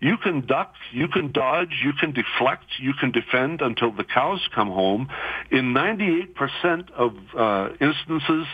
You 0.04 0.18
can 0.18 0.46
duck, 0.46 0.74
you 0.92 1.08
can 1.08 1.32
dodge, 1.32 1.82
you 1.82 1.94
can 1.94 2.12
deflect, 2.12 2.66
you 2.78 2.92
can 3.00 3.12
defend 3.12 3.62
until 3.62 3.94
the 3.94 4.04
cows 4.04 4.42
come 4.54 4.68
home. 4.68 5.08
In 5.50 5.74
98% 5.74 6.92
of 6.92 7.14
uh, 7.38 7.70
instances, 7.80 8.46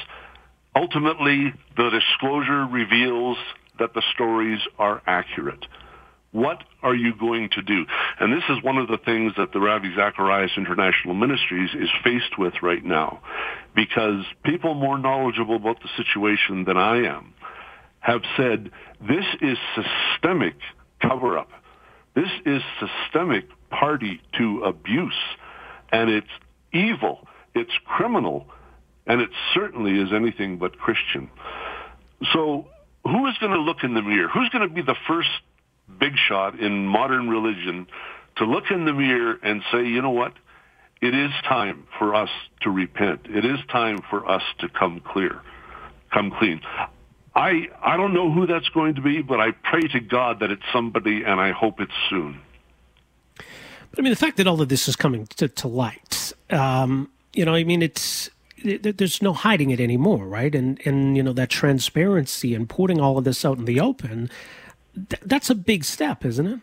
ultimately 0.75 1.51
the 1.75 1.89
disclosure 1.89 2.67
reveals 2.71 3.37
that 3.79 3.95
the 3.95 4.03
stories 4.13 4.59
are 4.77 5.01
accurate. 5.07 5.65
What 6.33 6.63
are 6.83 6.93
you 6.93 7.15
going 7.19 7.49
to 7.53 7.63
do? 7.63 7.83
And 8.19 8.31
this 8.31 8.43
is 8.47 8.63
one 8.63 8.77
of 8.77 8.87
the 8.87 8.99
things 9.03 9.33
that 9.37 9.51
the 9.51 9.59
Ravi 9.59 9.91
Zacharias 9.95 10.51
International 10.55 11.15
Ministries 11.15 11.71
is 11.73 11.89
faced 12.03 12.37
with 12.37 12.53
right 12.61 12.85
now, 12.85 13.23
because 13.75 14.23
people 14.45 14.75
more 14.75 14.99
knowledgeable 14.99 15.55
about 15.55 15.77
the 15.81 15.89
situation 15.97 16.65
than 16.65 16.77
I 16.77 17.07
am 17.07 17.33
have 18.01 18.21
said 18.37 18.69
this 19.01 19.25
is 19.41 19.57
systemic 19.75 20.53
cover-up. 21.01 21.49
This 22.15 22.29
is 22.45 22.61
systemic 22.79 23.45
party 23.69 24.21
to 24.37 24.63
abuse, 24.63 25.13
and 25.91 26.09
it's 26.09 26.27
evil, 26.73 27.27
it's 27.55 27.71
criminal, 27.85 28.47
and 29.05 29.21
it 29.21 29.29
certainly 29.53 29.99
is 29.99 30.11
anything 30.13 30.57
but 30.57 30.77
Christian. 30.77 31.29
So 32.33 32.67
who 33.03 33.27
is 33.27 33.37
going 33.39 33.53
to 33.53 33.61
look 33.61 33.83
in 33.83 33.93
the 33.93 34.01
mirror? 34.01 34.27
Who's 34.27 34.49
going 34.49 34.67
to 34.67 34.73
be 34.73 34.81
the 34.81 34.95
first 35.07 35.29
big 35.99 36.13
shot 36.27 36.59
in 36.59 36.85
modern 36.85 37.29
religion 37.29 37.87
to 38.37 38.45
look 38.45 38.65
in 38.69 38.85
the 38.85 38.93
mirror 38.93 39.37
and 39.41 39.61
say, 39.71 39.85
you 39.85 40.01
know 40.01 40.11
what? 40.11 40.33
It 41.01 41.15
is 41.15 41.31
time 41.47 41.87
for 41.97 42.13
us 42.13 42.29
to 42.61 42.69
repent. 42.69 43.21
It 43.25 43.45
is 43.45 43.59
time 43.71 43.99
for 44.09 44.29
us 44.29 44.43
to 44.59 44.67
come 44.67 45.01
clear, 45.05 45.41
come 46.11 46.31
clean. 46.37 46.61
I 47.35 47.69
I 47.81 47.97
don't 47.97 48.13
know 48.13 48.31
who 48.31 48.47
that's 48.47 48.69
going 48.69 48.95
to 48.95 49.01
be, 49.01 49.21
but 49.21 49.39
I 49.39 49.51
pray 49.51 49.81
to 49.81 49.99
God 49.99 50.39
that 50.39 50.51
it's 50.51 50.63
somebody, 50.73 51.23
and 51.23 51.39
I 51.39 51.51
hope 51.51 51.79
it's 51.79 51.93
soon. 52.09 52.41
But 53.37 53.99
I 53.99 54.01
mean, 54.01 54.11
the 54.11 54.17
fact 54.17 54.37
that 54.37 54.47
all 54.47 54.61
of 54.61 54.69
this 54.69 54.87
is 54.87 54.95
coming 54.95 55.27
to, 55.37 55.47
to 55.47 55.67
light, 55.67 56.33
um, 56.49 57.09
you 57.33 57.45
know, 57.45 57.53
I 57.55 57.63
mean, 57.63 57.81
it's 57.81 58.29
there's 58.63 59.21
no 59.21 59.33
hiding 59.33 59.69
it 59.69 59.79
anymore, 59.79 60.25
right? 60.25 60.53
And 60.53 60.79
and 60.85 61.15
you 61.15 61.23
know 61.23 61.33
that 61.33 61.49
transparency 61.49 62.53
and 62.55 62.67
putting 62.67 62.99
all 62.99 63.17
of 63.17 63.23
this 63.23 63.45
out 63.45 63.57
in 63.57 63.65
the 63.65 63.79
open, 63.79 64.29
th- 64.95 65.21
that's 65.25 65.49
a 65.49 65.55
big 65.55 65.83
step, 65.85 66.25
isn't 66.25 66.47
it? 66.47 66.59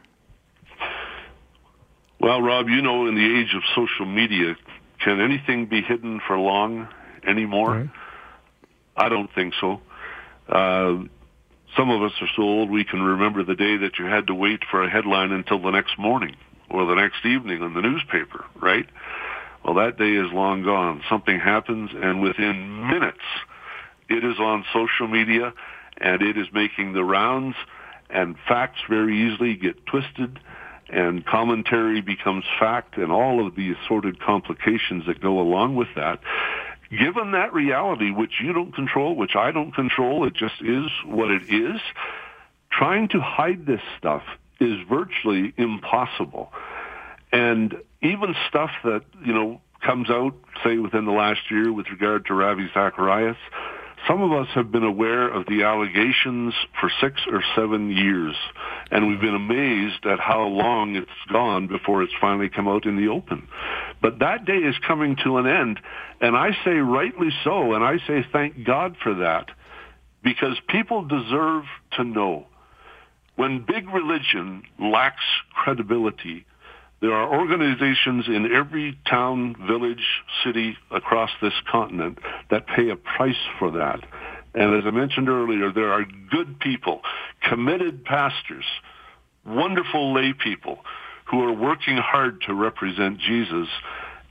Well, 2.18 2.40
Rob, 2.42 2.68
you 2.68 2.82
know, 2.82 3.06
in 3.06 3.14
the 3.14 3.40
age 3.40 3.54
of 3.54 3.62
social 3.74 4.06
media, 4.06 4.56
can 5.00 5.20
anything 5.20 5.66
be 5.66 5.82
hidden 5.82 6.20
for 6.26 6.38
long 6.38 6.88
anymore? 7.26 7.70
Right. 7.70 7.88
I 8.96 9.08
don't 9.08 9.32
think 9.34 9.54
so. 9.60 9.80
Uh, 10.48 11.04
some 11.76 11.90
of 11.90 12.02
us 12.02 12.12
are 12.20 12.28
so 12.36 12.42
old 12.42 12.70
we 12.70 12.84
can 12.84 13.02
remember 13.02 13.44
the 13.44 13.54
day 13.54 13.76
that 13.76 13.98
you 13.98 14.06
had 14.06 14.28
to 14.28 14.34
wait 14.34 14.60
for 14.70 14.82
a 14.82 14.90
headline 14.90 15.32
until 15.32 15.60
the 15.60 15.70
next 15.70 15.98
morning 15.98 16.36
or 16.70 16.86
the 16.86 16.94
next 16.94 17.24
evening 17.24 17.62
in 17.62 17.74
the 17.74 17.82
newspaper, 17.82 18.44
right? 18.60 18.86
Well, 19.64 19.74
that 19.74 19.98
day 19.98 20.12
is 20.12 20.32
long 20.32 20.62
gone. 20.62 21.02
Something 21.08 21.40
happens, 21.40 21.90
and 21.92 22.22
within 22.22 22.88
minutes, 22.88 23.18
it 24.08 24.24
is 24.24 24.38
on 24.38 24.64
social 24.72 25.08
media, 25.08 25.52
and 25.98 26.22
it 26.22 26.36
is 26.36 26.46
making 26.52 26.92
the 26.92 27.04
rounds, 27.04 27.56
and 28.08 28.36
facts 28.46 28.78
very 28.88 29.26
easily 29.26 29.56
get 29.56 29.84
twisted, 29.86 30.38
and 30.88 31.26
commentary 31.26 32.00
becomes 32.00 32.44
fact, 32.60 32.96
and 32.96 33.10
all 33.10 33.44
of 33.44 33.56
the 33.56 33.72
assorted 33.72 34.20
complications 34.20 35.04
that 35.06 35.20
go 35.20 35.40
along 35.40 35.74
with 35.74 35.88
that. 35.96 36.20
Given 36.90 37.32
that 37.32 37.52
reality, 37.52 38.10
which 38.10 38.40
you 38.42 38.52
don't 38.52 38.74
control, 38.74 39.16
which 39.16 39.34
I 39.36 39.50
don't 39.50 39.72
control, 39.72 40.26
it 40.26 40.34
just 40.34 40.60
is 40.60 40.86
what 41.04 41.30
it 41.30 41.42
is, 41.48 41.80
trying 42.70 43.08
to 43.08 43.20
hide 43.20 43.66
this 43.66 43.80
stuff 43.98 44.22
is 44.60 44.78
virtually 44.88 45.52
impossible. 45.56 46.52
And 47.32 47.74
even 48.02 48.34
stuff 48.48 48.70
that, 48.84 49.02
you 49.24 49.32
know, 49.32 49.60
comes 49.84 50.10
out, 50.10 50.34
say, 50.64 50.78
within 50.78 51.04
the 51.04 51.12
last 51.12 51.50
year 51.50 51.72
with 51.72 51.90
regard 51.90 52.26
to 52.26 52.34
Ravi 52.34 52.68
Zacharias, 52.72 53.36
some 54.06 54.22
of 54.22 54.32
us 54.32 54.48
have 54.54 54.70
been 54.70 54.84
aware 54.84 55.28
of 55.28 55.46
the 55.46 55.64
allegations 55.64 56.54
for 56.80 56.90
six 57.00 57.22
or 57.30 57.42
seven 57.56 57.90
years, 57.90 58.36
and 58.90 59.08
we've 59.08 59.20
been 59.20 59.34
amazed 59.34 60.06
at 60.06 60.20
how 60.20 60.44
long 60.44 60.94
it's 60.94 61.10
gone 61.32 61.66
before 61.66 62.02
it's 62.02 62.12
finally 62.20 62.48
come 62.48 62.68
out 62.68 62.86
in 62.86 62.96
the 62.96 63.08
open. 63.08 63.48
But 64.00 64.18
that 64.20 64.44
day 64.44 64.58
is 64.58 64.76
coming 64.86 65.16
to 65.24 65.38
an 65.38 65.46
end, 65.46 65.80
and 66.20 66.36
I 66.36 66.50
say 66.64 66.72
rightly 66.72 67.30
so, 67.44 67.72
and 67.72 67.84
I 67.84 67.98
say 68.06 68.24
thank 68.32 68.64
God 68.64 68.96
for 69.02 69.14
that, 69.14 69.50
because 70.22 70.58
people 70.68 71.04
deserve 71.04 71.64
to 71.92 72.04
know. 72.04 72.46
When 73.36 73.64
big 73.66 73.88
religion 73.88 74.62
lacks 74.78 75.24
credibility, 75.54 76.46
there 77.00 77.12
are 77.12 77.38
organizations 77.38 78.26
in 78.26 78.50
every 78.54 78.98
town, 79.08 79.54
village, 79.66 80.22
city 80.42 80.76
across 80.90 81.30
this 81.42 81.52
continent 81.70 82.18
that 82.50 82.66
pay 82.66 82.88
a 82.88 82.96
price 82.96 83.34
for 83.58 83.70
that. 83.72 84.00
And 84.54 84.74
as 84.74 84.84
I 84.86 84.90
mentioned 84.90 85.28
earlier, 85.28 85.70
there 85.70 85.92
are 85.92 86.04
good 86.30 86.58
people, 86.58 87.02
committed 87.46 88.04
pastors, 88.04 88.64
wonderful 89.44 90.14
lay 90.14 90.32
people 90.32 90.78
who 91.26 91.42
are 91.42 91.52
working 91.52 91.96
hard 91.96 92.42
to 92.42 92.54
represent 92.54 93.18
Jesus. 93.18 93.68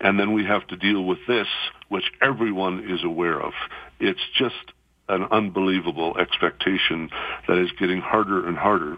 And 0.02 0.20
then 0.20 0.34
we 0.34 0.44
have 0.46 0.68
to 0.68 0.76
deal 0.76 1.04
with 1.04 1.20
this, 1.28 1.48
which 1.90 2.12
everyone 2.22 2.90
is 2.90 3.04
aware 3.04 3.42
of. 3.42 3.54
It's 4.00 4.20
just 4.38 4.74
an 5.08 5.24
unbelievable 5.32 6.18
expectation 6.18 7.10
that 7.48 7.58
is 7.58 7.72
getting 7.80 8.02
harder 8.02 8.48
and 8.48 8.58
harder 8.58 8.98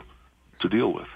to 0.61 0.69
deal 0.69 0.91
with 0.91 1.07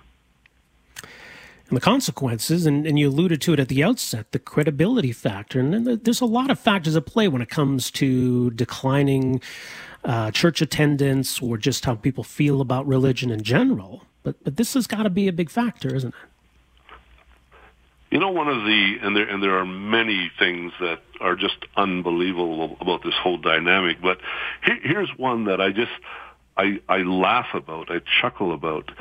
and 1.71 1.77
the 1.77 1.81
consequences, 1.81 2.65
and, 2.65 2.85
and 2.85 2.99
you 2.99 3.07
alluded 3.07 3.39
to 3.41 3.53
it 3.53 3.59
at 3.59 3.69
the 3.69 3.81
outset, 3.81 4.33
the 4.33 4.39
credibility 4.39 5.13
factor. 5.13 5.57
And 5.57 6.03
there's 6.03 6.19
a 6.19 6.25
lot 6.25 6.51
of 6.51 6.59
factors 6.59 6.97
at 6.97 7.05
play 7.05 7.29
when 7.29 7.41
it 7.41 7.49
comes 7.49 7.89
to 7.91 8.51
declining 8.51 9.41
uh, 10.03 10.31
church 10.31 10.61
attendance 10.61 11.41
or 11.41 11.57
just 11.57 11.85
how 11.85 11.95
people 11.95 12.25
feel 12.25 12.59
about 12.59 12.85
religion 12.85 13.31
in 13.31 13.41
general. 13.41 14.03
But, 14.21 14.43
but 14.43 14.57
this 14.57 14.73
has 14.73 14.85
got 14.85 15.03
to 15.03 15.09
be 15.09 15.29
a 15.29 15.33
big 15.33 15.49
factor, 15.49 15.95
isn't 15.95 16.09
it? 16.09 16.30
You 18.11 18.19
know, 18.19 18.29
one 18.29 18.49
of 18.49 18.63
the 18.63 18.95
and 19.01 19.15
there 19.15 19.27
and 19.27 19.41
there 19.41 19.57
are 19.57 19.65
many 19.65 20.31
things 20.37 20.73
that 20.81 20.99
are 21.21 21.35
just 21.35 21.55
unbelievable 21.77 22.77
about 22.81 23.03
this 23.03 23.13
whole 23.21 23.37
dynamic. 23.37 24.01
But 24.01 24.17
here, 24.65 24.79
here's 24.83 25.09
one 25.17 25.45
that 25.45 25.61
I 25.61 25.71
just 25.71 25.91
I 26.57 26.79
I 26.89 26.97
laugh 26.97 27.47
about, 27.53 27.89
I 27.89 28.01
chuckle 28.21 28.53
about 28.53 28.91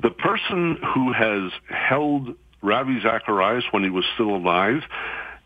the 0.00 0.10
person 0.10 0.78
who 0.94 1.12
has 1.12 1.50
held 1.68 2.34
Ravi 2.62 3.00
Zacharias 3.02 3.64
when 3.72 3.82
he 3.82 3.90
was 3.90 4.04
still 4.14 4.36
alive 4.36 4.82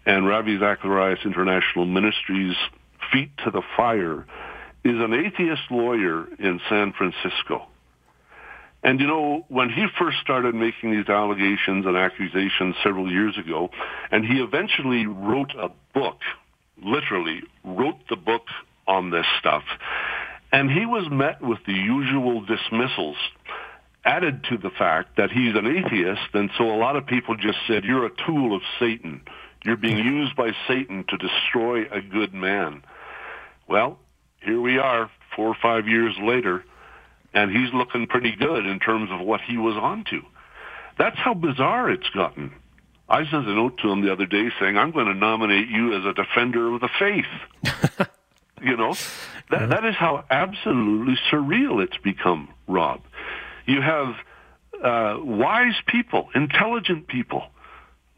and 0.06 0.26
Ravi 0.26 0.58
Zacharias 0.58 1.20
International 1.24 1.86
Ministries 1.86 2.56
feet 3.12 3.30
to 3.44 3.50
the 3.50 3.62
fire 3.76 4.26
is 4.84 4.96
an 4.96 5.12
atheist 5.12 5.62
lawyer 5.70 6.26
in 6.38 6.60
San 6.68 6.92
Francisco. 6.92 7.66
And 8.82 8.98
you 9.00 9.06
know, 9.06 9.44
when 9.48 9.68
he 9.68 9.86
first 9.98 10.18
started 10.22 10.54
making 10.54 10.92
these 10.92 11.08
allegations 11.08 11.84
and 11.84 11.96
accusations 11.96 12.76
several 12.82 13.10
years 13.10 13.36
ago, 13.36 13.70
and 14.10 14.24
he 14.24 14.40
eventually 14.40 15.06
wrote 15.06 15.52
a 15.58 15.70
book, 15.92 16.18
literally 16.82 17.42
wrote 17.62 17.98
the 18.08 18.16
book 18.16 18.46
on 18.86 19.10
this 19.10 19.26
stuff, 19.38 19.64
and 20.52 20.70
he 20.70 20.86
was 20.86 21.08
met 21.10 21.42
with 21.42 21.58
the 21.66 21.74
usual 21.74 22.40
dismissals 22.40 23.16
added 24.04 24.44
to 24.44 24.56
the 24.56 24.70
fact 24.70 25.16
that 25.16 25.30
he's 25.30 25.54
an 25.54 25.66
atheist, 25.66 26.34
and 26.34 26.50
so 26.56 26.74
a 26.74 26.78
lot 26.78 26.96
of 26.96 27.06
people 27.06 27.36
just 27.36 27.58
said, 27.66 27.84
you're 27.84 28.06
a 28.06 28.26
tool 28.26 28.56
of 28.56 28.62
Satan. 28.78 29.20
You're 29.62 29.76
being 29.76 29.98
used 29.98 30.34
by 30.36 30.52
Satan 30.66 31.04
to 31.08 31.16
destroy 31.18 31.84
a 31.90 32.00
good 32.00 32.32
man. 32.32 32.82
Well, 33.68 33.98
here 34.42 34.60
we 34.60 34.78
are, 34.78 35.10
four 35.36 35.48
or 35.48 35.56
five 35.60 35.86
years 35.86 36.16
later, 36.18 36.64
and 37.32 37.50
he's 37.50 37.72
looking 37.72 38.06
pretty 38.06 38.34
good 38.36 38.66
in 38.66 38.78
terms 38.78 39.10
of 39.12 39.20
what 39.20 39.40
he 39.40 39.56
was 39.56 39.76
onto. 39.76 40.22
That's 40.98 41.16
how 41.16 41.34
bizarre 41.34 41.90
it's 41.90 42.08
gotten. 42.10 42.52
I 43.08 43.24
sent 43.30 43.48
a 43.48 43.54
note 43.54 43.78
to 43.78 43.90
him 43.90 44.02
the 44.02 44.12
other 44.12 44.26
day 44.26 44.50
saying, 44.60 44.76
I'm 44.76 44.92
going 44.92 45.06
to 45.06 45.14
nominate 45.14 45.68
you 45.68 45.96
as 45.98 46.04
a 46.04 46.12
defender 46.12 46.72
of 46.74 46.80
the 46.80 46.88
faith. 46.98 48.08
you 48.62 48.76
know, 48.76 48.94
that, 49.50 49.70
that 49.70 49.84
is 49.84 49.96
how 49.96 50.24
absolutely 50.30 51.16
surreal 51.30 51.82
it's 51.82 51.96
become, 51.98 52.48
Rob. 52.68 53.00
You 53.66 53.80
have 53.80 54.14
uh, 54.82 55.18
wise 55.22 55.74
people, 55.86 56.28
intelligent 56.34 57.08
people, 57.08 57.44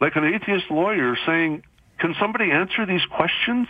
like 0.01 0.17
an 0.17 0.25
atheist 0.25 0.71
lawyer 0.71 1.17
saying, 1.27 1.63
can 1.99 2.15
somebody 2.21 2.51
answer 2.51 2.85
these 2.85 3.05
questions? 3.07 3.69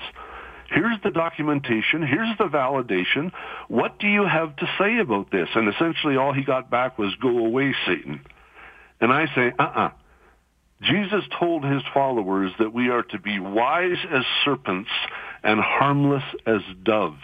Here's 0.72 1.00
the 1.04 1.10
documentation. 1.10 2.02
Here's 2.02 2.36
the 2.38 2.44
validation. 2.44 3.32
What 3.68 3.98
do 3.98 4.06
you 4.08 4.24
have 4.24 4.56
to 4.56 4.66
say 4.78 4.98
about 4.98 5.30
this? 5.30 5.48
And 5.54 5.68
essentially 5.68 6.16
all 6.16 6.32
he 6.32 6.44
got 6.44 6.70
back 6.70 6.98
was, 6.98 7.14
go 7.20 7.38
away, 7.38 7.74
Satan. 7.86 8.20
And 9.00 9.12
I 9.12 9.26
say, 9.34 9.52
uh-uh. 9.58 9.90
Jesus 10.82 11.24
told 11.38 11.64
his 11.64 11.82
followers 11.94 12.52
that 12.58 12.72
we 12.72 12.88
are 12.88 13.02
to 13.04 13.18
be 13.18 13.38
wise 13.38 13.98
as 14.10 14.24
serpents 14.44 14.90
and 15.42 15.60
harmless 15.60 16.24
as 16.46 16.60
doves. 16.82 17.22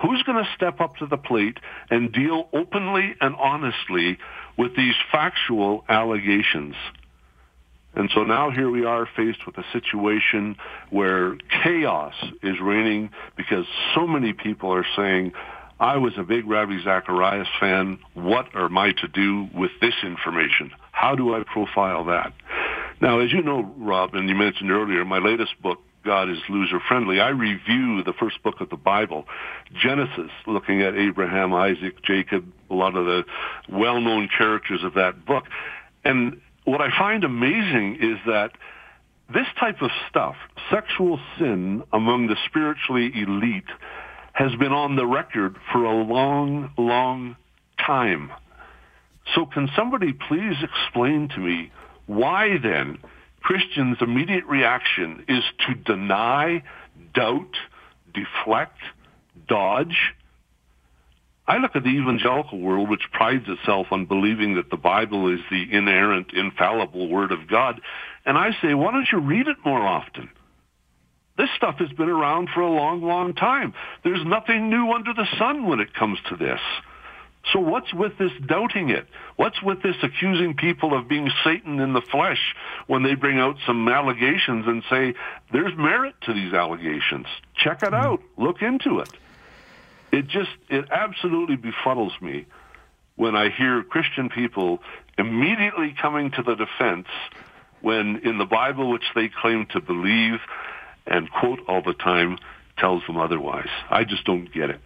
Who's 0.00 0.22
going 0.22 0.42
to 0.42 0.50
step 0.54 0.80
up 0.80 0.96
to 0.96 1.06
the 1.06 1.16
plate 1.16 1.58
and 1.90 2.12
deal 2.12 2.48
openly 2.52 3.16
and 3.20 3.34
honestly 3.34 4.18
with 4.56 4.76
these 4.76 4.94
factual 5.10 5.84
allegations? 5.88 6.76
And 7.94 8.10
so 8.14 8.22
now 8.22 8.50
here 8.50 8.70
we 8.70 8.84
are 8.84 9.08
faced 9.16 9.46
with 9.46 9.58
a 9.58 9.64
situation 9.72 10.56
where 10.90 11.36
chaos 11.62 12.14
is 12.42 12.60
reigning 12.60 13.10
because 13.36 13.66
so 13.94 14.06
many 14.06 14.32
people 14.32 14.72
are 14.72 14.86
saying, 14.94 15.32
I 15.80 15.96
was 15.96 16.12
a 16.16 16.22
big 16.22 16.46
Ravi 16.46 16.82
Zacharias 16.82 17.48
fan. 17.60 17.98
What 18.14 18.54
am 18.54 18.76
I 18.76 18.92
to 18.92 19.08
do 19.08 19.48
with 19.54 19.70
this 19.80 19.94
information? 20.02 20.72
How 20.92 21.14
do 21.14 21.34
I 21.34 21.44
profile 21.44 22.04
that? 22.04 22.32
Now, 23.00 23.20
as 23.20 23.32
you 23.32 23.42
know, 23.42 23.72
Rob, 23.78 24.14
and 24.14 24.28
you 24.28 24.34
mentioned 24.34 24.70
earlier, 24.70 25.04
my 25.04 25.18
latest 25.18 25.60
book, 25.62 25.78
God 26.04 26.30
is 26.30 26.38
loser 26.48 26.80
friendly. 26.88 27.20
I 27.20 27.28
review 27.28 28.02
the 28.02 28.12
first 28.18 28.42
book 28.42 28.60
of 28.60 28.70
the 28.70 28.76
Bible, 28.76 29.26
Genesis, 29.72 30.30
looking 30.46 30.82
at 30.82 30.96
Abraham, 30.96 31.52
Isaac, 31.54 32.02
Jacob, 32.02 32.50
a 32.70 32.74
lot 32.74 32.96
of 32.96 33.06
the 33.06 33.24
well-known 33.68 34.28
characters 34.36 34.82
of 34.82 34.94
that 34.94 35.24
book. 35.24 35.44
And 36.04 36.40
what 36.68 36.80
I 36.80 36.90
find 36.98 37.24
amazing 37.24 37.96
is 38.00 38.18
that 38.26 38.50
this 39.32 39.46
type 39.58 39.82
of 39.82 39.90
stuff, 40.08 40.36
sexual 40.70 41.18
sin 41.38 41.82
among 41.92 42.26
the 42.26 42.36
spiritually 42.46 43.10
elite, 43.14 43.70
has 44.32 44.54
been 44.56 44.72
on 44.72 44.96
the 44.96 45.06
record 45.06 45.56
for 45.72 45.84
a 45.84 45.94
long, 45.94 46.70
long 46.76 47.36
time. 47.84 48.30
So 49.34 49.46
can 49.46 49.68
somebody 49.74 50.12
please 50.12 50.56
explain 50.62 51.28
to 51.34 51.40
me 51.40 51.72
why 52.06 52.58
then 52.62 52.98
Christians' 53.40 53.98
immediate 54.00 54.44
reaction 54.46 55.24
is 55.28 55.44
to 55.66 55.74
deny, 55.74 56.62
doubt, 57.14 57.54
deflect, 58.14 58.78
dodge, 59.48 60.14
I 61.48 61.56
look 61.56 61.74
at 61.74 61.82
the 61.82 61.88
evangelical 61.88 62.58
world, 62.58 62.90
which 62.90 63.10
prides 63.10 63.46
itself 63.48 63.86
on 63.90 64.04
believing 64.04 64.56
that 64.56 64.68
the 64.68 64.76
Bible 64.76 65.32
is 65.32 65.40
the 65.50 65.66
inerrant, 65.72 66.34
infallible 66.34 67.08
Word 67.08 67.32
of 67.32 67.48
God, 67.48 67.80
and 68.26 68.36
I 68.36 68.50
say, 68.60 68.74
why 68.74 68.92
don't 68.92 69.08
you 69.10 69.18
read 69.18 69.48
it 69.48 69.56
more 69.64 69.80
often? 69.80 70.28
This 71.38 71.48
stuff 71.56 71.76
has 71.78 71.90
been 71.92 72.10
around 72.10 72.50
for 72.52 72.60
a 72.60 72.70
long, 72.70 73.00
long 73.00 73.32
time. 73.32 73.72
There's 74.04 74.24
nothing 74.26 74.68
new 74.68 74.92
under 74.92 75.14
the 75.14 75.26
sun 75.38 75.66
when 75.66 75.80
it 75.80 75.94
comes 75.94 76.18
to 76.28 76.36
this. 76.36 76.60
So 77.54 77.60
what's 77.60 77.94
with 77.94 78.18
this 78.18 78.32
doubting 78.46 78.90
it? 78.90 79.06
What's 79.36 79.62
with 79.62 79.82
this 79.82 79.96
accusing 80.02 80.54
people 80.54 80.94
of 80.94 81.08
being 81.08 81.30
Satan 81.44 81.80
in 81.80 81.94
the 81.94 82.02
flesh 82.02 82.54
when 82.88 83.04
they 83.04 83.14
bring 83.14 83.38
out 83.38 83.56
some 83.66 83.88
allegations 83.88 84.66
and 84.66 84.82
say, 84.90 85.14
there's 85.50 85.72
merit 85.78 86.14
to 86.22 86.34
these 86.34 86.52
allegations? 86.52 87.26
Check 87.54 87.82
it 87.82 87.90
hmm. 87.90 87.94
out. 87.94 88.20
Look 88.36 88.60
into 88.60 88.98
it 88.98 89.08
it 90.12 90.28
just 90.28 90.50
it 90.68 90.86
absolutely 90.90 91.56
befuddles 91.56 92.20
me 92.20 92.46
when 93.16 93.34
I 93.34 93.50
hear 93.50 93.82
Christian 93.82 94.28
people 94.28 94.80
immediately 95.16 95.94
coming 96.00 96.30
to 96.32 96.42
the 96.42 96.54
defense 96.54 97.08
when 97.80 98.20
in 98.24 98.38
the 98.38 98.44
Bible 98.44 98.90
which 98.90 99.04
they 99.14 99.28
claim 99.28 99.66
to 99.72 99.80
believe 99.80 100.40
and 101.06 101.30
quote 101.30 101.60
all 101.68 101.82
the 101.82 101.94
time 101.94 102.38
tells 102.76 103.04
them 103.06 103.16
otherwise. 103.16 103.68
I 103.90 104.04
just 104.04 104.24
don't 104.24 104.52
get 104.52 104.70
it. 104.70 104.80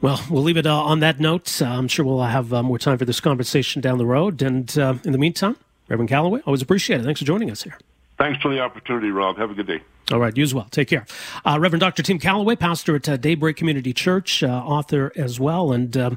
Well, 0.00 0.24
we'll 0.30 0.44
leave 0.44 0.56
it 0.56 0.66
uh, 0.66 0.82
on 0.82 1.00
that 1.00 1.18
note. 1.18 1.60
Uh, 1.60 1.66
I'm 1.66 1.88
sure 1.88 2.04
we'll 2.04 2.22
have 2.22 2.52
uh, 2.52 2.62
more 2.62 2.78
time 2.78 2.98
for 2.98 3.04
this 3.04 3.20
conversation 3.20 3.82
down 3.82 3.98
the 3.98 4.06
road. 4.06 4.40
And 4.42 4.78
uh, 4.78 4.94
in 5.04 5.12
the 5.12 5.18
meantime, 5.18 5.56
Reverend 5.88 6.08
Calloway, 6.08 6.40
I 6.40 6.42
always 6.46 6.62
appreciate 6.62 7.00
it. 7.00 7.04
Thanks 7.04 7.20
for 7.20 7.26
joining 7.26 7.50
us 7.50 7.64
here. 7.64 7.76
Thanks 8.18 8.42
for 8.42 8.52
the 8.52 8.60
opportunity, 8.60 9.10
Rob. 9.10 9.36
Have 9.38 9.52
a 9.52 9.54
good 9.54 9.68
day. 9.68 9.80
All 10.10 10.18
right, 10.18 10.36
you 10.36 10.42
as 10.42 10.52
well. 10.52 10.66
Take 10.70 10.88
care. 10.88 11.06
Uh, 11.44 11.58
Reverend 11.60 11.80
Dr. 11.80 12.02
Tim 12.02 12.18
Calloway, 12.18 12.56
pastor 12.56 12.96
at 12.96 13.08
uh, 13.08 13.16
Daybreak 13.16 13.56
Community 13.56 13.92
Church, 13.92 14.42
uh, 14.42 14.48
author 14.48 15.12
as 15.14 15.38
well, 15.38 15.70
and 15.72 15.96
uh, 15.96 16.10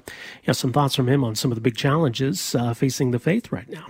yeah, 0.43 0.53
some 0.53 0.73
thoughts 0.73 0.95
from 0.95 1.07
him 1.07 1.23
on 1.23 1.35
some 1.35 1.51
of 1.51 1.55
the 1.55 1.61
big 1.61 1.75
challenges 1.75 2.55
uh, 2.55 2.73
facing 2.73 3.11
the 3.11 3.19
faith 3.19 3.51
right 3.51 3.69
now. 3.69 3.85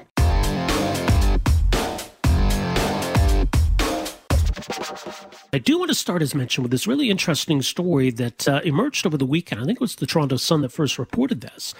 I 5.53 5.59
do 5.59 5.77
want 5.77 5.89
to 5.89 5.95
start, 5.95 6.21
as 6.21 6.35
mentioned, 6.35 6.63
with 6.63 6.71
this 6.71 6.87
really 6.87 7.09
interesting 7.09 7.61
story 7.61 8.09
that 8.11 8.47
uh, 8.47 8.61
emerged 8.63 9.05
over 9.05 9.17
the 9.17 9.25
weekend. 9.25 9.61
I 9.61 9.65
think 9.65 9.77
it 9.77 9.81
was 9.81 9.95
the 9.95 10.05
Toronto 10.05 10.35
Sun 10.35 10.61
that 10.61 10.71
first 10.71 10.99
reported 10.99 11.41
this. 11.41 11.73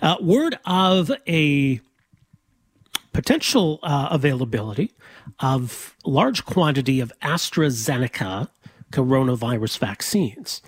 Uh, 0.00 0.16
word 0.20 0.58
of 0.64 1.10
a 1.26 1.80
potential 3.12 3.80
availability 3.82 4.92
of 5.40 5.96
large 6.04 6.44
quantity 6.44 7.00
of 7.00 7.12
AstraZeneca 7.22 8.48
coronavirus 8.92 9.78
vaccines. 9.78 10.62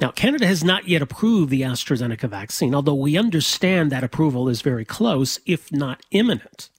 Now, 0.00 0.10
Canada 0.10 0.46
has 0.46 0.64
not 0.64 0.88
yet 0.88 1.00
approved 1.00 1.50
the 1.50 1.62
AstraZeneca 1.62 2.28
vaccine, 2.28 2.74
although 2.74 2.94
we 2.94 3.16
understand 3.16 3.92
that 3.92 4.04
approval 4.04 4.48
is 4.48 4.60
very 4.60 4.84
close, 4.84 5.38
if 5.46 5.70
not 5.70 6.02
imminent. 6.10 6.70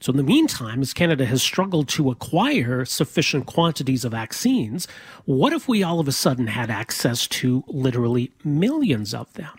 So, 0.00 0.12
in 0.12 0.16
the 0.16 0.22
meantime, 0.22 0.80
as 0.80 0.94
Canada 0.94 1.26
has 1.26 1.42
struggled 1.42 1.88
to 1.88 2.10
acquire 2.10 2.86
sufficient 2.86 3.44
quantities 3.46 4.04
of 4.04 4.12
vaccines, 4.12 4.88
what 5.26 5.52
if 5.52 5.68
we 5.68 5.82
all 5.82 6.00
of 6.00 6.08
a 6.08 6.12
sudden 6.12 6.46
had 6.46 6.70
access 6.70 7.26
to 7.26 7.64
literally 7.66 8.32
millions 8.42 9.12
of 9.12 9.30
them? 9.34 9.52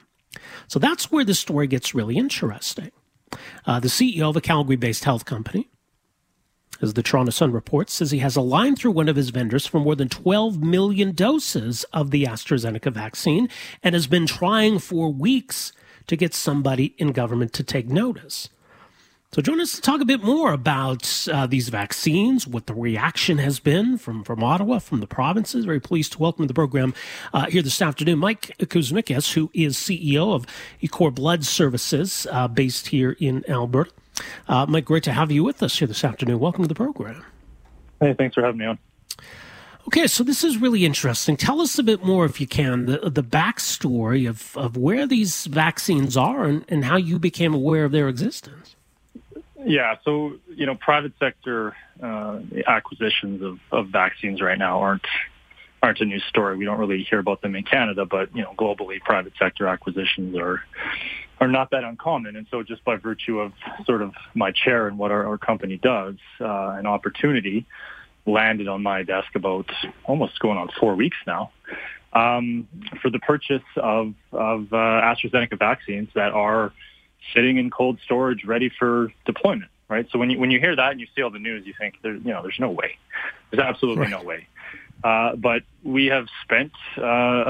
So, 0.68 0.80
that's 0.80 1.12
where 1.12 1.26
the 1.26 1.36
story 1.36 1.68
gets 1.68 1.94
really 1.94 2.18
interesting. 2.18 2.92
Uh, 3.68 3.80
the 3.80 3.88
CEO 3.88 4.30
of 4.30 4.36
a 4.36 4.42
Calgary 4.42 4.78
based 4.78 5.04
health 5.04 5.26
company, 5.26 5.70
as 6.82 6.94
the 6.94 7.04
Toronto 7.04 7.32
Sun 7.32 7.52
reports, 7.52 7.94
says 7.94 8.12
he 8.12 8.20
has 8.20 8.36
a 8.36 8.42
line 8.42 8.76
through 8.76 8.92
one 8.92 9.10
of 9.10 9.16
his 9.16 9.30
vendors 9.30 9.68
for 9.68 9.80
more 9.80 9.96
than 9.96 10.10
12 10.10 10.62
million 10.62 11.12
doses 11.12 11.84
of 11.94 12.12
the 12.12 12.24
AstraZeneca 12.24 12.92
vaccine 12.92 13.48
and 13.84 13.94
has 13.94 14.08
been 14.08 14.26
trying 14.26 14.80
for 14.80 15.12
weeks 15.12 15.72
to 16.08 16.16
get 16.16 16.34
somebody 16.34 16.96
in 16.98 17.12
government 17.12 17.54
to 17.54 17.64
take 17.64 17.88
notice. 17.88 18.50
So 19.34 19.42
join 19.42 19.62
us 19.62 19.76
to 19.76 19.82
talk 19.82 20.02
a 20.02 20.06
bit 20.06 20.22
more 20.22 20.52
about 20.52 21.26
uh, 21.32 21.48
these 21.48 21.70
vaccines, 21.70 22.46
what 22.46 22.66
the 22.66 22.74
reaction 22.74 23.38
has 23.38 23.62
been 23.62 23.98
from, 23.98 24.26
from 24.26 24.44
Ottawa, 24.44 24.80
from 24.80 25.00
the 25.00 25.08
provinces. 25.08 25.64
Very 25.64 25.80
pleased 25.80 26.12
to 26.14 26.20
welcome 26.20 26.44
to 26.44 26.48
the 26.48 26.54
program 26.54 26.94
uh, 27.34 27.46
here 27.46 27.62
this 27.62 27.82
afternoon 27.82 28.20
Mike 28.20 28.54
Kuzmickas, 28.60 29.32
who 29.32 29.50
is 29.54 29.78
CEO 29.78 30.36
of 30.36 30.46
ICOR 30.84 31.16
Blood 31.16 31.46
Services 31.46 32.28
uh, 32.30 32.50
based 32.50 32.88
here 32.88 33.16
in 33.22 33.50
Alberta. 33.50 33.92
Uh, 34.48 34.66
Mike, 34.68 34.86
great 34.86 35.04
to 35.04 35.14
have 35.14 35.32
you 35.32 35.44
with 35.44 35.62
us 35.64 35.80
here 35.80 35.88
this 35.88 36.04
afternoon. 36.04 36.40
Welcome 36.40 36.64
to 36.64 36.68
the 36.68 36.76
program. 36.76 37.24
Hey, 38.00 38.14
thanks 38.14 38.36
for 38.36 38.42
having 38.42 38.58
me 38.58 38.66
on. 38.66 38.80
Okay, 39.88 40.08
so 40.08 40.24
this 40.24 40.44
is 40.44 40.58
really 40.58 40.86
interesting. 40.86 41.36
Tell 41.36 41.60
us 41.60 41.78
a 41.80 41.84
bit 41.84 42.04
more, 42.04 42.26
if 42.26 42.40
you 42.40 42.48
can, 42.48 42.86
the 42.86 43.10
the 43.10 43.24
backstory 43.24 44.30
of, 44.30 44.56
of 44.56 44.78
where 44.78 45.08
these 45.08 45.48
vaccines 45.48 46.16
are 46.16 46.46
and, 46.46 46.66
and 46.70 46.86
how 46.86 46.98
you 46.98 47.18
became 47.18 47.54
aware 47.54 47.84
of 47.84 47.92
their 47.92 48.08
existence. 48.08 48.76
Yeah, 49.66 49.96
so 50.04 50.38
you 50.50 50.66
know, 50.66 50.76
private 50.76 51.14
sector 51.20 51.76
uh, 52.02 52.40
acquisitions 52.68 53.42
of, 53.42 53.60
of 53.72 53.88
vaccines 53.88 54.42
right 54.42 54.58
now 54.58 54.80
aren't 54.82 55.06
aren't 55.84 56.00
a 56.00 56.06
new 56.06 56.20
story. 56.20 56.58
We 56.58 56.66
don't 56.66 56.80
really 56.80 57.04
hear 57.04 57.20
about 57.20 57.42
them 57.42 57.56
in 57.56 57.64
Canada, 57.64 58.06
but 58.06 58.36
you 58.36 58.44
know, 58.44 58.54
globally, 58.58 59.00
private 59.02 59.34
sector 59.40 59.68
acquisitions 59.68 60.36
are 60.38 60.64
are 61.42 61.48
not 61.48 61.72
that 61.72 61.84
uncommon. 61.84 62.36
And 62.36 62.48
so, 62.52 62.64
just 62.64 62.86
by 62.86 62.96
virtue 62.96 63.40
of 63.40 63.52
sort 63.86 64.04
of 64.04 64.14
my 64.36 64.52
chair 64.52 64.88
and 64.88 64.98
what 64.98 65.12
our, 65.12 65.28
our 65.28 65.38
company 65.38 65.78
does, 65.78 66.16
uh, 66.40 66.76
an 66.78 66.86
opportunity 66.86 67.66
landed 68.28 68.68
on 68.68 68.84
my 68.84 69.02
desk 69.02 69.36
about 69.36 69.66
almost 70.06 70.40
going 70.40 70.58
on 70.60 70.70
four 70.80 70.96
weeks 70.96 71.18
now 71.26 71.52
um, 72.14 72.68
for 73.02 73.10
the 73.10 73.20
purchase 73.20 73.64
of 73.76 74.14
of 74.32 74.72
uh, 74.72 74.76
AstraZeneca 74.76 75.58
vaccines 75.58 76.10
that 76.14 76.32
are 76.32 76.72
sitting 77.36 77.58
in 77.58 77.70
cold 77.72 78.00
storage, 78.04 78.46
ready 78.46 78.70
for 78.70 79.12
deployment. 79.26 79.72
Right. 79.90 80.08
So 80.12 80.20
when 80.20 80.30
you 80.30 80.40
when 80.40 80.52
you 80.52 80.60
hear 80.60 80.76
that 80.76 80.92
and 80.92 81.02
you 81.02 81.08
see 81.16 81.24
all 81.24 81.32
the 81.32 81.40
news, 81.40 81.66
you 81.66 81.74
think 81.78 81.96
there, 82.02 82.14
you 82.14 82.32
know, 82.32 82.44
there's 82.44 82.60
no 82.60 82.70
way. 82.70 82.98
There's 83.50 83.64
absolutely 83.64 84.04
right. 84.04 84.12
no 84.12 84.24
way. 84.24 84.48
Uh, 85.04 85.36
but 85.36 85.64
we 85.84 86.06
have 86.06 86.28
spent 86.44 86.72
uh, 86.98 87.02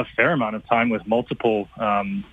a 0.02 0.06
fair 0.16 0.32
amount 0.32 0.56
of 0.56 0.66
time 0.68 0.90
with 0.90 1.06
multiple 1.06 1.68
um, 1.78 2.24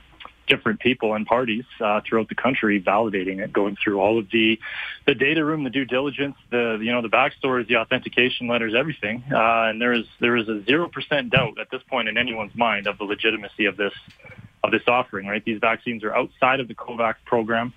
different 0.48 0.80
people 0.80 1.14
and 1.14 1.26
parties 1.26 1.64
uh, 1.80 2.00
throughout 2.06 2.28
the 2.28 2.34
country 2.34 2.80
validating 2.80 3.42
it, 3.42 3.52
going 3.52 3.76
through 3.82 4.00
all 4.00 4.18
of 4.18 4.30
the 4.30 4.58
the 5.06 5.14
data 5.14 5.44
room, 5.44 5.64
the 5.64 5.70
due 5.70 5.84
diligence, 5.84 6.36
the 6.50 6.78
you 6.80 6.92
know 6.92 7.02
the 7.02 7.08
backstories, 7.08 7.68
the 7.68 7.76
authentication 7.76 8.48
letters, 8.48 8.74
everything. 8.76 9.22
Uh, 9.32 9.68
and 9.68 9.80
there 9.80 9.92
is 9.92 10.06
there 10.20 10.36
is 10.36 10.48
a 10.48 10.62
zero 10.64 10.88
percent 10.88 11.30
doubt 11.30 11.58
at 11.60 11.70
this 11.70 11.82
point 11.88 12.08
in 12.08 12.18
anyone's 12.18 12.54
mind 12.54 12.86
of 12.86 12.98
the 12.98 13.04
legitimacy 13.04 13.66
of 13.66 13.76
this 13.76 13.94
of 14.64 14.70
this 14.70 14.82
offering. 14.88 15.26
Right, 15.26 15.44
these 15.44 15.60
vaccines 15.60 16.02
are 16.04 16.14
outside 16.14 16.60
of 16.60 16.68
the 16.68 16.74
COVAX 16.74 17.16
program. 17.24 17.72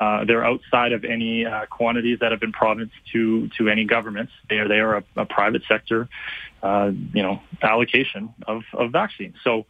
Uh, 0.00 0.24
they're 0.24 0.44
outside 0.44 0.92
of 0.92 1.04
any 1.04 1.46
uh, 1.46 1.64
quantities 1.66 2.18
that 2.20 2.32
have 2.32 2.40
been 2.40 2.52
promised 2.52 2.92
to 3.12 3.48
to 3.56 3.68
any 3.68 3.84
governments. 3.84 4.32
They 4.48 4.56
are 4.56 4.66
they 4.66 4.80
are 4.80 4.96
a, 4.96 5.04
a 5.16 5.26
private 5.26 5.62
sector, 5.68 6.08
uh, 6.62 6.90
you 7.12 7.22
know, 7.22 7.40
allocation 7.62 8.34
of 8.46 8.62
of 8.72 8.90
vaccines. 8.90 9.36
So 9.44 9.66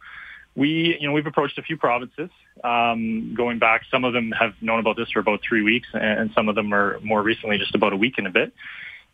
we 0.55 0.97
you 0.99 1.07
know 1.07 1.13
we've 1.13 1.25
approached 1.25 1.57
a 1.57 1.63
few 1.63 1.77
provinces 1.77 2.29
um, 2.63 3.33
going 3.35 3.59
back. 3.59 3.83
Some 3.89 4.03
of 4.03 4.13
them 4.13 4.31
have 4.31 4.53
known 4.61 4.79
about 4.79 4.97
this 4.97 5.09
for 5.11 5.19
about 5.19 5.41
three 5.47 5.61
weeks, 5.61 5.87
and 5.93 6.31
some 6.35 6.49
of 6.49 6.55
them 6.55 6.73
are 6.73 6.99
more 7.01 7.21
recently 7.21 7.57
just 7.57 7.75
about 7.75 7.93
a 7.93 7.97
week 7.97 8.15
and 8.17 8.27
a 8.27 8.29
bit. 8.29 8.53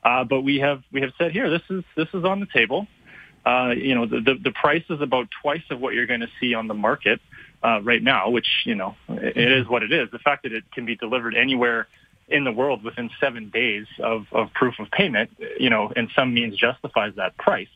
Uh, 0.04 0.24
but 0.24 0.42
we 0.42 0.58
have 0.58 0.84
we 0.92 1.02
have 1.02 1.12
said 1.18 1.32
here 1.32 1.50
this 1.50 1.62
is 1.70 1.84
this 1.96 2.08
is 2.14 2.24
on 2.24 2.40
the 2.40 2.48
table. 2.54 2.88
Uh, 3.46 3.74
you 3.76 3.96
know 3.96 4.06
the, 4.06 4.20
the 4.20 4.36
the 4.36 4.52
price 4.52 4.84
is 4.90 5.02
about 5.02 5.28
twice 5.42 5.64
of 5.70 5.80
what 5.80 5.94
you're 5.94 6.08
going 6.08 6.20
to 6.20 6.30
see 6.40 6.54
on 6.54 6.68
the 6.68 6.74
market 6.74 7.22
uh, 7.64 7.80
right 7.82 8.04
now, 8.04 8.30
which 8.30 8.48
you 8.66 8.76
know 8.76 8.96
it 9.08 9.52
is 9.52 9.68
what 9.68 9.84
it 9.84 9.92
is. 9.92 10.10
The 10.12 10.20
fact 10.20 10.44
that 10.44 10.52
it 10.52 10.64
can 10.74 10.86
be 10.86 10.96
delivered 10.96 11.36
anywhere 11.36 11.88
in 12.30 12.44
the 12.44 12.52
world 12.52 12.84
within 12.84 13.10
seven 13.20 13.50
days 13.50 13.88
of, 14.00 14.28
of 14.32 14.54
proof 14.54 14.76
of 14.80 14.90
payment, 14.92 15.32
you 15.60 15.70
know, 15.70 15.92
in 15.96 16.10
some 16.16 16.34
means 16.34 16.56
justifies 16.56 17.14
that 17.16 17.36
price. 17.38 17.68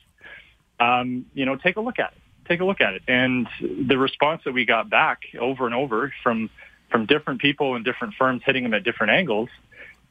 Um, 0.79 1.25
you 1.33 1.45
know, 1.45 1.55
take 1.55 1.75
a 1.77 1.81
look 1.81 1.99
at 1.99 2.11
it. 2.11 2.22
Take 2.47 2.59
a 2.59 2.65
look 2.65 2.81
at 2.81 2.93
it. 2.93 3.03
And 3.07 3.47
the 3.61 3.97
response 3.97 4.41
that 4.45 4.53
we 4.53 4.65
got 4.65 4.89
back 4.89 5.21
over 5.39 5.65
and 5.65 5.75
over 5.75 6.13
from 6.23 6.49
from 6.89 7.05
different 7.07 7.41
people 7.41 7.75
and 7.75 7.83
different 7.83 8.13
firms 8.13 8.43
hitting 8.45 8.63
them 8.63 8.73
at 8.73 8.83
different 8.83 9.13
angles, 9.13 9.49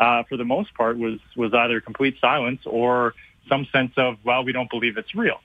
uh, 0.00 0.24
for 0.24 0.36
the 0.36 0.44
most 0.44 0.74
part, 0.74 0.98
was 0.98 1.20
was 1.36 1.52
either 1.54 1.80
complete 1.80 2.16
silence 2.20 2.62
or 2.64 3.14
some 3.48 3.66
sense 3.72 3.92
of, 3.96 4.16
well, 4.24 4.44
we 4.44 4.52
don't 4.52 4.70
believe 4.70 4.96
it's 4.96 5.14
real. 5.14 5.40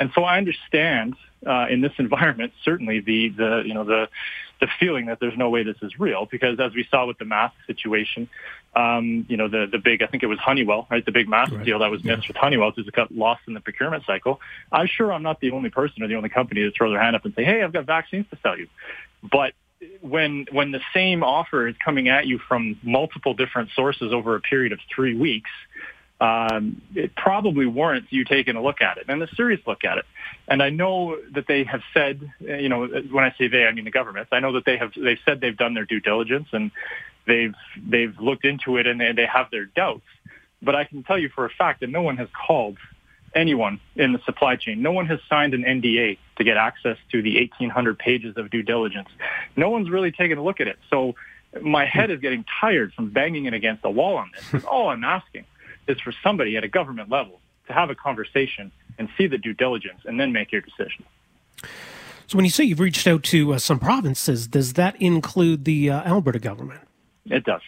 And 0.00 0.10
so 0.14 0.24
I 0.24 0.38
understand 0.38 1.14
uh, 1.46 1.66
in 1.70 1.80
this 1.80 1.92
environment 1.98 2.52
certainly 2.64 3.00
the 3.00 3.28
the 3.28 3.62
you 3.66 3.74
know 3.74 3.84
the 3.84 4.08
the 4.60 4.68
feeling 4.78 5.06
that 5.06 5.20
there's 5.20 5.36
no 5.36 5.50
way 5.50 5.62
this 5.62 5.76
is 5.82 5.98
real 5.98 6.26
because 6.30 6.58
as 6.60 6.72
we 6.74 6.86
saw 6.90 7.06
with 7.06 7.18
the 7.18 7.24
mask 7.24 7.54
situation, 7.66 8.28
um, 8.76 9.26
you 9.28 9.36
know 9.36 9.48
the 9.48 9.66
the 9.70 9.78
big 9.78 10.02
I 10.02 10.06
think 10.06 10.22
it 10.22 10.26
was 10.26 10.38
Honeywell 10.38 10.86
right 10.90 11.04
the 11.04 11.12
big 11.12 11.28
mask 11.28 11.52
right. 11.52 11.64
deal 11.64 11.78
that 11.80 11.90
was 11.90 12.02
missed 12.04 12.22
yeah. 12.22 12.28
with 12.28 12.36
Honeywell 12.36 12.72
just 12.72 12.90
got 12.92 13.12
lost 13.12 13.42
in 13.46 13.54
the 13.54 13.60
procurement 13.60 14.04
cycle. 14.06 14.40
I'm 14.72 14.86
sure 14.86 15.12
I'm 15.12 15.22
not 15.22 15.40
the 15.40 15.50
only 15.52 15.70
person 15.70 16.02
or 16.02 16.08
the 16.08 16.16
only 16.16 16.28
company 16.28 16.62
to 16.62 16.70
throw 16.70 16.90
their 16.90 17.00
hand 17.00 17.16
up 17.16 17.24
and 17.24 17.34
say, 17.34 17.44
hey, 17.44 17.62
I've 17.62 17.72
got 17.72 17.86
vaccines 17.86 18.26
to 18.30 18.38
sell 18.42 18.58
you, 18.58 18.68
but 19.22 19.52
when 20.00 20.46
when 20.50 20.70
the 20.72 20.80
same 20.92 21.22
offer 21.22 21.68
is 21.68 21.76
coming 21.84 22.08
at 22.08 22.26
you 22.26 22.38
from 22.38 22.78
multiple 22.82 23.34
different 23.34 23.70
sources 23.74 24.12
over 24.12 24.34
a 24.34 24.40
period 24.40 24.72
of 24.72 24.78
three 24.94 25.14
weeks, 25.14 25.50
um, 26.20 26.80
it 26.94 27.14
probably 27.14 27.66
warrants 27.66 28.08
you 28.10 28.24
taking 28.24 28.56
a 28.56 28.62
look 28.62 28.80
at 28.80 28.98
it 28.98 29.06
and 29.08 29.22
a 29.22 29.34
serious 29.34 29.60
look 29.66 29.84
at 29.84 29.98
it. 29.98 30.04
And 30.48 30.62
I 30.62 30.70
know 30.70 31.18
that 31.32 31.46
they 31.46 31.64
have 31.64 31.82
said, 31.92 32.32
you 32.40 32.68
know, 32.68 32.86
when 32.86 33.24
I 33.24 33.34
say 33.36 33.48
they, 33.48 33.66
I 33.66 33.72
mean 33.72 33.84
the 33.84 33.90
government. 33.90 34.28
I 34.32 34.40
know 34.40 34.52
that 34.52 34.64
they 34.64 34.76
have 34.76 34.92
they've 34.96 35.18
said 35.24 35.40
they've 35.40 35.56
done 35.56 35.74
their 35.74 35.84
due 35.84 36.00
diligence 36.00 36.48
and 36.52 36.70
they've 37.26 37.54
they've 37.76 38.18
looked 38.18 38.44
into 38.44 38.76
it 38.76 38.86
and 38.86 39.00
they, 39.00 39.12
they 39.12 39.26
have 39.26 39.50
their 39.50 39.66
doubts. 39.66 40.04
But 40.62 40.74
I 40.74 40.84
can 40.84 41.02
tell 41.02 41.18
you 41.18 41.28
for 41.28 41.44
a 41.44 41.50
fact 41.50 41.80
that 41.80 41.90
no 41.90 42.02
one 42.02 42.16
has 42.16 42.28
called 42.46 42.78
anyone 43.34 43.80
in 43.96 44.12
the 44.12 44.20
supply 44.24 44.56
chain. 44.56 44.80
No 44.80 44.92
one 44.92 45.06
has 45.06 45.18
signed 45.28 45.54
an 45.54 45.62
NDA 45.62 46.18
to 46.36 46.44
get 46.44 46.56
access 46.56 46.96
to 47.12 47.20
the 47.20 47.36
1,800 47.36 47.98
pages 47.98 48.36
of 48.36 48.50
due 48.50 48.62
diligence. 48.62 49.08
No 49.56 49.70
one's 49.70 49.90
really 49.90 50.12
taken 50.12 50.38
a 50.38 50.42
look 50.42 50.60
at 50.60 50.68
it. 50.68 50.78
So 50.88 51.14
my 51.60 51.84
head 51.84 52.10
is 52.10 52.20
getting 52.20 52.44
tired 52.60 52.92
from 52.94 53.10
banging 53.10 53.46
it 53.46 53.54
against 53.54 53.82
the 53.82 53.90
wall 53.90 54.16
on 54.16 54.30
this. 54.32 54.64
All 54.64 54.88
I'm 54.88 55.04
asking 55.04 55.44
is 55.86 56.00
for 56.00 56.12
somebody 56.22 56.56
at 56.56 56.64
a 56.64 56.68
government 56.68 57.10
level 57.10 57.40
to 57.66 57.72
have 57.72 57.90
a 57.90 57.94
conversation 57.94 58.72
and 58.98 59.08
see 59.18 59.26
the 59.26 59.38
due 59.38 59.54
diligence 59.54 60.00
and 60.04 60.18
then 60.18 60.32
make 60.32 60.52
your 60.52 60.60
decision. 60.60 61.04
So, 62.26 62.36
when 62.36 62.44
you 62.44 62.50
say 62.50 62.64
you've 62.64 62.80
reached 62.80 63.06
out 63.06 63.22
to 63.24 63.54
uh, 63.54 63.58
some 63.58 63.78
provinces, 63.78 64.46
does 64.46 64.74
that 64.74 65.00
include 65.00 65.66
the 65.66 65.90
uh, 65.90 66.02
Alberta 66.04 66.38
government? 66.38 66.80
It 67.26 67.44
does. 67.44 67.62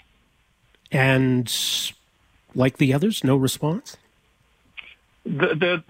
And 0.92 1.52
like 2.54 2.78
the 2.78 2.94
others, 2.94 3.24
no 3.24 3.36
response. 3.36 3.96
The, 5.24 5.54
the 5.54 5.84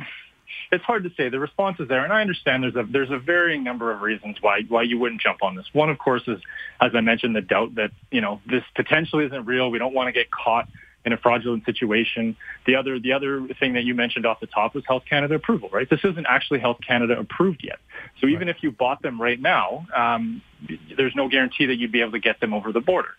it's 0.73 0.85
hard 0.85 1.05
to 1.05 1.11
say. 1.17 1.29
The 1.29 1.39
response 1.39 1.79
is 1.79 1.89
there, 1.89 2.03
and 2.03 2.13
I 2.13 2.21
understand 2.21 2.63
there's 2.63 2.77
a 2.77 2.85
there's 2.85 3.11
a 3.11 3.19
varying 3.19 3.63
number 3.63 3.93
of 3.93 4.01
reasons 4.01 4.39
why 4.41 4.63
why 4.69 4.83
you 4.83 4.99
wouldn't 4.99 5.21
jump 5.21 5.43
on 5.43 5.55
this. 5.55 5.67
One, 5.73 5.91
of 5.91 5.99
course, 5.99 6.23
is 6.27 6.41
as 6.81 6.93
I 6.95 7.01
mentioned, 7.01 7.37
the 7.37 7.43
doubt 7.43 7.77
that 7.77 7.91
you 8.11 8.21
know 8.21 8.41
this 8.47 8.65
potentially 8.75 9.27
isn't 9.27 9.45
real. 9.45 9.71
We 9.71 9.79
don't 9.79 9.95
want 9.95 10.09
to 10.09 10.13
get 10.13 10.31
caught 10.31 10.69
in 11.07 11.13
a 11.13 11.17
fraudulent 11.17 11.65
situation. 11.65 12.37
The 12.67 12.75
other, 12.75 12.99
the 12.99 13.13
other 13.13 13.47
thing 13.61 13.75
that 13.75 13.85
you 13.85 13.95
mentioned 13.95 14.27
off 14.27 14.41
the 14.41 14.49
top 14.49 14.75
was 14.75 14.83
Health 14.87 15.05
Canada 15.09 15.37
approval, 15.37 15.69
right? 15.73 15.89
This 15.89 16.01
isn't 16.03 16.27
actually 16.29 16.59
Health 16.59 16.79
Canada 16.87 17.17
approved 17.17 17.63
yet. 17.63 17.79
So 18.21 18.27
even 18.27 18.49
right. 18.49 18.57
if 18.57 18.63
you 18.65 18.73
bought 18.73 19.03
them 19.03 19.23
right 19.23 19.41
now, 19.41 19.87
um, 19.95 20.43
there's 20.97 21.15
no 21.15 21.29
guarantee 21.29 21.67
that 21.67 21.77
you'd 21.77 21.93
be 21.93 22.01
able 22.01 22.11
to 22.13 22.19
get 22.19 22.41
them 22.41 22.53
over 22.53 22.73
the 22.73 22.81
border. 22.81 23.11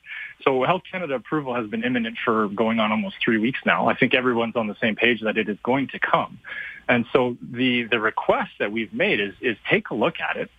So 0.44 0.64
Health 0.64 0.84
Canada 0.90 1.16
approval 1.16 1.56
has 1.56 1.68
been 1.68 1.84
imminent 1.84 2.18
for 2.24 2.48
going 2.48 2.80
on 2.80 2.92
almost 2.92 3.18
three 3.24 3.38
weeks 3.38 3.60
now. 3.66 3.88
I 3.88 3.96
think 3.96 4.14
everyone's 4.14 4.56
on 4.56 4.68
the 4.68 4.76
same 4.82 4.96
page 4.96 5.22
that 5.22 5.38
it 5.38 5.50
is 5.50 5.58
going 5.64 5.88
to 5.90 6.00
come. 6.00 6.40
And 6.88 7.06
so 7.12 7.38
the, 7.42 7.84
the 7.84 8.00
request 8.00 8.52
that 8.60 8.72
we've 8.72 8.94
made 8.94 9.20
is, 9.20 9.34
is 9.42 9.58
take 9.70 9.90
a 9.90 9.96
look 9.96 10.20
at 10.20 10.38
it. 10.38 10.50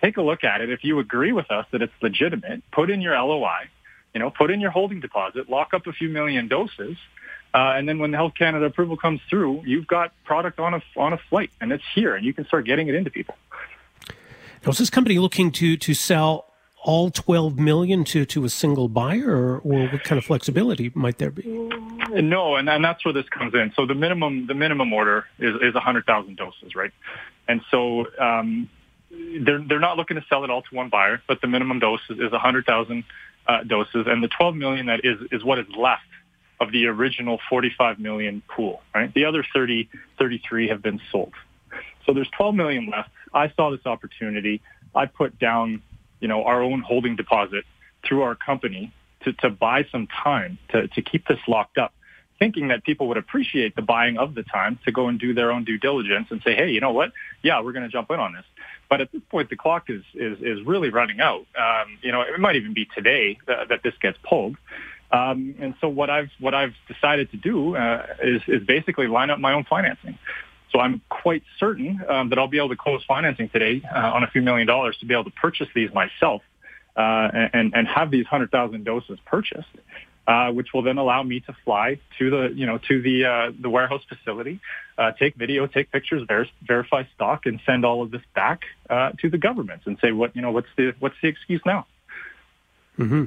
Take 0.00 0.16
a 0.16 0.22
look 0.22 0.42
at 0.42 0.60
it. 0.60 0.70
If 0.70 0.84
you 0.84 0.98
agree 0.98 1.32
with 1.32 1.50
us 1.50 1.66
that 1.70 1.82
it's 1.82 1.92
legitimate, 2.02 2.62
put 2.70 2.90
in 2.90 3.00
your 3.00 3.14
LOI 3.14 3.68
you 4.16 4.20
know, 4.20 4.30
put 4.30 4.50
in 4.50 4.62
your 4.62 4.70
holding 4.70 5.00
deposit, 5.00 5.50
lock 5.50 5.74
up 5.74 5.86
a 5.86 5.92
few 5.92 6.08
million 6.08 6.48
doses, 6.48 6.96
uh, 7.52 7.74
and 7.76 7.86
then 7.86 7.98
when 7.98 8.12
the 8.12 8.16
Health 8.16 8.32
Canada 8.34 8.64
approval 8.64 8.96
comes 8.96 9.20
through, 9.28 9.62
you've 9.66 9.86
got 9.86 10.10
product 10.24 10.58
on 10.58 10.72
a 10.72 10.82
on 10.96 11.12
a 11.12 11.18
flight, 11.28 11.50
and 11.60 11.70
it's 11.70 11.84
here, 11.94 12.14
and 12.14 12.24
you 12.24 12.32
can 12.32 12.46
start 12.46 12.64
getting 12.64 12.88
it 12.88 12.94
into 12.94 13.10
people. 13.10 13.34
Now, 14.64 14.70
is 14.70 14.78
this 14.78 14.88
company 14.88 15.18
looking 15.18 15.52
to 15.52 15.76
to 15.76 15.92
sell 15.92 16.45
all 16.86 17.10
12 17.10 17.58
million 17.58 18.04
to, 18.04 18.24
to 18.24 18.44
a 18.44 18.48
single 18.48 18.88
buyer, 18.88 19.30
or, 19.30 19.58
or 19.58 19.88
what 19.88 20.04
kind 20.04 20.18
of 20.18 20.24
flexibility 20.24 20.90
might 20.94 21.18
there 21.18 21.30
be? 21.30 21.42
No, 22.10 22.54
and, 22.56 22.68
and 22.68 22.84
that's 22.84 23.04
where 23.04 23.12
this 23.12 23.28
comes 23.28 23.54
in. 23.54 23.72
So 23.74 23.84
the 23.86 23.94
minimum 23.94 24.46
the 24.46 24.54
minimum 24.54 24.92
order 24.92 25.26
is 25.38 25.54
is 25.60 25.74
100,000 25.74 26.36
doses, 26.36 26.74
right? 26.74 26.92
And 27.48 27.60
so 27.70 28.06
um, 28.18 28.70
they're 29.10 29.58
they're 29.58 29.80
not 29.80 29.96
looking 29.96 30.16
to 30.16 30.24
sell 30.28 30.44
it 30.44 30.50
all 30.50 30.62
to 30.62 30.74
one 30.74 30.88
buyer, 30.88 31.20
but 31.26 31.40
the 31.40 31.48
minimum 31.48 31.80
dose 31.80 32.00
is, 32.08 32.18
is 32.18 32.32
100,000 32.32 33.04
uh, 33.46 33.62
doses, 33.64 34.06
and 34.06 34.22
the 34.22 34.28
12 34.28 34.54
million 34.54 34.86
that 34.86 35.04
is 35.04 35.18
is 35.32 35.44
what 35.44 35.58
is 35.58 35.66
left 35.76 36.02
of 36.60 36.72
the 36.72 36.86
original 36.86 37.38
45 37.50 37.98
million 37.98 38.42
pool. 38.48 38.80
Right, 38.94 39.12
the 39.12 39.24
other 39.24 39.44
30, 39.52 39.88
33 40.18 40.68
have 40.68 40.82
been 40.82 41.00
sold. 41.10 41.34
So 42.06 42.12
there's 42.12 42.30
12 42.30 42.54
million 42.54 42.88
left. 42.90 43.10
I 43.34 43.50
saw 43.50 43.70
this 43.70 43.84
opportunity. 43.84 44.62
I 44.94 45.06
put 45.06 45.38
down, 45.38 45.82
you 46.20 46.28
know, 46.28 46.44
our 46.44 46.62
own 46.62 46.80
holding 46.80 47.16
deposit 47.16 47.64
through 48.04 48.22
our 48.22 48.34
company 48.34 48.92
to, 49.24 49.32
to 49.32 49.50
buy 49.50 49.84
some 49.90 50.06
time 50.06 50.58
to, 50.70 50.88
to 50.88 51.02
keep 51.02 51.26
this 51.26 51.38
locked 51.48 51.78
up, 51.78 51.92
thinking 52.38 52.68
that 52.68 52.84
people 52.84 53.08
would 53.08 53.16
appreciate 53.16 53.74
the 53.74 53.82
buying 53.82 54.18
of 54.18 54.34
the 54.34 54.42
time 54.42 54.78
to 54.84 54.92
go 54.92 55.08
and 55.08 55.18
do 55.18 55.34
their 55.34 55.50
own 55.50 55.64
due 55.64 55.78
diligence 55.78 56.28
and 56.30 56.40
say, 56.42 56.54
hey, 56.54 56.70
you 56.70 56.80
know 56.80 56.92
what? 56.92 57.12
Yeah, 57.42 57.60
we're 57.62 57.72
going 57.72 57.84
to 57.84 57.90
jump 57.90 58.10
in 58.10 58.20
on 58.20 58.34
this. 58.34 58.44
But 58.88 59.00
at 59.00 59.12
this 59.12 59.22
point, 59.30 59.50
the 59.50 59.56
clock 59.56 59.90
is 59.90 60.02
is, 60.14 60.38
is 60.40 60.64
really 60.64 60.90
running 60.90 61.20
out. 61.20 61.46
Um, 61.58 61.98
you 62.02 62.12
know, 62.12 62.20
it 62.20 62.38
might 62.38 62.56
even 62.56 62.72
be 62.72 62.86
today 62.94 63.38
that, 63.46 63.68
that 63.68 63.82
this 63.82 63.94
gets 64.00 64.18
pulled. 64.22 64.56
Um, 65.10 65.54
and 65.58 65.74
so 65.80 65.88
what 65.88 66.10
I've 66.10 66.30
what 66.38 66.54
I've 66.54 66.74
decided 66.88 67.30
to 67.30 67.36
do 67.36 67.76
uh, 67.76 68.06
is 68.22 68.42
is 68.46 68.64
basically 68.64 69.06
line 69.06 69.30
up 69.30 69.38
my 69.38 69.52
own 69.52 69.64
financing. 69.64 70.18
So 70.72 70.80
I'm 70.80 71.00
quite 71.08 71.42
certain 71.58 72.00
um, 72.08 72.28
that 72.30 72.38
I'll 72.38 72.48
be 72.48 72.58
able 72.58 72.70
to 72.70 72.76
close 72.76 73.02
financing 73.06 73.48
today 73.48 73.82
uh, 73.94 73.98
on 73.98 74.22
a 74.22 74.26
few 74.26 74.42
million 74.42 74.66
dollars 74.66 74.96
to 74.98 75.06
be 75.06 75.14
able 75.14 75.24
to 75.24 75.30
purchase 75.30 75.68
these 75.74 75.92
myself 75.92 76.42
uh, 76.96 77.28
and 77.52 77.72
and 77.74 77.86
have 77.88 78.10
these 78.10 78.26
hundred 78.26 78.50
thousand 78.50 78.84
doses 78.84 79.18
purchased. 79.26 79.68
uh, 80.26 80.50
which 80.50 80.72
will 80.74 80.82
then 80.82 80.98
allow 80.98 81.22
me 81.22 81.40
to 81.40 81.54
fly 81.64 81.98
to 82.18 82.30
the 82.30 82.52
you 82.54 82.66
know 82.66 82.78
to 82.88 83.00
the 83.00 83.24
uh, 83.24 83.52
the 83.60 83.70
warehouse 83.70 84.02
facility, 84.08 84.60
uh, 84.98 85.12
take 85.12 85.36
video, 85.36 85.66
take 85.66 85.90
pictures, 85.92 86.24
ver- 86.26 86.48
verify 86.66 87.04
stock, 87.14 87.46
and 87.46 87.60
send 87.64 87.84
all 87.84 88.02
of 88.02 88.10
this 88.10 88.22
back 88.34 88.62
uh, 88.90 89.12
to 89.20 89.30
the 89.30 89.38
government 89.38 89.82
and 89.86 89.98
say 90.00 90.12
what 90.12 90.34
you 90.34 90.42
know 90.42 90.50
what's 90.50 90.68
the 90.76 90.94
what's 90.98 91.14
the 91.22 91.28
excuse 91.28 91.60
now. 91.64 91.86
Mm-hmm. 92.98 93.24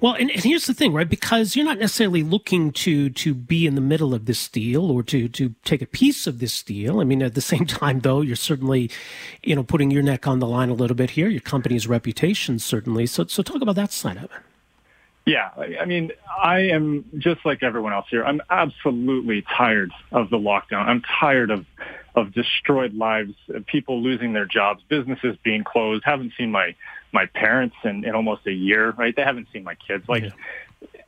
Well, 0.00 0.14
and, 0.14 0.30
and, 0.30 0.44
here's 0.44 0.66
the 0.66 0.74
thing, 0.74 0.92
right? 0.92 1.08
Because 1.08 1.56
you're 1.56 1.64
not 1.64 1.78
necessarily 1.78 2.22
looking 2.22 2.70
to 2.72 3.10
to 3.10 3.34
be 3.34 3.66
in 3.66 3.74
the 3.74 3.80
middle 3.80 4.14
of 4.14 4.26
this 4.26 4.48
deal 4.48 4.90
or 4.90 5.02
to 5.04 5.28
to 5.28 5.54
take 5.64 5.82
a 5.82 5.86
piece 5.86 6.26
of 6.26 6.38
this 6.38 6.62
deal. 6.62 7.00
I 7.00 7.04
mean, 7.04 7.22
at 7.22 7.34
the 7.34 7.40
same 7.40 7.66
time, 7.66 8.00
though, 8.00 8.20
you're 8.20 8.36
certainly, 8.36 8.90
you 9.42 9.56
know, 9.56 9.64
putting 9.64 9.90
your 9.90 10.02
neck 10.02 10.26
on 10.26 10.38
the 10.38 10.46
line 10.46 10.68
a 10.68 10.74
little 10.74 10.96
bit 10.96 11.10
here. 11.10 11.28
Your 11.28 11.40
company's 11.40 11.88
reputation, 11.88 12.58
certainly. 12.58 13.06
So, 13.06 13.26
so 13.26 13.42
talk 13.42 13.60
about 13.60 13.74
that 13.74 13.92
side 13.92 14.18
of 14.18 14.24
it. 14.24 14.30
Yeah, 15.26 15.50
I 15.78 15.84
mean, 15.84 16.12
I 16.42 16.60
am 16.60 17.04
just 17.18 17.44
like 17.44 17.62
everyone 17.62 17.92
else 17.92 18.06
here. 18.08 18.24
I'm 18.24 18.40
absolutely 18.48 19.42
tired 19.42 19.92
of 20.10 20.30
the 20.30 20.38
lockdown. 20.38 20.86
I'm 20.86 21.02
tired 21.02 21.50
of 21.50 21.66
of 22.14 22.32
destroyed 22.32 22.94
lives, 22.94 23.34
people 23.66 24.02
losing 24.02 24.32
their 24.32 24.46
jobs, 24.46 24.82
businesses 24.88 25.36
being 25.42 25.64
closed. 25.64 26.02
Haven't 26.04 26.32
seen 26.38 26.50
my 26.50 26.74
my 27.12 27.26
parents 27.26 27.76
in, 27.84 28.04
in 28.04 28.14
almost 28.14 28.46
a 28.46 28.52
year, 28.52 28.90
right? 28.90 29.14
They 29.14 29.22
haven't 29.22 29.48
seen 29.52 29.64
my 29.64 29.74
kids. 29.74 30.08
Like, 30.08 30.24
yeah. 30.24 30.30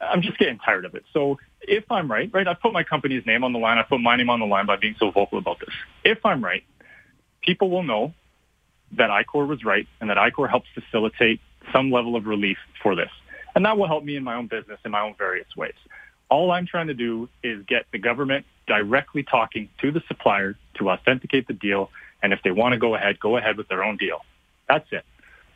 I'm 0.01 0.23
just 0.23 0.39
getting 0.39 0.59
tired 0.59 0.85
of 0.85 0.95
it. 0.95 1.05
So 1.13 1.39
if 1.61 1.91
I'm 1.91 2.11
right, 2.11 2.31
right, 2.33 2.49
I 2.49 2.55
put 2.55 2.73
my 2.73 2.83
company's 2.83 3.25
name 3.27 3.45
on 3.45 3.53
the 3.53 3.59
line. 3.59 3.79
I 3.79 3.83
put 3.83 4.01
my 4.01 4.17
name 4.17 4.31
on 4.31 4.41
the 4.41 4.47
line 4.47 4.67
by 4.67 4.77
being 4.77 4.97
so 4.99 5.11
vocal 5.11 5.39
about 5.39 5.61
this. 5.61 5.75
If 6.05 6.25
I'm 6.25 6.43
right, 6.43 6.65
people 7.43 7.71
will 7.71 7.83
know 7.83 8.15
that 8.93 9.11
ICOR 9.11 9.47
was 9.47 9.65
right 9.65 9.87
and 10.01 10.11
that 10.11 10.17
ICOR 10.17 10.49
helps 10.49 10.69
facilitate 10.75 11.41
some 11.73 11.91
level 11.91 12.17
of 12.17 12.27
relief 12.27 12.59
for 12.83 12.97
this. 12.97 13.11
And 13.55 13.65
that 13.65 13.77
will 13.77 13.87
help 13.87 14.05
me 14.05 14.17
in 14.17 14.25
my 14.25 14.37
own 14.37 14.47
business 14.47 14.79
in 14.85 14.91
my 14.91 15.01
own 15.01 15.15
various 15.19 15.55
ways. 15.57 15.75
All 16.29 16.51
I'm 16.51 16.67
trying 16.67 16.87
to 16.87 16.95
do 16.95 17.29
is 17.43 17.65
get 17.67 17.87
the 17.93 17.99
government 17.99 18.47
directly 18.67 19.23
talking 19.25 19.69
to 19.81 19.91
the 19.91 20.01
supplier 20.07 20.57
to 20.75 20.91
authenticate 20.91 21.49
the 21.49 21.53
deal. 21.53 21.91
And 22.23 22.33
if 22.33 22.41
they 22.43 22.53
want 22.53 22.73
to 22.73 22.79
go 22.79 22.95
ahead, 22.95 23.19
go 23.19 23.37
ahead 23.37 23.57
with 23.57 23.69
their 23.69 23.83
own 23.83 23.97
deal. 23.97 24.25
That's 24.69 24.87
it. 24.93 25.05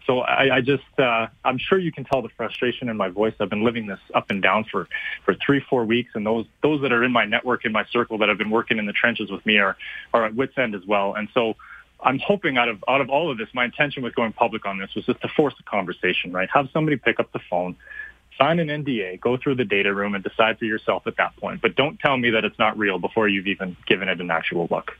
So 0.07 0.20
I, 0.20 0.57
I 0.57 0.61
just, 0.61 0.82
uh, 0.98 1.28
I'm 1.44 1.59
sure 1.59 1.78
you 1.78 1.92
can 1.92 2.05
tell 2.05 2.20
the 2.20 2.28
frustration 2.30 2.88
in 2.88 2.96
my 2.96 3.09
voice. 3.09 3.34
I've 3.40 3.48
been 3.48 3.64
living 3.64 3.86
this 3.86 4.00
up 4.14 4.30
and 4.30 4.42
down 4.42 4.64
for, 4.64 4.88
for 5.24 5.34
three, 5.34 5.61
four 5.61 5.84
weeks. 5.84 6.11
And 6.14 6.26
those, 6.26 6.46
those 6.62 6.82
that 6.82 6.92
are 6.92 7.02
in 7.02 7.12
my 7.12 7.24
network, 7.24 7.64
in 7.64 7.72
my 7.72 7.84
circle 7.86 8.18
that 8.18 8.28
have 8.28 8.38
been 8.38 8.50
working 8.50 8.78
in 8.78 8.86
the 8.86 8.92
trenches 8.92 9.30
with 9.30 9.44
me 9.46 9.59
are, 9.59 9.76
are 10.12 10.26
at 10.26 10.34
wit's 10.34 10.59
end 10.59 10.74
as 10.74 10.84
well. 10.84 11.14
And 11.14 11.28
so 11.32 11.55
I'm 12.00 12.18
hoping 12.18 12.59
out 12.59 12.68
of, 12.68 12.84
out 12.86 13.00
of 13.00 13.09
all 13.09 13.30
of 13.30 13.38
this, 13.38 13.48
my 13.55 13.64
intention 13.64 14.02
with 14.02 14.14
going 14.14 14.32
public 14.32 14.66
on 14.66 14.78
this 14.78 14.94
was 14.94 15.07
just 15.07 15.22
to 15.22 15.28
force 15.28 15.55
a 15.59 15.62
conversation, 15.62 16.32
right? 16.32 16.48
Have 16.52 16.68
somebody 16.72 16.96
pick 16.96 17.18
up 17.18 17.32
the 17.32 17.40
phone, 17.50 17.76
sign 18.36 18.59
an 18.59 18.68
NDA, 18.68 19.20
go 19.20 19.38
through 19.38 19.55
the 19.55 19.64
data 19.64 19.94
room 19.94 20.14
and 20.14 20.22
decide 20.22 20.59
for 20.59 20.66
yourself 20.66 21.07
at 21.07 21.16
that 21.16 21.34
point. 21.36 21.62
But 21.62 21.76
don't 21.76 21.98
tell 21.98 22.16
me 22.18 22.30
that 22.30 22.44
it's 22.44 22.59
not 22.59 22.76
real 22.76 22.98
before 22.98 23.28
you've 23.28 23.46
even 23.46 23.76
given 23.86 24.09
it 24.09 24.20
an 24.20 24.30
actual 24.30 24.68
look. 24.70 24.92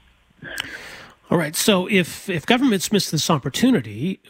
All 1.31 1.39
right. 1.39 1.57
So 1.57 1.87
if 1.91 2.29
if 2.29 2.45
governments 2.45 2.93
miss 2.93 3.11
this 3.11 3.31
opportunity, 3.31 4.21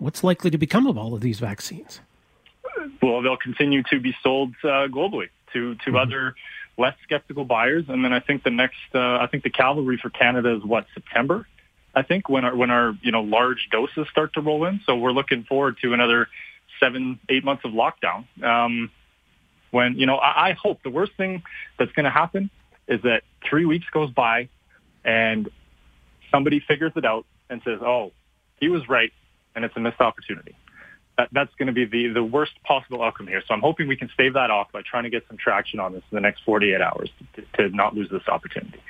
what's 0.00 0.24
likely 0.24 0.50
to 0.50 0.58
become 0.58 0.86
of 0.86 0.98
all 0.98 1.14
of 1.14 1.20
these 1.20 1.38
vaccines? 1.38 2.00
Well, 3.02 3.22
they'll 3.22 3.36
continue 3.36 3.82
to 3.84 4.00
be 4.00 4.16
sold 4.22 4.54
uh, 4.64 4.88
globally 4.88 5.28
to 5.52 5.74
to 5.74 5.80
mm-hmm. 5.80 5.96
other 5.96 6.34
less 6.76 6.94
skeptical 7.02 7.44
buyers, 7.44 7.84
and 7.88 8.04
then 8.04 8.12
I 8.12 8.20
think 8.20 8.42
the 8.42 8.50
next 8.50 8.78
uh, 8.94 9.18
I 9.20 9.28
think 9.30 9.44
the 9.44 9.50
cavalry 9.50 9.98
for 9.98 10.10
Canada 10.10 10.56
is 10.56 10.64
what 10.64 10.86
September. 10.94 11.46
I 11.94 12.02
think 12.02 12.28
when 12.28 12.44
our 12.44 12.56
when 12.56 12.70
our 12.70 12.96
you 13.02 13.12
know 13.12 13.22
large 13.22 13.68
doses 13.70 14.06
start 14.10 14.34
to 14.34 14.40
roll 14.40 14.64
in, 14.64 14.80
so 14.86 14.96
we're 14.96 15.12
looking 15.12 15.44
forward 15.44 15.76
to 15.82 15.92
another 15.92 16.28
seven 16.78 17.18
eight 17.28 17.44
months 17.44 17.64
of 17.64 17.72
lockdown. 17.72 18.24
Um, 18.42 18.90
when 19.70 19.98
you 19.98 20.06
know 20.06 20.16
I, 20.16 20.50
I 20.50 20.52
hope 20.52 20.82
the 20.82 20.90
worst 20.90 21.12
thing 21.16 21.42
that's 21.78 21.92
going 21.92 22.04
to 22.04 22.10
happen 22.10 22.50
is 22.88 23.02
that 23.02 23.22
three 23.48 23.64
weeks 23.64 23.86
goes 23.92 24.10
by 24.10 24.48
and 25.04 25.48
somebody 26.30 26.60
figures 26.60 26.92
it 26.96 27.04
out 27.04 27.26
and 27.48 27.60
says, 27.64 27.80
"Oh, 27.82 28.12
he 28.60 28.68
was 28.68 28.88
right 28.88 29.12
and 29.54 29.64
it's 29.64 29.76
a 29.76 29.80
missed 29.80 30.00
opportunity. 30.00 30.54
That, 31.18 31.28
that's 31.32 31.54
going 31.56 31.66
to 31.66 31.72
be 31.72 31.84
the, 31.84 32.14
the 32.14 32.24
worst 32.24 32.52
possible 32.64 33.02
outcome 33.02 33.26
here. 33.26 33.42
So 33.46 33.54
I'm 33.54 33.60
hoping 33.60 33.88
we 33.88 33.96
can 33.96 34.08
stave 34.14 34.34
that 34.34 34.50
off 34.50 34.72
by 34.72 34.82
trying 34.82 35.04
to 35.04 35.10
get 35.10 35.24
some 35.28 35.36
traction 35.36 35.80
on 35.80 35.92
this 35.92 36.02
in 36.10 36.16
the 36.16 36.20
next 36.20 36.42
48 36.44 36.80
hours 36.80 37.10
to, 37.34 37.42
to 37.58 37.76
not 37.76 37.94
lose 37.94 38.08
this 38.10 38.26
opportunity. 38.28 38.80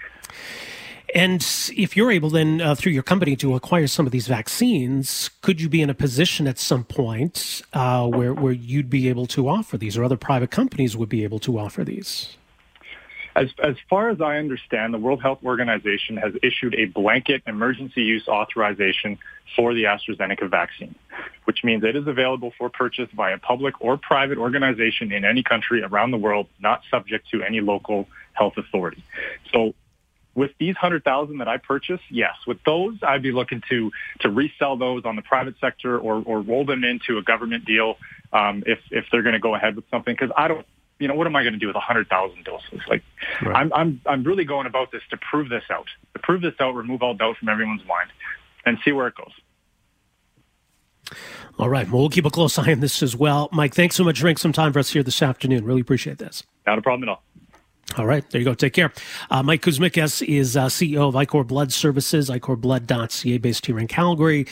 And 1.14 1.44
if 1.76 1.96
you're 1.96 2.12
able 2.12 2.30
then 2.30 2.61
uh, 2.61 2.74
through 2.74 2.92
your 2.92 3.02
company 3.02 3.34
to 3.36 3.56
acquire 3.56 3.86
some 3.86 4.06
of 4.06 4.12
these 4.12 4.28
vaccines, 4.28 5.30
could 5.42 5.61
you 5.61 5.68
be 5.68 5.82
in 5.82 5.90
a 5.90 5.94
position 5.94 6.46
at 6.46 6.58
some 6.58 6.84
point 6.84 7.62
uh, 7.72 8.06
where 8.06 8.32
where 8.32 8.52
you'd 8.52 8.90
be 8.90 9.08
able 9.08 9.26
to 9.26 9.48
offer 9.48 9.76
these, 9.76 9.96
or 9.96 10.04
other 10.04 10.16
private 10.16 10.50
companies 10.50 10.96
would 10.96 11.08
be 11.08 11.24
able 11.24 11.40
to 11.40 11.58
offer 11.58 11.82
these? 11.82 12.36
As, 13.36 13.48
as 13.62 13.76
far 13.88 14.11
as 14.11 14.20
I 14.20 14.36
understand, 14.36 14.92
the 14.92 14.98
World 14.98 15.22
Health 15.22 15.38
Organization 15.44 16.16
has 16.16 16.32
issued 16.42 16.74
a 16.74 16.86
blanket 16.86 17.42
emergency 17.46 18.02
use 18.02 18.26
authorization 18.28 19.18
for 19.57 19.74
the 19.74 19.84
AstraZeneca 19.84 20.48
vaccine, 20.48 20.94
which 21.44 21.64
means 21.64 21.84
it 21.84 21.96
is 21.96 22.07
available 22.07 22.53
for 22.57 22.68
purchase 22.68 23.09
by 23.12 23.30
a 23.30 23.38
public 23.38 23.80
or 23.80 23.96
private 23.96 24.38
organization 24.38 25.12
in 25.12 25.24
any 25.24 25.42
country 25.42 25.82
around 25.82 26.11
the 26.11 26.18
world, 26.18 26.46
not 26.61 26.82
subject 26.90 27.28
to 27.30 27.42
any 27.42 27.61
local 27.61 28.09
health 28.32 28.55
authority. 28.57 29.03
So 29.53 29.74
with 30.34 30.53
these 30.59 30.74
100,000 30.74 31.38
that 31.38 31.48
I 31.48 31.57
purchased, 31.57 32.05
yes, 32.09 32.34
with 32.46 32.62
those, 32.64 32.96
I'd 33.03 33.22
be 33.22 33.32
looking 33.32 33.62
to, 33.68 33.90
to 34.20 34.30
resell 34.30 34.76
those 34.76 35.05
on 35.05 35.16
the 35.16 35.22
private 35.22 35.57
sector 35.61 35.98
or, 35.98 36.22
or 36.24 36.40
roll 36.40 36.64
them 36.64 36.84
into 36.84 37.18
a 37.18 37.22
government 37.22 37.64
deal 37.64 37.96
um, 38.32 38.62
if, 38.66 38.78
if 38.90 39.07
they're 39.11 39.22
going 39.22 39.34
to 39.34 39.40
go 39.40 39.55
ahead 39.55 39.76
with 39.76 39.84
something. 39.90 40.14
Because 40.14 40.30
I 40.36 40.48
don't, 40.48 40.64
you 40.98 41.09
know, 41.09 41.14
what 41.14 41.26
am 41.26 41.34
I 41.34 41.42
going 41.42 41.55
to 41.55 41.59
do 41.59 41.66
with 41.66 41.74
100,000 41.74 42.44
doses? 42.44 42.80
Like, 42.88 43.03
right. 43.42 43.57
I'm, 43.57 43.72
I'm, 43.72 44.01
I'm 44.07 44.22
really 44.22 44.44
going 44.44 44.66
about 44.66 44.92
this 44.92 45.03
to 45.11 45.16
prove 45.16 45.48
this 45.48 45.64
out, 45.70 45.86
to 46.14 46.20
prove 46.20 46.42
this 46.42 46.55
out, 46.61 46.74
remove 46.74 47.03
all 47.03 47.14
doubt 47.14 47.38
from 47.38 47.48
everyone's 47.48 47.86
mind, 47.86 48.11
and 48.64 48.78
see 48.84 48.92
where 48.92 49.06
it 49.06 49.14
goes. 49.14 49.32
All 51.58 51.68
right. 51.68 51.90
Well, 51.90 52.02
we'll 52.02 52.11
keep 52.11 52.24
a 52.24 52.30
close 52.30 52.58
eye 52.58 52.72
on 52.72 52.80
this 52.80 53.02
as 53.02 53.16
well. 53.16 53.48
Mike, 53.52 53.74
thanks 53.74 53.96
so 53.96 54.04
much 54.04 54.20
for 54.20 54.26
making 54.26 54.38
some 54.38 54.52
time 54.52 54.72
for 54.72 54.78
us 54.78 54.90
here 54.90 55.02
this 55.02 55.20
afternoon. 55.20 55.64
Really 55.64 55.80
appreciate 55.80 56.18
this. 56.18 56.42
Not 56.66 56.78
a 56.78 56.82
problem 56.82 57.08
at 57.08 57.12
all. 57.12 57.22
All 57.98 58.06
right, 58.06 58.28
there 58.30 58.40
you 58.40 58.44
go. 58.44 58.54
Take 58.54 58.72
care. 58.72 58.92
Uh, 59.30 59.42
Mike 59.42 59.62
Kuzmikas 59.62 60.22
is 60.26 60.56
uh, 60.56 60.66
CEO 60.66 61.08
of 61.08 61.14
ICOR 61.14 61.44
Blood 61.44 61.72
Services, 61.72 62.30
icorblood.ca, 62.30 63.38
based 63.38 63.66
here 63.66 63.80
in 63.80 63.88
Calgary. 63.88 64.46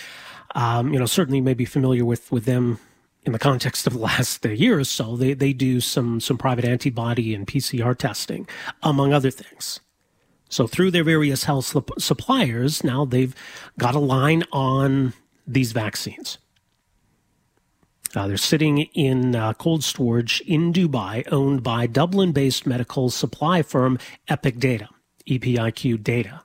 Um, 0.57 0.93
you 0.93 0.99
know, 0.99 1.07
certainly 1.07 1.39
you 1.39 1.45
may 1.45 1.55
be 1.55 1.65
familiar 1.65 2.05
with, 2.05 2.33
with 2.33 2.47
them 2.47 2.81
in 3.25 3.33
the 3.33 3.39
context 3.39 3.87
of 3.87 3.93
the 3.93 3.99
last 4.01 4.45
year 4.45 4.81
or 4.81 4.85
so, 4.85 5.17
they, 5.17 5.35
they 5.35 5.53
do 5.53 5.81
some, 5.81 6.21
some 6.21 6.37
private 6.37 6.65
antibody 6.65 7.35
and 7.35 7.47
PCR 7.47 7.97
testing, 7.97 8.49
among 8.83 9.13
other 9.13 9.31
things. 9.31 9.81
So 10.49 10.67
through 10.67 10.91
their 10.91 11.05
various 11.05 11.45
health 11.45 11.77
suppliers, 11.99 12.83
now 12.83 13.05
they've 13.05 13.35
got 13.79 13.95
a 13.95 14.01
line 14.01 14.45
on 14.53 15.13
these 15.47 15.73
vaccines. 15.73 16.39
Uh, 18.15 18.27
they're 18.27 18.39
sitting 18.39 18.79
in 18.95 19.37
uh, 19.37 19.53
cold 19.55 19.85
storage 19.85 20.41
in 20.47 20.73
Dubai, 20.73 21.31
owned 21.31 21.63
by 21.63 21.87
Dublin 21.87 22.33
based 22.33 22.67
medical 22.67 23.11
supply 23.11 23.61
firm 23.61 23.99
Epic 24.29 24.59
Data, 24.59 24.89
EPIQ 25.29 26.03
Data. 26.03 26.43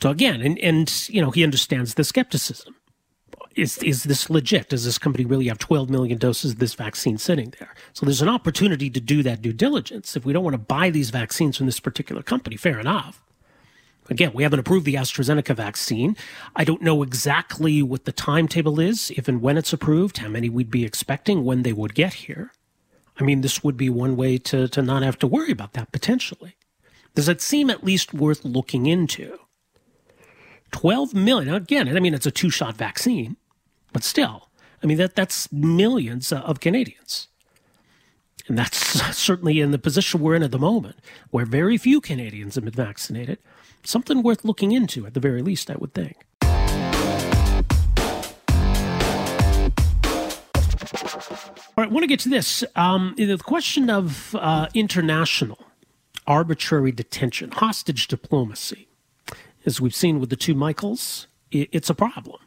So 0.00 0.10
again, 0.10 0.40
and, 0.40 0.58
and 0.58 1.08
you 1.08 1.20
know, 1.20 1.30
he 1.30 1.42
understands 1.42 1.94
the 1.94 2.04
skepticism 2.04 2.76
is 3.56 3.78
is 3.78 4.04
this 4.04 4.30
legit? 4.30 4.68
Does 4.68 4.84
this 4.84 4.98
company 4.98 5.24
really 5.24 5.48
have 5.48 5.58
12 5.58 5.90
million 5.90 6.18
doses 6.18 6.52
of 6.52 6.58
this 6.58 6.74
vaccine 6.74 7.18
sitting 7.18 7.54
there? 7.58 7.74
So 7.92 8.06
there's 8.06 8.22
an 8.22 8.28
opportunity 8.28 8.90
to 8.90 9.00
do 9.00 9.22
that 9.22 9.42
due 9.42 9.52
diligence. 9.52 10.16
If 10.16 10.24
we 10.24 10.32
don't 10.32 10.44
want 10.44 10.54
to 10.54 10.58
buy 10.58 10.90
these 10.90 11.10
vaccines 11.10 11.56
from 11.56 11.66
this 11.66 11.80
particular 11.80 12.22
company, 12.22 12.56
fair 12.56 12.78
enough. 12.78 13.22
Again, 14.10 14.32
we 14.34 14.42
haven't 14.42 14.58
approved 14.58 14.84
the 14.84 14.94
AstraZeneca 14.94 15.56
vaccine. 15.56 16.14
I 16.54 16.64
don't 16.64 16.82
know 16.82 17.02
exactly 17.02 17.82
what 17.82 18.04
the 18.04 18.12
timetable 18.12 18.78
is, 18.78 19.10
if 19.16 19.28
and 19.28 19.40
when 19.40 19.56
it's 19.56 19.72
approved, 19.72 20.18
how 20.18 20.28
many 20.28 20.50
we'd 20.50 20.70
be 20.70 20.84
expecting, 20.84 21.42
when 21.42 21.62
they 21.62 21.72
would 21.72 21.94
get 21.94 22.14
here. 22.14 22.52
I 23.18 23.24
mean, 23.24 23.40
this 23.40 23.64
would 23.64 23.78
be 23.78 23.88
one 23.88 24.16
way 24.16 24.36
to, 24.38 24.68
to 24.68 24.82
not 24.82 25.02
have 25.02 25.18
to 25.20 25.26
worry 25.26 25.52
about 25.52 25.72
that 25.72 25.90
potentially. 25.90 26.56
Does 27.14 27.28
it 27.28 27.40
seem 27.40 27.70
at 27.70 27.84
least 27.84 28.12
worth 28.12 28.44
looking 28.44 28.86
into? 28.86 29.38
12 30.72 31.14
million, 31.14 31.54
again, 31.54 31.96
I 31.96 32.00
mean, 32.00 32.14
it's 32.14 32.26
a 32.26 32.30
two 32.32 32.50
shot 32.50 32.76
vaccine. 32.76 33.36
But 33.94 34.04
still, 34.04 34.50
I 34.82 34.86
mean, 34.86 34.98
that, 34.98 35.14
that's 35.14 35.50
millions 35.52 36.32
of 36.32 36.58
Canadians. 36.60 37.28
And 38.48 38.58
that's 38.58 38.76
certainly 39.16 39.60
in 39.60 39.70
the 39.70 39.78
position 39.78 40.20
we're 40.20 40.34
in 40.34 40.42
at 40.42 40.50
the 40.50 40.58
moment, 40.58 40.96
where 41.30 41.46
very 41.46 41.78
few 41.78 42.00
Canadians 42.02 42.56
have 42.56 42.64
been 42.64 42.74
vaccinated. 42.74 43.38
Something 43.84 44.22
worth 44.22 44.44
looking 44.44 44.72
into, 44.72 45.06
at 45.06 45.14
the 45.14 45.20
very 45.20 45.42
least, 45.42 45.70
I 45.70 45.76
would 45.76 45.94
think. 45.94 46.16
All 51.76 51.82
right, 51.82 51.88
I 51.88 51.92
want 51.92 52.02
to 52.02 52.08
get 52.08 52.20
to 52.20 52.28
this. 52.28 52.64
Um, 52.74 53.14
the 53.16 53.38
question 53.38 53.88
of 53.88 54.34
uh, 54.34 54.66
international 54.74 55.58
arbitrary 56.26 56.90
detention, 56.90 57.52
hostage 57.52 58.08
diplomacy, 58.08 58.88
as 59.64 59.80
we've 59.80 59.94
seen 59.94 60.18
with 60.18 60.30
the 60.30 60.36
two 60.36 60.54
Michaels, 60.54 61.28
it's 61.52 61.88
a 61.88 61.94
problem. 61.94 62.40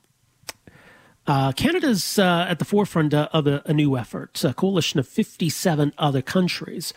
Uh, 1.28 1.51
Canada's 1.51 2.17
uh, 2.17 2.45
at 2.47 2.57
the 2.57 2.65
forefront 2.65 3.13
uh, 3.13 3.28
of 3.34 3.47
a, 3.47 3.61
a, 3.65 3.73
new 3.73 3.97
effort, 3.97 4.41
a 4.45 4.53
coalition 4.53 4.97
of 4.97 5.05
57 5.05 5.93
other 5.97 6.21
countries 6.21 6.93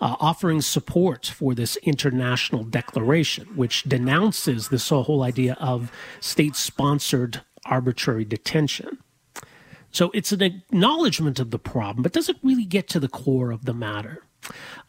uh, 0.00 0.14
offering 0.20 0.60
support 0.60 1.26
for 1.26 1.52
this 1.52 1.76
international 1.78 2.62
declaration, 2.62 3.46
which 3.56 3.82
denounces 3.82 4.68
this 4.68 4.88
whole 4.90 5.24
idea 5.24 5.54
of 5.54 5.90
state 6.20 6.54
sponsored 6.54 7.40
arbitrary 7.66 8.24
detention. 8.24 8.98
So 9.90 10.12
it's 10.14 10.30
an 10.30 10.42
acknowledgement 10.42 11.40
of 11.40 11.50
the 11.50 11.58
problem, 11.58 12.04
but 12.04 12.12
does 12.12 12.28
it 12.28 12.36
really 12.42 12.64
get 12.64 12.88
to 12.90 13.00
the 13.00 13.08
core 13.08 13.50
of 13.50 13.64
the 13.64 13.74
matter? 13.74 14.24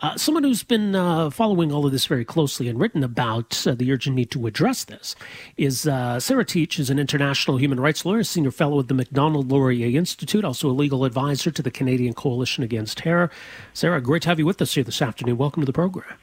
Uh, 0.02 0.18
someone 0.18 0.44
who's 0.44 0.64
been 0.64 0.96
uh, 0.96 1.30
following 1.30 1.72
all 1.72 1.86
of 1.86 1.92
this 1.92 2.06
very 2.06 2.26
closely 2.26 2.68
and 2.68 2.80
written 2.80 3.04
about 3.04 3.66
uh, 3.66 3.74
the 3.74 3.92
urgent 3.92 4.16
need 4.16 4.32
to 4.32 4.48
address 4.48 4.84
this 4.84 5.16
is 5.58 5.88
uh, 5.88 6.20
Sarah 6.20 6.46
Teich, 6.46 6.80
is 6.80 6.90
an 6.90 7.00
international 7.00 7.58
human 7.58 7.80
rights 7.80 8.06
lawyer, 8.06 8.24
senior 8.24 8.52
fellow 8.52 8.80
at 8.80 8.88
the 8.88 8.94
Macdonald 8.94 9.52
Laurier 9.52 9.98
Institute, 9.98 10.44
also 10.44 10.70
a 10.70 10.72
legal 10.72 11.06
advisor 11.06 11.52
to 11.52 11.62
the 11.62 11.72
Canadian 11.72 12.14
Coalition 12.14 12.64
Against 12.64 12.98
Terror. 12.98 13.30
Sarah, 13.74 14.02
great 14.02 14.24
to 14.24 14.30
have 14.30 14.40
you 14.40 14.46
with 14.46 14.62
us 14.62 14.74
here 14.74 14.84
this 14.84 15.02
afternoon. 15.02 15.38
Welcome 15.38 15.62
to 15.62 15.66
the 15.66 15.74
program. 15.74 16.18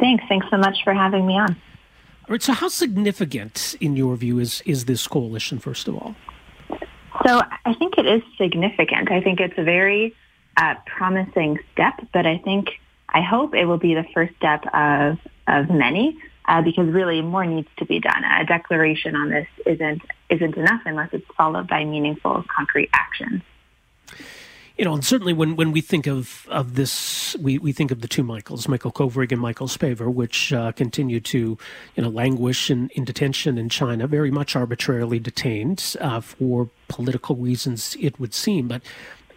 Thanks. 0.00 0.24
Thanks 0.28 0.46
so 0.50 0.56
much 0.56 0.78
for 0.84 0.94
having 0.94 1.26
me 1.26 1.38
on. 1.38 1.50
All 1.50 2.28
right. 2.28 2.42
So, 2.42 2.52
how 2.52 2.68
significant, 2.68 3.76
in 3.80 3.96
your 3.96 4.16
view, 4.16 4.38
is 4.38 4.62
is 4.64 4.84
this 4.84 5.06
coalition? 5.06 5.58
First 5.58 5.88
of 5.88 5.96
all. 5.96 6.14
So, 7.26 7.42
I 7.66 7.74
think 7.74 7.98
it 7.98 8.06
is 8.06 8.22
significant. 8.38 9.10
I 9.10 9.20
think 9.20 9.40
it's 9.40 9.58
a 9.58 9.64
very 9.64 10.14
uh, 10.56 10.74
promising 10.86 11.58
step, 11.72 11.94
but 12.12 12.26
I 12.26 12.38
think 12.38 12.68
I 13.08 13.20
hope 13.20 13.54
it 13.54 13.66
will 13.66 13.78
be 13.78 13.94
the 13.94 14.04
first 14.14 14.34
step 14.36 14.64
of 14.74 15.18
of 15.46 15.70
many. 15.70 16.18
Uh, 16.44 16.60
because 16.60 16.88
really 16.88 17.22
more 17.22 17.46
needs 17.46 17.68
to 17.76 17.86
be 17.86 18.00
done. 18.00 18.24
A 18.24 18.44
declaration 18.44 19.14
on 19.14 19.30
this 19.30 19.46
isn't 19.64 20.02
isn't 20.28 20.56
enough 20.56 20.82
unless 20.84 21.10
it's 21.12 21.24
followed 21.36 21.68
by 21.68 21.84
meaningful, 21.84 22.44
concrete 22.54 22.90
action. 22.92 23.42
You 24.78 24.86
know, 24.86 24.94
and 24.94 25.04
certainly 25.04 25.34
when, 25.34 25.54
when 25.54 25.70
we 25.70 25.82
think 25.82 26.06
of, 26.06 26.46
of 26.48 26.74
this, 26.74 27.36
we, 27.38 27.58
we 27.58 27.72
think 27.72 27.90
of 27.90 28.00
the 28.00 28.08
two 28.08 28.22
Michaels, 28.22 28.66
Michael 28.66 28.90
Kovrig 28.90 29.30
and 29.30 29.40
Michael 29.40 29.68
Spavor, 29.68 30.12
which 30.12 30.52
uh, 30.52 30.72
continue 30.72 31.20
to, 31.20 31.58
you 31.94 32.02
know, 32.02 32.08
languish 32.08 32.70
in, 32.70 32.88
in 32.94 33.04
detention 33.04 33.58
in 33.58 33.68
China, 33.68 34.06
very 34.06 34.30
much 34.30 34.56
arbitrarily 34.56 35.18
detained 35.18 35.94
uh, 36.00 36.20
for 36.20 36.70
political 36.88 37.36
reasons, 37.36 37.96
it 38.00 38.18
would 38.18 38.32
seem. 38.32 38.66
But 38.66 38.82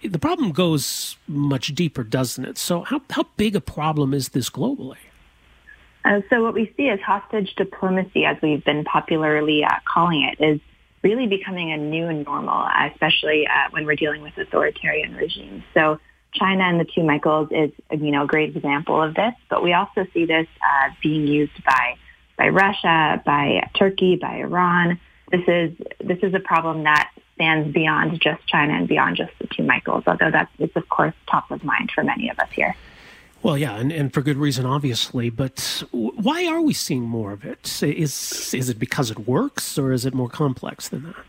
the 0.07 0.19
problem 0.19 0.51
goes 0.51 1.17
much 1.27 1.73
deeper, 1.75 2.03
doesn't 2.03 2.45
it? 2.45 2.57
So, 2.57 2.83
how, 2.83 3.01
how 3.09 3.25
big 3.37 3.55
a 3.55 3.61
problem 3.61 4.13
is 4.13 4.29
this 4.29 4.49
globally? 4.49 4.97
Uh, 6.03 6.21
so, 6.29 6.43
what 6.43 6.53
we 6.53 6.73
see 6.77 6.89
as 6.89 6.99
hostage 6.99 7.55
diplomacy, 7.55 8.25
as 8.25 8.37
we've 8.41 8.63
been 8.63 8.83
popularly 8.83 9.63
uh, 9.63 9.69
calling 9.85 10.23
it, 10.23 10.43
is 10.43 10.59
really 11.03 11.27
becoming 11.27 11.71
a 11.71 11.77
new 11.77 12.11
normal, 12.11 12.67
especially 12.91 13.47
uh, 13.47 13.69
when 13.71 13.85
we're 13.85 13.95
dealing 13.95 14.21
with 14.21 14.37
authoritarian 14.37 15.15
regimes. 15.15 15.63
So, 15.73 15.99
China 16.33 16.63
and 16.63 16.79
the 16.79 16.85
two 16.85 17.03
Michaels 17.03 17.49
is, 17.51 17.71
you 17.91 18.11
know, 18.11 18.23
a 18.23 18.27
great 18.27 18.55
example 18.55 19.01
of 19.01 19.15
this. 19.15 19.33
But 19.49 19.63
we 19.63 19.73
also 19.73 20.05
see 20.13 20.25
this 20.25 20.47
uh, 20.61 20.89
being 21.01 21.27
used 21.27 21.63
by 21.63 21.95
by 22.37 22.49
Russia, 22.49 23.21
by 23.25 23.69
Turkey, 23.77 24.17
by 24.17 24.37
Iran. 24.37 24.99
This 25.31 25.41
is 25.47 25.71
this 26.03 26.19
is 26.21 26.33
a 26.33 26.39
problem 26.39 26.83
that 26.83 27.09
spans 27.35 27.73
beyond 27.73 28.19
just 28.21 28.45
China 28.47 28.73
and 28.73 28.87
beyond 28.87 29.17
just 29.17 29.31
the 29.39 29.47
two 29.47 29.63
Michaels, 29.63 30.03
although 30.07 30.31
that 30.31 30.49
is, 30.57 30.69
of 30.75 30.87
course, 30.89 31.13
top 31.29 31.51
of 31.51 31.63
mind 31.63 31.91
for 31.93 32.03
many 32.03 32.29
of 32.29 32.39
us 32.39 32.49
here. 32.51 32.75
Well, 33.43 33.57
yeah, 33.57 33.75
and, 33.75 33.91
and 33.91 34.11
for 34.11 34.21
good 34.21 34.37
reason, 34.37 34.65
obviously. 34.65 35.29
But 35.29 35.83
why 35.91 36.47
are 36.47 36.61
we 36.61 36.73
seeing 36.73 37.03
more 37.03 37.31
of 37.31 37.45
it? 37.45 37.83
Is 37.83 38.53
is 38.55 38.69
it 38.69 38.79
because 38.79 39.11
it 39.11 39.27
works, 39.27 39.77
or 39.77 39.91
is 39.91 40.05
it 40.05 40.15
more 40.15 40.29
complex 40.29 40.89
than 40.89 41.03
that? 41.03 41.15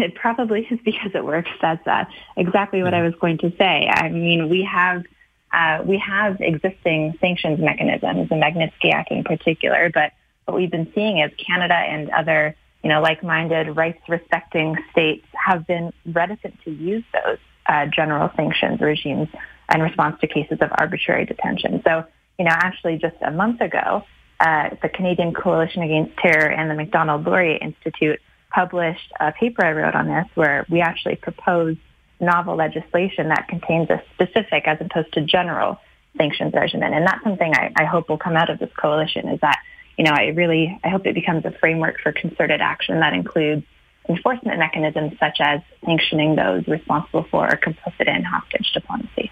It 0.00 0.14
probably 0.14 0.66
is 0.70 0.80
because 0.82 1.10
it 1.14 1.24
works. 1.24 1.50
That's 1.60 1.86
uh, 1.86 2.06
exactly 2.38 2.82
what 2.82 2.94
I 2.94 3.02
was 3.02 3.14
going 3.20 3.36
to 3.38 3.52
say. 3.58 3.86
I 3.86 4.08
mean, 4.08 4.48
we 4.48 4.64
have 4.64 5.04
uh, 5.52 5.82
we 5.84 5.98
have 5.98 6.40
existing 6.40 7.16
sanctions 7.20 7.60
mechanisms, 7.60 8.30
the 8.30 8.34
Magnitsky 8.34 8.92
Act 8.92 9.12
in 9.12 9.22
particular. 9.22 9.90
But 9.92 10.12
what 10.46 10.56
we've 10.56 10.70
been 10.70 10.90
seeing 10.94 11.18
is 11.20 11.30
Canada 11.36 11.74
and 11.74 12.10
other 12.10 12.56
you 12.84 12.90
know, 12.90 13.00
like-minded, 13.00 13.74
rights-respecting 13.74 14.76
states 14.92 15.26
have 15.32 15.66
been 15.66 15.90
reticent 16.04 16.54
to 16.64 16.70
use 16.70 17.02
those 17.14 17.38
uh, 17.66 17.86
general 17.86 18.30
sanctions 18.36 18.78
regimes 18.82 19.28
in 19.74 19.80
response 19.80 20.20
to 20.20 20.26
cases 20.26 20.58
of 20.60 20.70
arbitrary 20.78 21.24
detention. 21.24 21.82
So, 21.82 22.04
you 22.38 22.44
know, 22.44 22.50
actually 22.52 22.98
just 22.98 23.16
a 23.22 23.30
month 23.30 23.62
ago, 23.62 24.04
uh, 24.38 24.70
the 24.82 24.90
Canadian 24.90 25.32
Coalition 25.32 25.82
Against 25.82 26.14
Terror 26.18 26.50
and 26.50 26.70
the 26.70 26.74
Macdonald 26.74 27.24
Laurier 27.24 27.58
Institute 27.62 28.20
published 28.50 29.10
a 29.18 29.32
paper 29.32 29.64
I 29.64 29.72
wrote 29.72 29.94
on 29.94 30.06
this 30.06 30.26
where 30.34 30.66
we 30.68 30.82
actually 30.82 31.16
proposed 31.16 31.78
novel 32.20 32.54
legislation 32.54 33.28
that 33.28 33.48
contains 33.48 33.88
a 33.88 34.02
specific 34.12 34.68
as 34.68 34.78
opposed 34.80 35.10
to 35.14 35.22
general 35.22 35.78
sanctions 36.18 36.52
regimen. 36.52 36.92
And 36.92 37.06
that's 37.06 37.24
something 37.24 37.50
I, 37.54 37.72
I 37.76 37.84
hope 37.84 38.10
will 38.10 38.18
come 38.18 38.36
out 38.36 38.50
of 38.50 38.58
this 38.58 38.70
coalition 38.76 39.28
is 39.28 39.40
that 39.40 39.58
you 39.96 40.04
know, 40.04 40.12
I 40.12 40.28
really, 40.28 40.78
I 40.82 40.88
hope 40.88 41.06
it 41.06 41.14
becomes 41.14 41.44
a 41.44 41.52
framework 41.52 42.00
for 42.00 42.12
concerted 42.12 42.60
action 42.60 43.00
that 43.00 43.12
includes 43.12 43.64
enforcement 44.08 44.58
mechanisms 44.58 45.12
such 45.18 45.38
as 45.40 45.60
sanctioning 45.84 46.36
those 46.36 46.66
responsible 46.66 47.26
for 47.30 47.46
or 47.46 47.56
complicit 47.56 48.06
in 48.14 48.22
hostage 48.22 48.70
diplomacy. 48.72 49.30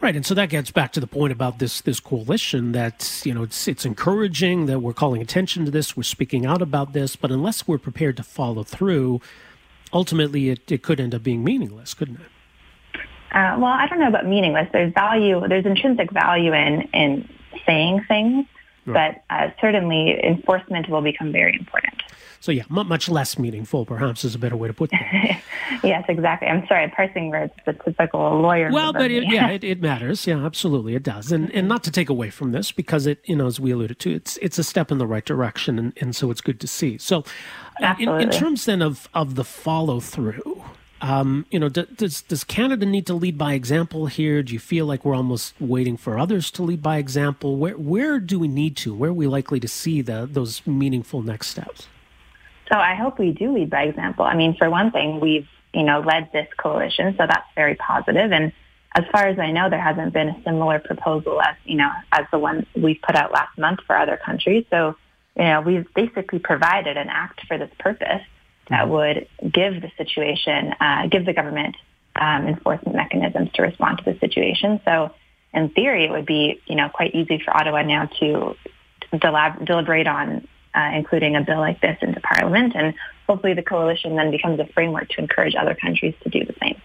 Right, 0.00 0.16
and 0.16 0.24
so 0.24 0.34
that 0.34 0.48
gets 0.48 0.70
back 0.70 0.92
to 0.92 1.00
the 1.00 1.06
point 1.06 1.30
about 1.30 1.58
this 1.58 1.82
this 1.82 2.00
coalition 2.00 2.72
that 2.72 3.20
you 3.22 3.34
know 3.34 3.42
it's 3.42 3.68
it's 3.68 3.84
encouraging 3.84 4.64
that 4.64 4.80
we're 4.80 4.94
calling 4.94 5.20
attention 5.20 5.66
to 5.66 5.70
this, 5.70 5.94
we're 5.94 6.04
speaking 6.04 6.46
out 6.46 6.62
about 6.62 6.94
this, 6.94 7.16
but 7.16 7.30
unless 7.30 7.68
we're 7.68 7.76
prepared 7.76 8.16
to 8.16 8.22
follow 8.22 8.62
through, 8.62 9.20
ultimately 9.92 10.48
it, 10.48 10.72
it 10.72 10.82
could 10.82 11.00
end 11.00 11.14
up 11.14 11.22
being 11.22 11.44
meaningless, 11.44 11.92
couldn't 11.92 12.16
it? 12.16 13.00
Uh, 13.32 13.56
well, 13.58 13.72
I 13.72 13.86
don't 13.88 14.00
know 14.00 14.08
about 14.08 14.26
meaningless. 14.26 14.68
There's 14.72 14.92
value. 14.94 15.46
There's 15.46 15.66
intrinsic 15.66 16.10
value 16.12 16.54
in 16.54 16.88
in 16.94 17.28
saying 17.66 18.04
things, 18.08 18.46
but 18.92 19.22
uh, 19.30 19.50
certainly 19.60 20.18
enforcement 20.22 20.88
will 20.88 21.02
become 21.02 21.32
very 21.32 21.56
important. 21.58 22.02
So 22.42 22.52
yeah, 22.52 22.62
much 22.70 23.10
less 23.10 23.38
meaningful, 23.38 23.84
perhaps, 23.84 24.24
is 24.24 24.34
a 24.34 24.38
better 24.38 24.56
way 24.56 24.66
to 24.66 24.72
put 24.72 24.90
that. 24.92 25.42
yes, 25.84 26.06
exactly. 26.08 26.48
I'm 26.48 26.66
sorry, 26.66 26.88
parsing 26.88 27.28
words 27.28 27.52
the 27.66 27.74
typical 27.74 28.40
lawyer. 28.40 28.72
Well, 28.72 28.94
but 28.94 29.10
it, 29.10 29.24
yeah, 29.30 29.48
it, 29.50 29.62
it, 29.62 29.82
matters. 29.82 30.26
Yeah, 30.26 30.42
absolutely, 30.46 30.94
it 30.94 31.02
does. 31.02 31.32
And 31.32 31.50
and 31.50 31.68
not 31.68 31.84
to 31.84 31.90
take 31.90 32.08
away 32.08 32.30
from 32.30 32.52
this 32.52 32.72
because 32.72 33.06
it, 33.06 33.20
you 33.24 33.36
know, 33.36 33.46
as 33.46 33.60
we 33.60 33.72
alluded 33.72 33.98
to, 34.00 34.14
it's 34.14 34.38
it's 34.38 34.58
a 34.58 34.64
step 34.64 34.90
in 34.90 34.96
the 34.96 35.06
right 35.06 35.24
direction, 35.24 35.78
and, 35.78 35.92
and 36.00 36.16
so 36.16 36.30
it's 36.30 36.40
good 36.40 36.60
to 36.60 36.66
see. 36.66 36.96
So, 36.96 37.24
uh, 37.82 37.94
in, 37.98 38.08
in 38.08 38.30
terms 38.30 38.64
then 38.64 38.80
of 38.80 39.06
of 39.12 39.34
the 39.34 39.44
follow 39.44 40.00
through, 40.00 40.59
um, 41.00 41.46
you 41.50 41.58
know, 41.58 41.68
does 41.68 42.22
does 42.22 42.44
Canada 42.44 42.84
need 42.84 43.06
to 43.06 43.14
lead 43.14 43.38
by 43.38 43.54
example 43.54 44.06
here? 44.06 44.42
Do 44.42 44.52
you 44.52 44.58
feel 44.58 44.86
like 44.86 45.04
we're 45.04 45.14
almost 45.14 45.54
waiting 45.58 45.96
for 45.96 46.18
others 46.18 46.50
to 46.52 46.62
lead 46.62 46.82
by 46.82 46.98
example? 46.98 47.56
Where 47.56 47.74
where 47.74 48.20
do 48.20 48.38
we 48.38 48.48
need 48.48 48.76
to? 48.78 48.94
Where 48.94 49.10
are 49.10 49.14
we 49.14 49.26
likely 49.26 49.60
to 49.60 49.68
see 49.68 50.02
the 50.02 50.28
those 50.30 50.66
meaningful 50.66 51.22
next 51.22 51.48
steps? 51.48 51.88
So 52.70 52.78
I 52.78 52.94
hope 52.94 53.18
we 53.18 53.32
do 53.32 53.52
lead 53.52 53.70
by 53.70 53.84
example. 53.84 54.24
I 54.24 54.36
mean, 54.36 54.56
for 54.56 54.68
one 54.68 54.90
thing, 54.90 55.20
we've 55.20 55.48
you 55.72 55.84
know 55.84 56.00
led 56.00 56.30
this 56.32 56.48
coalition, 56.58 57.14
so 57.16 57.26
that's 57.26 57.48
very 57.54 57.76
positive. 57.76 58.30
And 58.30 58.52
as 58.94 59.04
far 59.10 59.26
as 59.26 59.38
I 59.38 59.52
know, 59.52 59.70
there 59.70 59.80
hasn't 59.80 60.12
been 60.12 60.28
a 60.28 60.42
similar 60.44 60.80
proposal 60.80 61.40
as 61.40 61.56
you 61.64 61.76
know 61.76 61.90
as 62.12 62.26
the 62.30 62.38
one 62.38 62.66
we 62.76 62.94
put 62.94 63.16
out 63.16 63.32
last 63.32 63.56
month 63.56 63.80
for 63.86 63.96
other 63.96 64.18
countries. 64.18 64.66
So 64.68 64.96
you 65.36 65.44
know, 65.44 65.62
we've 65.62 65.86
basically 65.94 66.40
provided 66.40 66.98
an 66.98 67.08
act 67.08 67.46
for 67.46 67.56
this 67.56 67.70
purpose 67.78 68.22
that 68.70 68.88
would 68.88 69.28
give 69.42 69.82
the 69.82 69.90
situation, 69.98 70.72
uh, 70.80 71.08
give 71.08 71.26
the 71.26 71.32
government 71.32 71.76
um, 72.16 72.46
enforcement 72.46 72.96
mechanisms 72.96 73.50
to 73.54 73.62
respond 73.62 73.98
to 73.98 74.12
the 74.12 74.18
situation. 74.18 74.80
So 74.84 75.10
in 75.52 75.70
theory, 75.70 76.04
it 76.04 76.10
would 76.10 76.26
be, 76.26 76.60
you 76.66 76.76
know, 76.76 76.88
quite 76.88 77.14
easy 77.14 77.40
for 77.44 77.56
Ottawa 77.56 77.82
now 77.82 78.06
to 78.20 78.56
delab- 79.12 79.64
deliberate 79.64 80.06
on 80.06 80.46
uh, 80.74 80.90
including 80.94 81.34
a 81.36 81.40
bill 81.40 81.58
like 81.58 81.80
this 81.80 81.98
into 82.00 82.20
Parliament. 82.20 82.74
And 82.76 82.94
hopefully 83.26 83.54
the 83.54 83.62
coalition 83.62 84.16
then 84.16 84.30
becomes 84.30 84.60
a 84.60 84.66
framework 84.66 85.08
to 85.10 85.20
encourage 85.20 85.54
other 85.54 85.74
countries 85.74 86.14
to 86.22 86.30
do 86.30 86.44
the 86.44 86.54
same. 86.62 86.80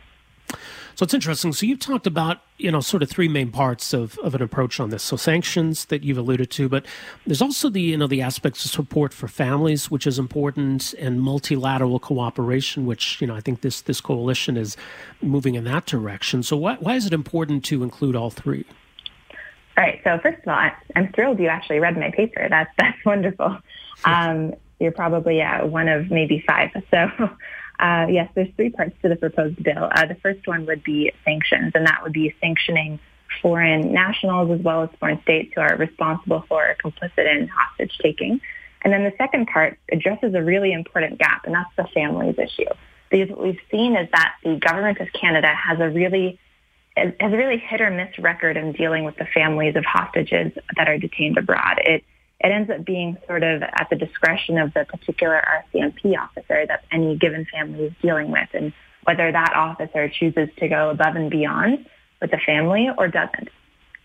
So 0.96 1.04
it's 1.04 1.14
interesting. 1.14 1.52
So 1.52 1.66
you've 1.66 1.80
talked 1.80 2.08
about, 2.08 2.40
you 2.58 2.72
know, 2.72 2.80
sort 2.80 3.04
of 3.04 3.10
three 3.10 3.28
main 3.28 3.52
parts 3.52 3.94
of, 3.94 4.18
of 4.20 4.34
an 4.34 4.42
approach 4.42 4.80
on 4.80 4.92
this. 4.92 5.04
So 5.04 5.18
sanctions 5.18 5.86
that 5.86 6.04
you've 6.04 6.18
alluded 6.18 6.50
to, 6.52 6.70
but 6.70 6.86
there's 7.28 7.42
also 7.42 7.70
the, 7.70 7.82
you 7.82 7.98
know, 7.98 8.08
the 8.08 8.22
aspects 8.22 8.64
of 8.64 8.72
support 8.72 9.14
for 9.14 9.28
families, 9.28 9.92
which 9.92 10.08
is 10.08 10.18
important, 10.18 10.94
and 10.94 11.22
multilateral 11.22 12.00
cooperation, 12.00 12.86
which, 12.86 13.20
you 13.20 13.28
know, 13.28 13.36
I 13.36 13.42
think 13.42 13.60
this, 13.60 13.82
this 13.82 14.00
coalition 14.00 14.56
is 14.56 14.78
moving 15.22 15.56
in 15.56 15.66
that 15.66 15.86
direction. 15.86 16.44
So 16.44 16.56
why, 16.56 16.76
why 16.76 16.96
is 16.96 17.06
it 17.06 17.12
important 17.12 17.66
to 17.66 17.84
include 17.84 18.16
all 18.16 18.30
three? 18.30 18.66
All 19.78 19.84
right. 19.84 20.00
So 20.06 20.18
first 20.24 20.40
of 20.44 20.48
all, 20.48 20.72
I'm 20.96 21.12
thrilled 21.12 21.40
you 21.40 21.50
actually 21.50 21.80
read 21.80 21.98
my 21.98 22.12
paper. 22.12 22.48
That's, 22.50 22.72
that's 22.78 23.04
wonderful. 23.06 23.58
Um, 24.06 24.54
you're 24.80 24.94
probably 24.94 25.42
uh, 25.42 25.66
one 25.66 25.90
of 25.90 26.10
maybe 26.10 26.42
five. 26.48 26.70
So 26.90 27.10
uh, 27.80 28.08
yes, 28.10 28.30
there's 28.36 28.50
three 28.56 28.70
parts 28.70 28.96
to 29.02 29.10
the 29.10 29.16
proposed 29.16 29.62
bill. 29.62 29.90
Uh, 29.92 30.06
the 30.06 30.16
first 30.16 30.48
one 30.48 30.66
would 30.66 30.84
be 30.84 31.12
sanctions, 31.24 31.72
and 31.76 31.86
that 31.86 32.02
would 32.04 32.14
be 32.14 32.34
sanctioning 32.42 33.00
foreign 33.42 33.94
nationals 33.94 34.52
as 34.52 34.64
well 34.64 34.84
as 34.84 34.90
foreign 35.00 35.22
states 35.24 35.52
who 35.56 35.62
are 35.62 35.76
responsible 35.78 36.44
for 36.48 36.70
or 36.70 36.76
complicit 36.76 37.32
in 37.32 37.48
hostage 37.48 37.98
taking. 38.02 38.40
And 38.82 38.94
then 38.94 39.04
the 39.04 39.14
second 39.18 39.48
part 39.48 39.80
addresses 39.92 40.34
a 40.36 40.44
really 40.44 40.72
important 40.72 41.18
gap, 41.18 41.46
and 41.46 41.56
that's 41.56 41.76
the 41.76 41.88
families 41.94 42.36
issue. 42.38 42.70
Because 43.10 43.30
what 43.30 43.42
we've 43.42 43.60
seen 43.72 43.96
is 43.96 44.08
that 44.12 44.36
the 44.44 44.56
government 44.56 45.00
of 45.00 45.08
Canada 45.20 45.48
has 45.48 45.80
a 45.80 45.90
really 45.90 46.40
has 46.96 47.14
a 47.20 47.36
really 47.36 47.58
hit 47.58 47.82
or 47.82 47.92
miss 47.92 48.18
record 48.20 48.56
in 48.56 48.72
dealing 48.72 49.04
with 49.04 49.18
the 49.18 49.26
families 49.34 49.76
of 49.76 49.84
hostages 49.84 50.54
that 50.78 50.88
are 50.88 50.98
detained 50.98 51.38
abroad. 51.38 51.82
It 52.40 52.52
ends 52.52 52.70
up 52.70 52.86
being 52.86 53.18
sort 53.28 53.44
of 53.44 53.62
at 53.62 53.88
the 53.90 53.96
discretion 53.96 54.58
of 54.58 54.74
the 54.74 54.86
particular 54.86 55.42
RCMP 55.74 56.18
officer 56.18 56.66
that 56.68 56.84
any 56.92 57.18
given 57.18 57.46
family 57.46 57.86
is 57.86 57.94
dealing 58.02 58.32
with, 58.32 58.50
and 58.54 58.74
whether 59.04 59.32
that 59.32 59.54
officer 59.56 60.10
chooses 60.10 60.50
to 60.58 60.68
go 60.68 60.90
above 60.90 61.16
and 61.16 61.30
beyond 61.30 61.86
with 62.22 62.32
the 62.32 62.40
family 62.46 62.90
or 62.98 63.08
doesn't. 63.08 63.50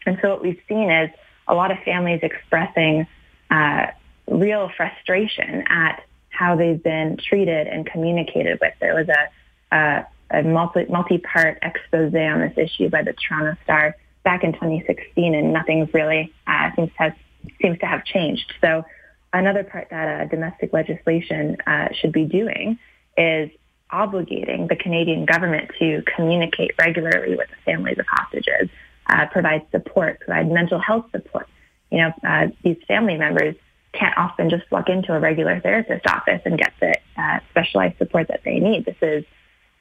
And 0.06 0.18
so 0.22 0.30
what 0.30 0.42
we've 0.42 0.60
seen 0.68 0.90
is 0.90 1.10
a 1.48 1.54
lot 1.54 1.70
of 1.70 1.78
families 1.84 2.20
expressing 2.22 3.06
uh, 3.50 3.86
real 4.28 4.70
frustration 4.76 5.64
at 5.68 6.04
how 6.28 6.56
they've 6.56 6.82
been 6.82 7.16
treated 7.16 7.66
and 7.66 7.84
communicated 7.84 8.58
with. 8.60 8.72
There 8.80 8.94
was 8.94 9.08
a, 9.08 9.76
a, 9.76 10.06
a 10.38 10.42
multi, 10.42 10.86
multi-part 10.88 11.58
expose 11.62 12.14
on 12.14 12.40
this 12.40 12.56
issue 12.56 12.88
by 12.88 13.02
the 13.02 13.12
Toronto 13.12 13.60
Star 13.64 13.96
back 14.22 14.44
in 14.44 14.52
2016, 14.52 15.34
and 15.34 15.52
nothing's 15.52 15.92
really 15.92 16.32
uh, 16.46 16.70
seems 16.76 16.90
to 16.90 16.98
have, 16.98 17.14
seems 17.60 17.78
to 17.78 17.86
have 17.86 18.04
changed. 18.04 18.52
So 18.60 18.84
another 19.32 19.64
part 19.64 19.88
that 19.90 20.20
uh, 20.20 20.24
domestic 20.26 20.72
legislation 20.72 21.56
uh, 21.66 21.88
should 21.92 22.12
be 22.12 22.24
doing 22.24 22.78
is 23.16 23.50
obligating 23.92 24.68
the 24.68 24.76
Canadian 24.76 25.24
government 25.24 25.70
to 25.78 26.02
communicate 26.16 26.72
regularly 26.78 27.36
with 27.36 27.48
the 27.48 27.56
families 27.64 27.98
of 27.98 28.06
hostages, 28.08 28.68
uh, 29.08 29.26
provide 29.26 29.66
support, 29.70 30.20
provide 30.20 30.50
mental 30.50 30.78
health 30.78 31.06
support. 31.10 31.48
You 31.90 31.98
know, 31.98 32.12
uh, 32.24 32.48
these 32.62 32.76
family 32.86 33.16
members 33.16 33.56
can't 33.92 34.16
often 34.16 34.50
just 34.50 34.70
walk 34.70 34.88
into 34.88 35.12
a 35.12 35.18
regular 35.18 35.60
therapist 35.60 36.06
office 36.06 36.40
and 36.44 36.56
get 36.56 36.72
the 36.80 36.94
uh, 37.16 37.40
specialized 37.50 37.98
support 37.98 38.28
that 38.28 38.42
they 38.44 38.60
need. 38.60 38.84
This 38.84 38.96
is 39.02 39.24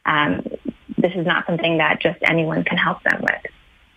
um, 0.05 0.43
this 0.97 1.14
is 1.16 1.26
not 1.26 1.45
something 1.45 1.78
that 1.78 2.01
just 2.01 2.18
anyone 2.24 2.64
can 2.64 2.78
help 2.78 3.03
them 3.03 3.22
with. 3.22 3.51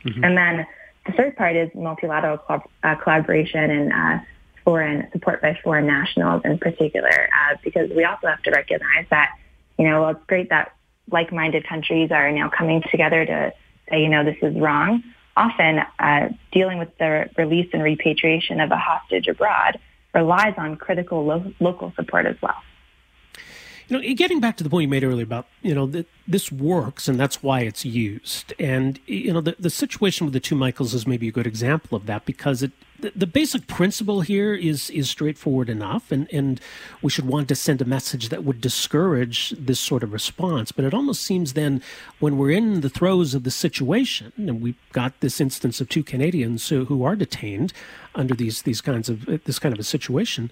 Mm-hmm. 0.04 0.24
And 0.24 0.36
then 0.36 0.66
the 1.06 1.12
third 1.12 1.36
part 1.36 1.56
is 1.56 1.70
multilateral 1.74 2.38
co- 2.38 2.70
uh, 2.82 2.94
collaboration 2.96 3.70
and 3.70 3.92
uh, 3.92 4.24
foreign 4.64 5.08
support 5.12 5.42
by 5.42 5.58
foreign 5.62 5.86
nationals 5.86 6.42
in 6.44 6.58
particular, 6.58 7.28
uh, 7.32 7.56
because 7.64 7.90
we 7.90 8.04
also 8.04 8.28
have 8.28 8.42
to 8.42 8.50
recognize 8.50 9.06
that 9.10 9.30
you 9.78 9.88
know, 9.88 10.02
well, 10.02 10.10
it's 10.10 10.24
great 10.26 10.50
that 10.50 10.74
like-minded 11.10 11.66
countries 11.66 12.10
are 12.10 12.30
now 12.30 12.48
coming 12.48 12.82
together 12.90 13.24
to 13.24 13.52
say, 13.90 14.02
you 14.02 14.08
know, 14.08 14.24
this 14.24 14.36
is 14.42 14.54
wrong. 14.56 15.02
Often, 15.36 15.80
uh, 15.98 16.28
dealing 16.52 16.78
with 16.78 16.96
the 16.98 17.28
release 17.36 17.68
and 17.72 17.82
repatriation 17.82 18.60
of 18.60 18.70
a 18.70 18.76
hostage 18.76 19.28
abroad 19.28 19.80
relies 20.14 20.54
on 20.58 20.76
critical 20.76 21.24
lo- 21.24 21.52
local 21.58 21.92
support 21.96 22.26
as 22.26 22.36
well. 22.42 22.56
You 23.88 23.98
know, 23.98 24.14
getting 24.14 24.40
back 24.40 24.56
to 24.58 24.64
the 24.64 24.70
point 24.70 24.82
you 24.82 24.88
made 24.88 25.04
earlier 25.04 25.24
about 25.24 25.46
you 25.62 25.74
know 25.74 25.86
that 25.86 26.06
this 26.26 26.52
works 26.52 27.08
and 27.08 27.18
that's 27.18 27.42
why 27.42 27.60
it's 27.60 27.84
used, 27.84 28.52
and 28.58 29.00
you 29.06 29.32
know 29.32 29.40
the 29.40 29.56
the 29.58 29.70
situation 29.70 30.26
with 30.26 30.34
the 30.34 30.40
two 30.40 30.54
Michaels 30.54 30.94
is 30.94 31.06
maybe 31.06 31.28
a 31.28 31.32
good 31.32 31.46
example 31.46 31.96
of 31.96 32.06
that 32.06 32.24
because 32.24 32.62
it 32.62 32.72
the, 33.02 33.12
the 33.14 33.26
basic 33.26 33.66
principle 33.66 34.22
here 34.22 34.54
is 34.54 34.88
is 34.90 35.10
straightforward 35.10 35.68
enough, 35.68 36.10
and 36.10 36.32
and 36.32 36.60
we 37.02 37.10
should 37.10 37.26
want 37.26 37.48
to 37.48 37.54
send 37.54 37.82
a 37.82 37.84
message 37.84 38.30
that 38.30 38.44
would 38.44 38.60
discourage 38.60 39.50
this 39.58 39.80
sort 39.80 40.02
of 40.02 40.12
response. 40.12 40.72
But 40.72 40.84
it 40.84 40.94
almost 40.94 41.22
seems 41.22 41.52
then 41.52 41.82
when 42.20 42.38
we're 42.38 42.52
in 42.52 42.80
the 42.80 42.88
throes 42.88 43.34
of 43.34 43.42
the 43.42 43.50
situation, 43.50 44.32
and 44.36 44.62
we've 44.62 44.76
got 44.92 45.20
this 45.20 45.40
instance 45.40 45.80
of 45.80 45.88
two 45.88 46.04
Canadians 46.04 46.68
who, 46.68 46.84
who 46.86 47.04
are 47.04 47.16
detained 47.16 47.72
under 48.14 48.34
these 48.34 48.62
these 48.62 48.80
kinds 48.80 49.08
of 49.08 49.26
this 49.44 49.58
kind 49.58 49.74
of 49.74 49.80
a 49.80 49.84
situation 49.84 50.50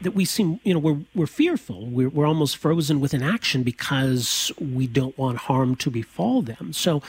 that 0.00 0.12
we 0.12 0.24
seem, 0.24 0.60
you 0.64 0.74
know, 0.74 0.80
we're 0.80 1.00
we're 1.14 1.26
fearful. 1.26 1.86
We're 1.86 2.08
we're 2.08 2.26
almost 2.26 2.56
frozen 2.56 3.00
with 3.00 3.14
inaction 3.14 3.62
because 3.62 4.52
we 4.58 4.86
don't 4.86 5.16
want 5.18 5.38
harm 5.38 5.76
to 5.76 5.90
befall 5.90 6.42
them. 6.42 6.72
So, 6.72 7.02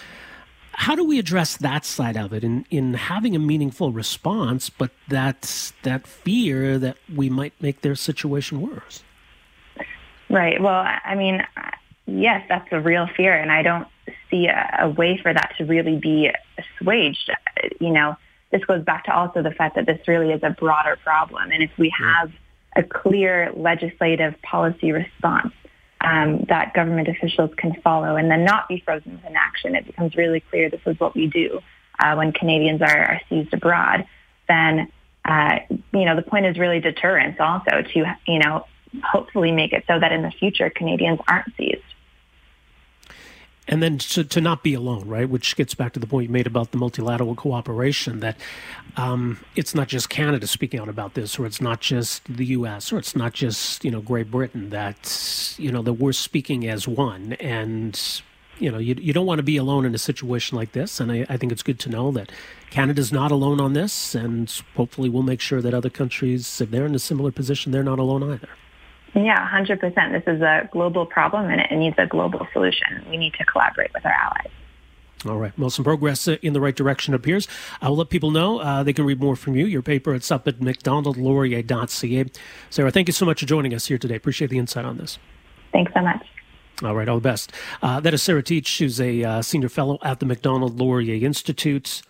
how 0.74 0.96
do 0.96 1.04
we 1.04 1.20
address 1.20 1.58
that 1.58 1.86
side 1.86 2.18
of 2.18 2.34
it 2.34 2.44
in 2.44 2.66
in 2.70 2.94
having 2.96 3.36
a 3.36 3.40
meaningful 3.40 3.92
response, 3.92 4.70
but 4.70 4.92
that's 5.08 5.74
that 5.84 6.06
fear 6.08 6.78
that 6.80 6.98
we 7.14 7.30
might 7.30 7.54
make 7.62 7.82
their 7.82 7.96
situation 7.96 8.62
worse? 8.62 9.04
Right. 10.30 10.62
Well, 10.62 10.86
I 11.04 11.16
mean, 11.16 11.44
yes, 12.06 12.46
that's 12.48 12.68
a 12.72 12.80
real 12.80 13.08
fear, 13.18 13.34
and 13.34 13.52
I 13.52 13.64
don't 13.64 13.88
see 14.30 14.48
a, 14.48 14.80
a 14.82 14.90
way 14.90 15.20
for 15.22 15.34
that 15.34 15.54
to 15.58 15.66
really 15.66 15.98
be 15.98 16.32
assuaged. 16.58 17.32
You 17.80 17.92
know, 17.92 18.16
this 18.52 18.64
goes 18.66 18.84
back 18.84 19.06
to 19.06 19.16
also 19.16 19.42
the 19.42 19.52
fact 19.52 19.76
that 19.76 19.86
this 19.86 20.00
really 20.08 20.32
is 20.32 20.42
a 20.44 20.50
broader 20.50 20.98
problem, 21.04 21.52
and 21.52 21.64
if 21.64 21.78
we 21.78 21.90
have 21.98 22.32
a 22.76 22.84
clear 22.84 23.52
legislative 23.56 24.36
policy 24.42 24.92
response 24.92 25.54
um, 26.02 26.46
that 26.50 26.74
government 26.74 27.08
officials 27.08 27.52
can 27.58 27.76
follow 27.82 28.16
and 28.16 28.30
then 28.30 28.44
not 28.44 28.68
be 28.68 28.82
frozen 28.84 29.20
in 29.28 29.36
action. 29.36 29.76
It 29.76 29.86
becomes 29.86 30.16
really 30.16 30.40
clear 30.40 30.70
this 30.70 30.82
is 30.86 31.00
what 31.00 31.16
we 31.16 31.28
do 31.28 31.60
uh, 32.00 32.16
when 32.16 32.32
Canadians 32.32 32.82
are, 32.82 32.98
are 32.98 33.22
seized 33.30 33.54
abroad. 33.54 34.06
Then, 34.48 34.92
uh, 35.26 35.60
you 35.94 36.06
know, 36.06 36.16
the 36.16 36.24
point 36.24 36.46
is 36.46 36.58
really 36.58 36.80
deterrence 36.80 37.38
also 37.40 37.84
to, 37.94 38.18
you 38.26 38.40
know, 38.40 38.66
hopefully 39.04 39.52
make 39.52 39.74
it 39.74 39.84
so 39.88 40.00
that 40.00 40.12
in 40.12 40.22
the 40.22 40.32
future 40.32 40.70
Canadians 40.70 41.20
aren't 41.28 41.56
seized 41.56 41.84
and 43.72 43.82
then 43.82 43.98
to, 43.98 44.26
to 44.26 44.42
not 44.42 44.64
be 44.64 44.74
alone, 44.74 45.08
right? 45.08 45.28
Which 45.28 45.56
gets 45.56 45.74
back 45.74 45.94
to 45.94 46.00
the 46.00 46.06
point 46.06 46.28
you 46.28 46.34
made 46.34 46.46
about 46.46 46.72
the 46.72 46.78
multilateral 46.78 47.36
cooperation 47.36 48.20
that 48.20 48.36
um, 48.98 49.40
it's 49.56 49.74
not 49.74 49.88
just 49.88 50.10
Canada 50.10 50.46
speaking 50.46 50.82
out 50.82 50.90
about 50.90 51.14
this, 51.14 51.40
or 51.40 51.46
it's 51.46 51.62
not 51.62 51.80
just 51.80 52.22
the 52.26 52.46
U.S., 52.48 52.92
or 52.92 53.00
it's 53.00 53.16
not 53.16 53.32
just 53.32 53.86
you 53.86 53.90
know 53.90 54.02
Great 54.02 54.30
Britain. 54.30 54.70
That 54.72 55.56
you 55.58 55.72
know 55.72 55.82
that 55.84 55.94
we're 55.94 56.12
speaking 56.12 56.68
as 56.68 56.86
one, 56.86 57.34
and 57.34 58.22
you 58.60 58.70
know 58.70 58.78
you 58.78 58.94
you 59.00 59.14
don't 59.14 59.26
want 59.26 59.40
to 59.40 59.44
be 59.44 59.56
alone 59.56 59.86
in 59.86 59.96
a 59.96 60.00
situation 60.00 60.58
like 60.58 60.74
this. 60.74 61.00
And 61.00 61.10
I, 61.10 61.26
I 61.30 61.38
think 61.38 61.54
it's 61.54 61.64
good 61.64 61.80
to 61.80 61.90
know 61.90 62.12
that 62.12 62.30
Canada's 62.72 63.14
not 63.14 63.32
alone 63.32 63.62
on 63.62 63.72
this, 63.72 64.14
and 64.14 64.52
hopefully 64.76 65.08
we'll 65.08 65.24
make 65.24 65.40
sure 65.40 65.62
that 65.62 65.74
other 65.74 65.90
countries, 65.90 66.60
if 66.60 66.72
they're 66.72 66.86
in 66.86 66.94
a 66.94 67.00
similar 67.00 67.32
position, 67.32 67.72
they're 67.72 67.84
not 67.84 68.00
alone 68.00 68.22
either. 68.22 68.50
Yeah, 69.14 69.50
100%. 69.50 69.80
This 70.12 70.24
is 70.36 70.42
a 70.42 70.70
global 70.72 71.06
problem 71.06 71.50
and 71.50 71.60
it 71.60 71.72
needs 71.76 71.96
a 71.98 72.08
global 72.08 72.48
solution. 72.54 73.06
We 73.10 73.18
need 73.18 73.34
to 73.34 73.46
collaborate 73.46 73.94
with 73.94 74.06
our 74.06 74.12
allies. 74.12 74.52
All 75.26 75.38
right. 75.38 75.58
Well, 75.58 75.70
some 75.70 75.86
progress 75.86 76.28
uh, 76.28 76.38
in 76.42 76.54
the 76.54 76.62
right 76.62 76.76
direction 76.76 77.14
appears. 77.14 77.48
I 77.82 77.90
will 77.90 77.98
let 77.98 78.10
people 78.10 78.32
know 78.32 78.60
uh, 78.60 78.84
they 78.84 78.94
can 78.94 79.06
read 79.06 79.20
more 79.20 79.36
from 79.36 79.56
you. 79.56 79.66
Your 79.66 79.82
paper, 79.82 80.16
it's 80.16 80.32
up 80.32 80.48
at 80.48 80.60
macdonaldlaurier.ca. 80.60 82.26
Sarah, 82.70 82.92
thank 82.92 83.08
you 83.08 83.14
so 83.14 83.26
much 83.26 83.42
for 83.42 83.46
joining 83.46 83.74
us 83.74 83.86
here 83.86 83.98
today. 83.98 84.16
Appreciate 84.16 84.50
the 84.50 84.58
insight 84.58 84.86
on 84.86 84.98
this. 84.98 85.20
Thanks 85.72 85.94
so 85.94 86.02
much. 86.02 86.26
All 86.82 86.96
right. 86.96 87.08
All 87.08 87.18
the 87.18 87.22
best. 87.22 87.52
Uh, 87.84 88.00
that 88.00 88.14
is 88.14 88.24
Sarah 88.24 88.42
Teich, 88.42 88.80
who's 88.80 89.00
a 89.00 89.24
uh, 89.24 89.42
senior 89.44 89.70
fellow 89.70 90.00
at 90.02 90.20
the 90.20 90.26
Macdonald 90.26 90.80
Laurier 90.80 91.24
Institute, 91.24 92.02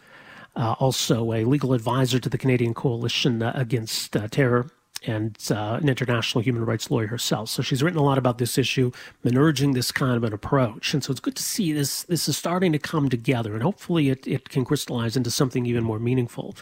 uh, 0.56 0.76
also 0.80 1.34
a 1.34 1.44
legal 1.44 1.74
advisor 1.74 2.20
to 2.20 2.30
the 2.30 2.38
Canadian 2.38 2.74
Coalition 2.74 3.44
uh, 3.44 3.52
Against 3.56 4.14
Terror 4.32 4.68
and 5.04 5.36
uh, 5.50 5.80
an 5.82 5.90
international 5.90 6.44
human 6.44 6.64
rights 6.66 6.92
lawyer 6.92 7.08
herself. 7.08 7.50
So 7.50 7.62
she's 7.62 7.82
written 7.82 8.00
a 8.00 8.04
lot 8.04 8.18
about 8.18 8.38
this 8.38 8.58
issue, 8.58 8.92
been 9.24 9.38
urging 9.38 9.74
this 9.74 9.92
kind 9.92 10.16
of 10.16 10.24
an 10.24 10.34
approach. 10.34 10.94
And 10.94 11.04
so 11.04 11.12
it's 11.12 11.20
good 11.20 11.36
to 11.36 11.44
see 11.44 11.74
this 11.74 12.04
this 12.04 12.28
is 12.28 12.38
starting 12.38 12.72
to 12.72 12.80
come 12.80 13.10
together, 13.10 13.54
and 13.54 13.64
hopefully 13.64 14.10
it, 14.10 14.28
it 14.28 14.50
can 14.50 14.66
crystallize 14.66 15.18
into 15.18 15.32
something 15.32 15.66
even 15.66 15.84
more 15.84 16.00
meaningful. 16.00 16.56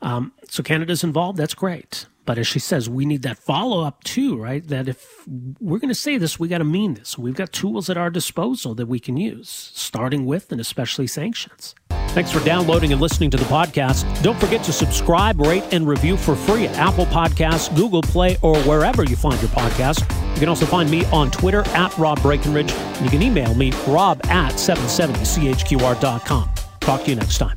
Um, 0.00 0.32
so 0.48 0.62
Canada's 0.62 1.04
involved, 1.04 1.38
that's 1.38 1.54
great. 1.54 2.06
But 2.24 2.38
as 2.38 2.46
she 2.46 2.58
says, 2.58 2.88
we 2.88 3.04
need 3.04 3.22
that 3.22 3.38
follow 3.38 3.82
up 3.84 4.04
too, 4.04 4.36
right? 4.36 4.66
That 4.68 4.88
if 4.88 5.26
we're 5.60 5.78
going 5.78 5.88
to 5.88 5.94
say 5.94 6.18
this, 6.18 6.38
we 6.38 6.48
got 6.48 6.58
to 6.58 6.64
mean 6.64 6.94
this. 6.94 7.18
We've 7.18 7.34
got 7.34 7.52
tools 7.52 7.90
at 7.90 7.96
our 7.96 8.10
disposal 8.10 8.74
that 8.76 8.86
we 8.86 9.00
can 9.00 9.16
use, 9.16 9.48
starting 9.74 10.24
with 10.24 10.52
and 10.52 10.60
especially 10.60 11.06
sanctions. 11.08 11.74
Thanks 12.10 12.30
for 12.30 12.44
downloading 12.44 12.92
and 12.92 13.00
listening 13.00 13.30
to 13.30 13.38
the 13.38 13.44
podcast. 13.44 14.22
Don't 14.22 14.38
forget 14.38 14.62
to 14.64 14.72
subscribe, 14.72 15.40
rate, 15.40 15.64
and 15.72 15.86
review 15.86 16.18
for 16.18 16.36
free 16.36 16.66
at 16.66 16.76
Apple 16.76 17.06
Podcasts, 17.06 17.74
Google 17.74 18.02
Play, 18.02 18.36
or 18.42 18.56
wherever 18.60 19.02
you 19.02 19.16
find 19.16 19.40
your 19.40 19.50
podcast. 19.50 20.00
You 20.34 20.40
can 20.40 20.50
also 20.50 20.66
find 20.66 20.90
me 20.90 21.06
on 21.06 21.30
Twitter 21.30 21.66
at 21.68 21.96
Rob 21.96 22.20
Breckenridge. 22.20 22.70
You 23.02 23.08
can 23.08 23.22
email 23.22 23.54
me, 23.54 23.72
rob 23.88 24.20
at 24.26 24.52
770chqr.com. 24.52 26.50
Talk 26.80 27.04
to 27.04 27.10
you 27.10 27.16
next 27.16 27.38
time. 27.38 27.56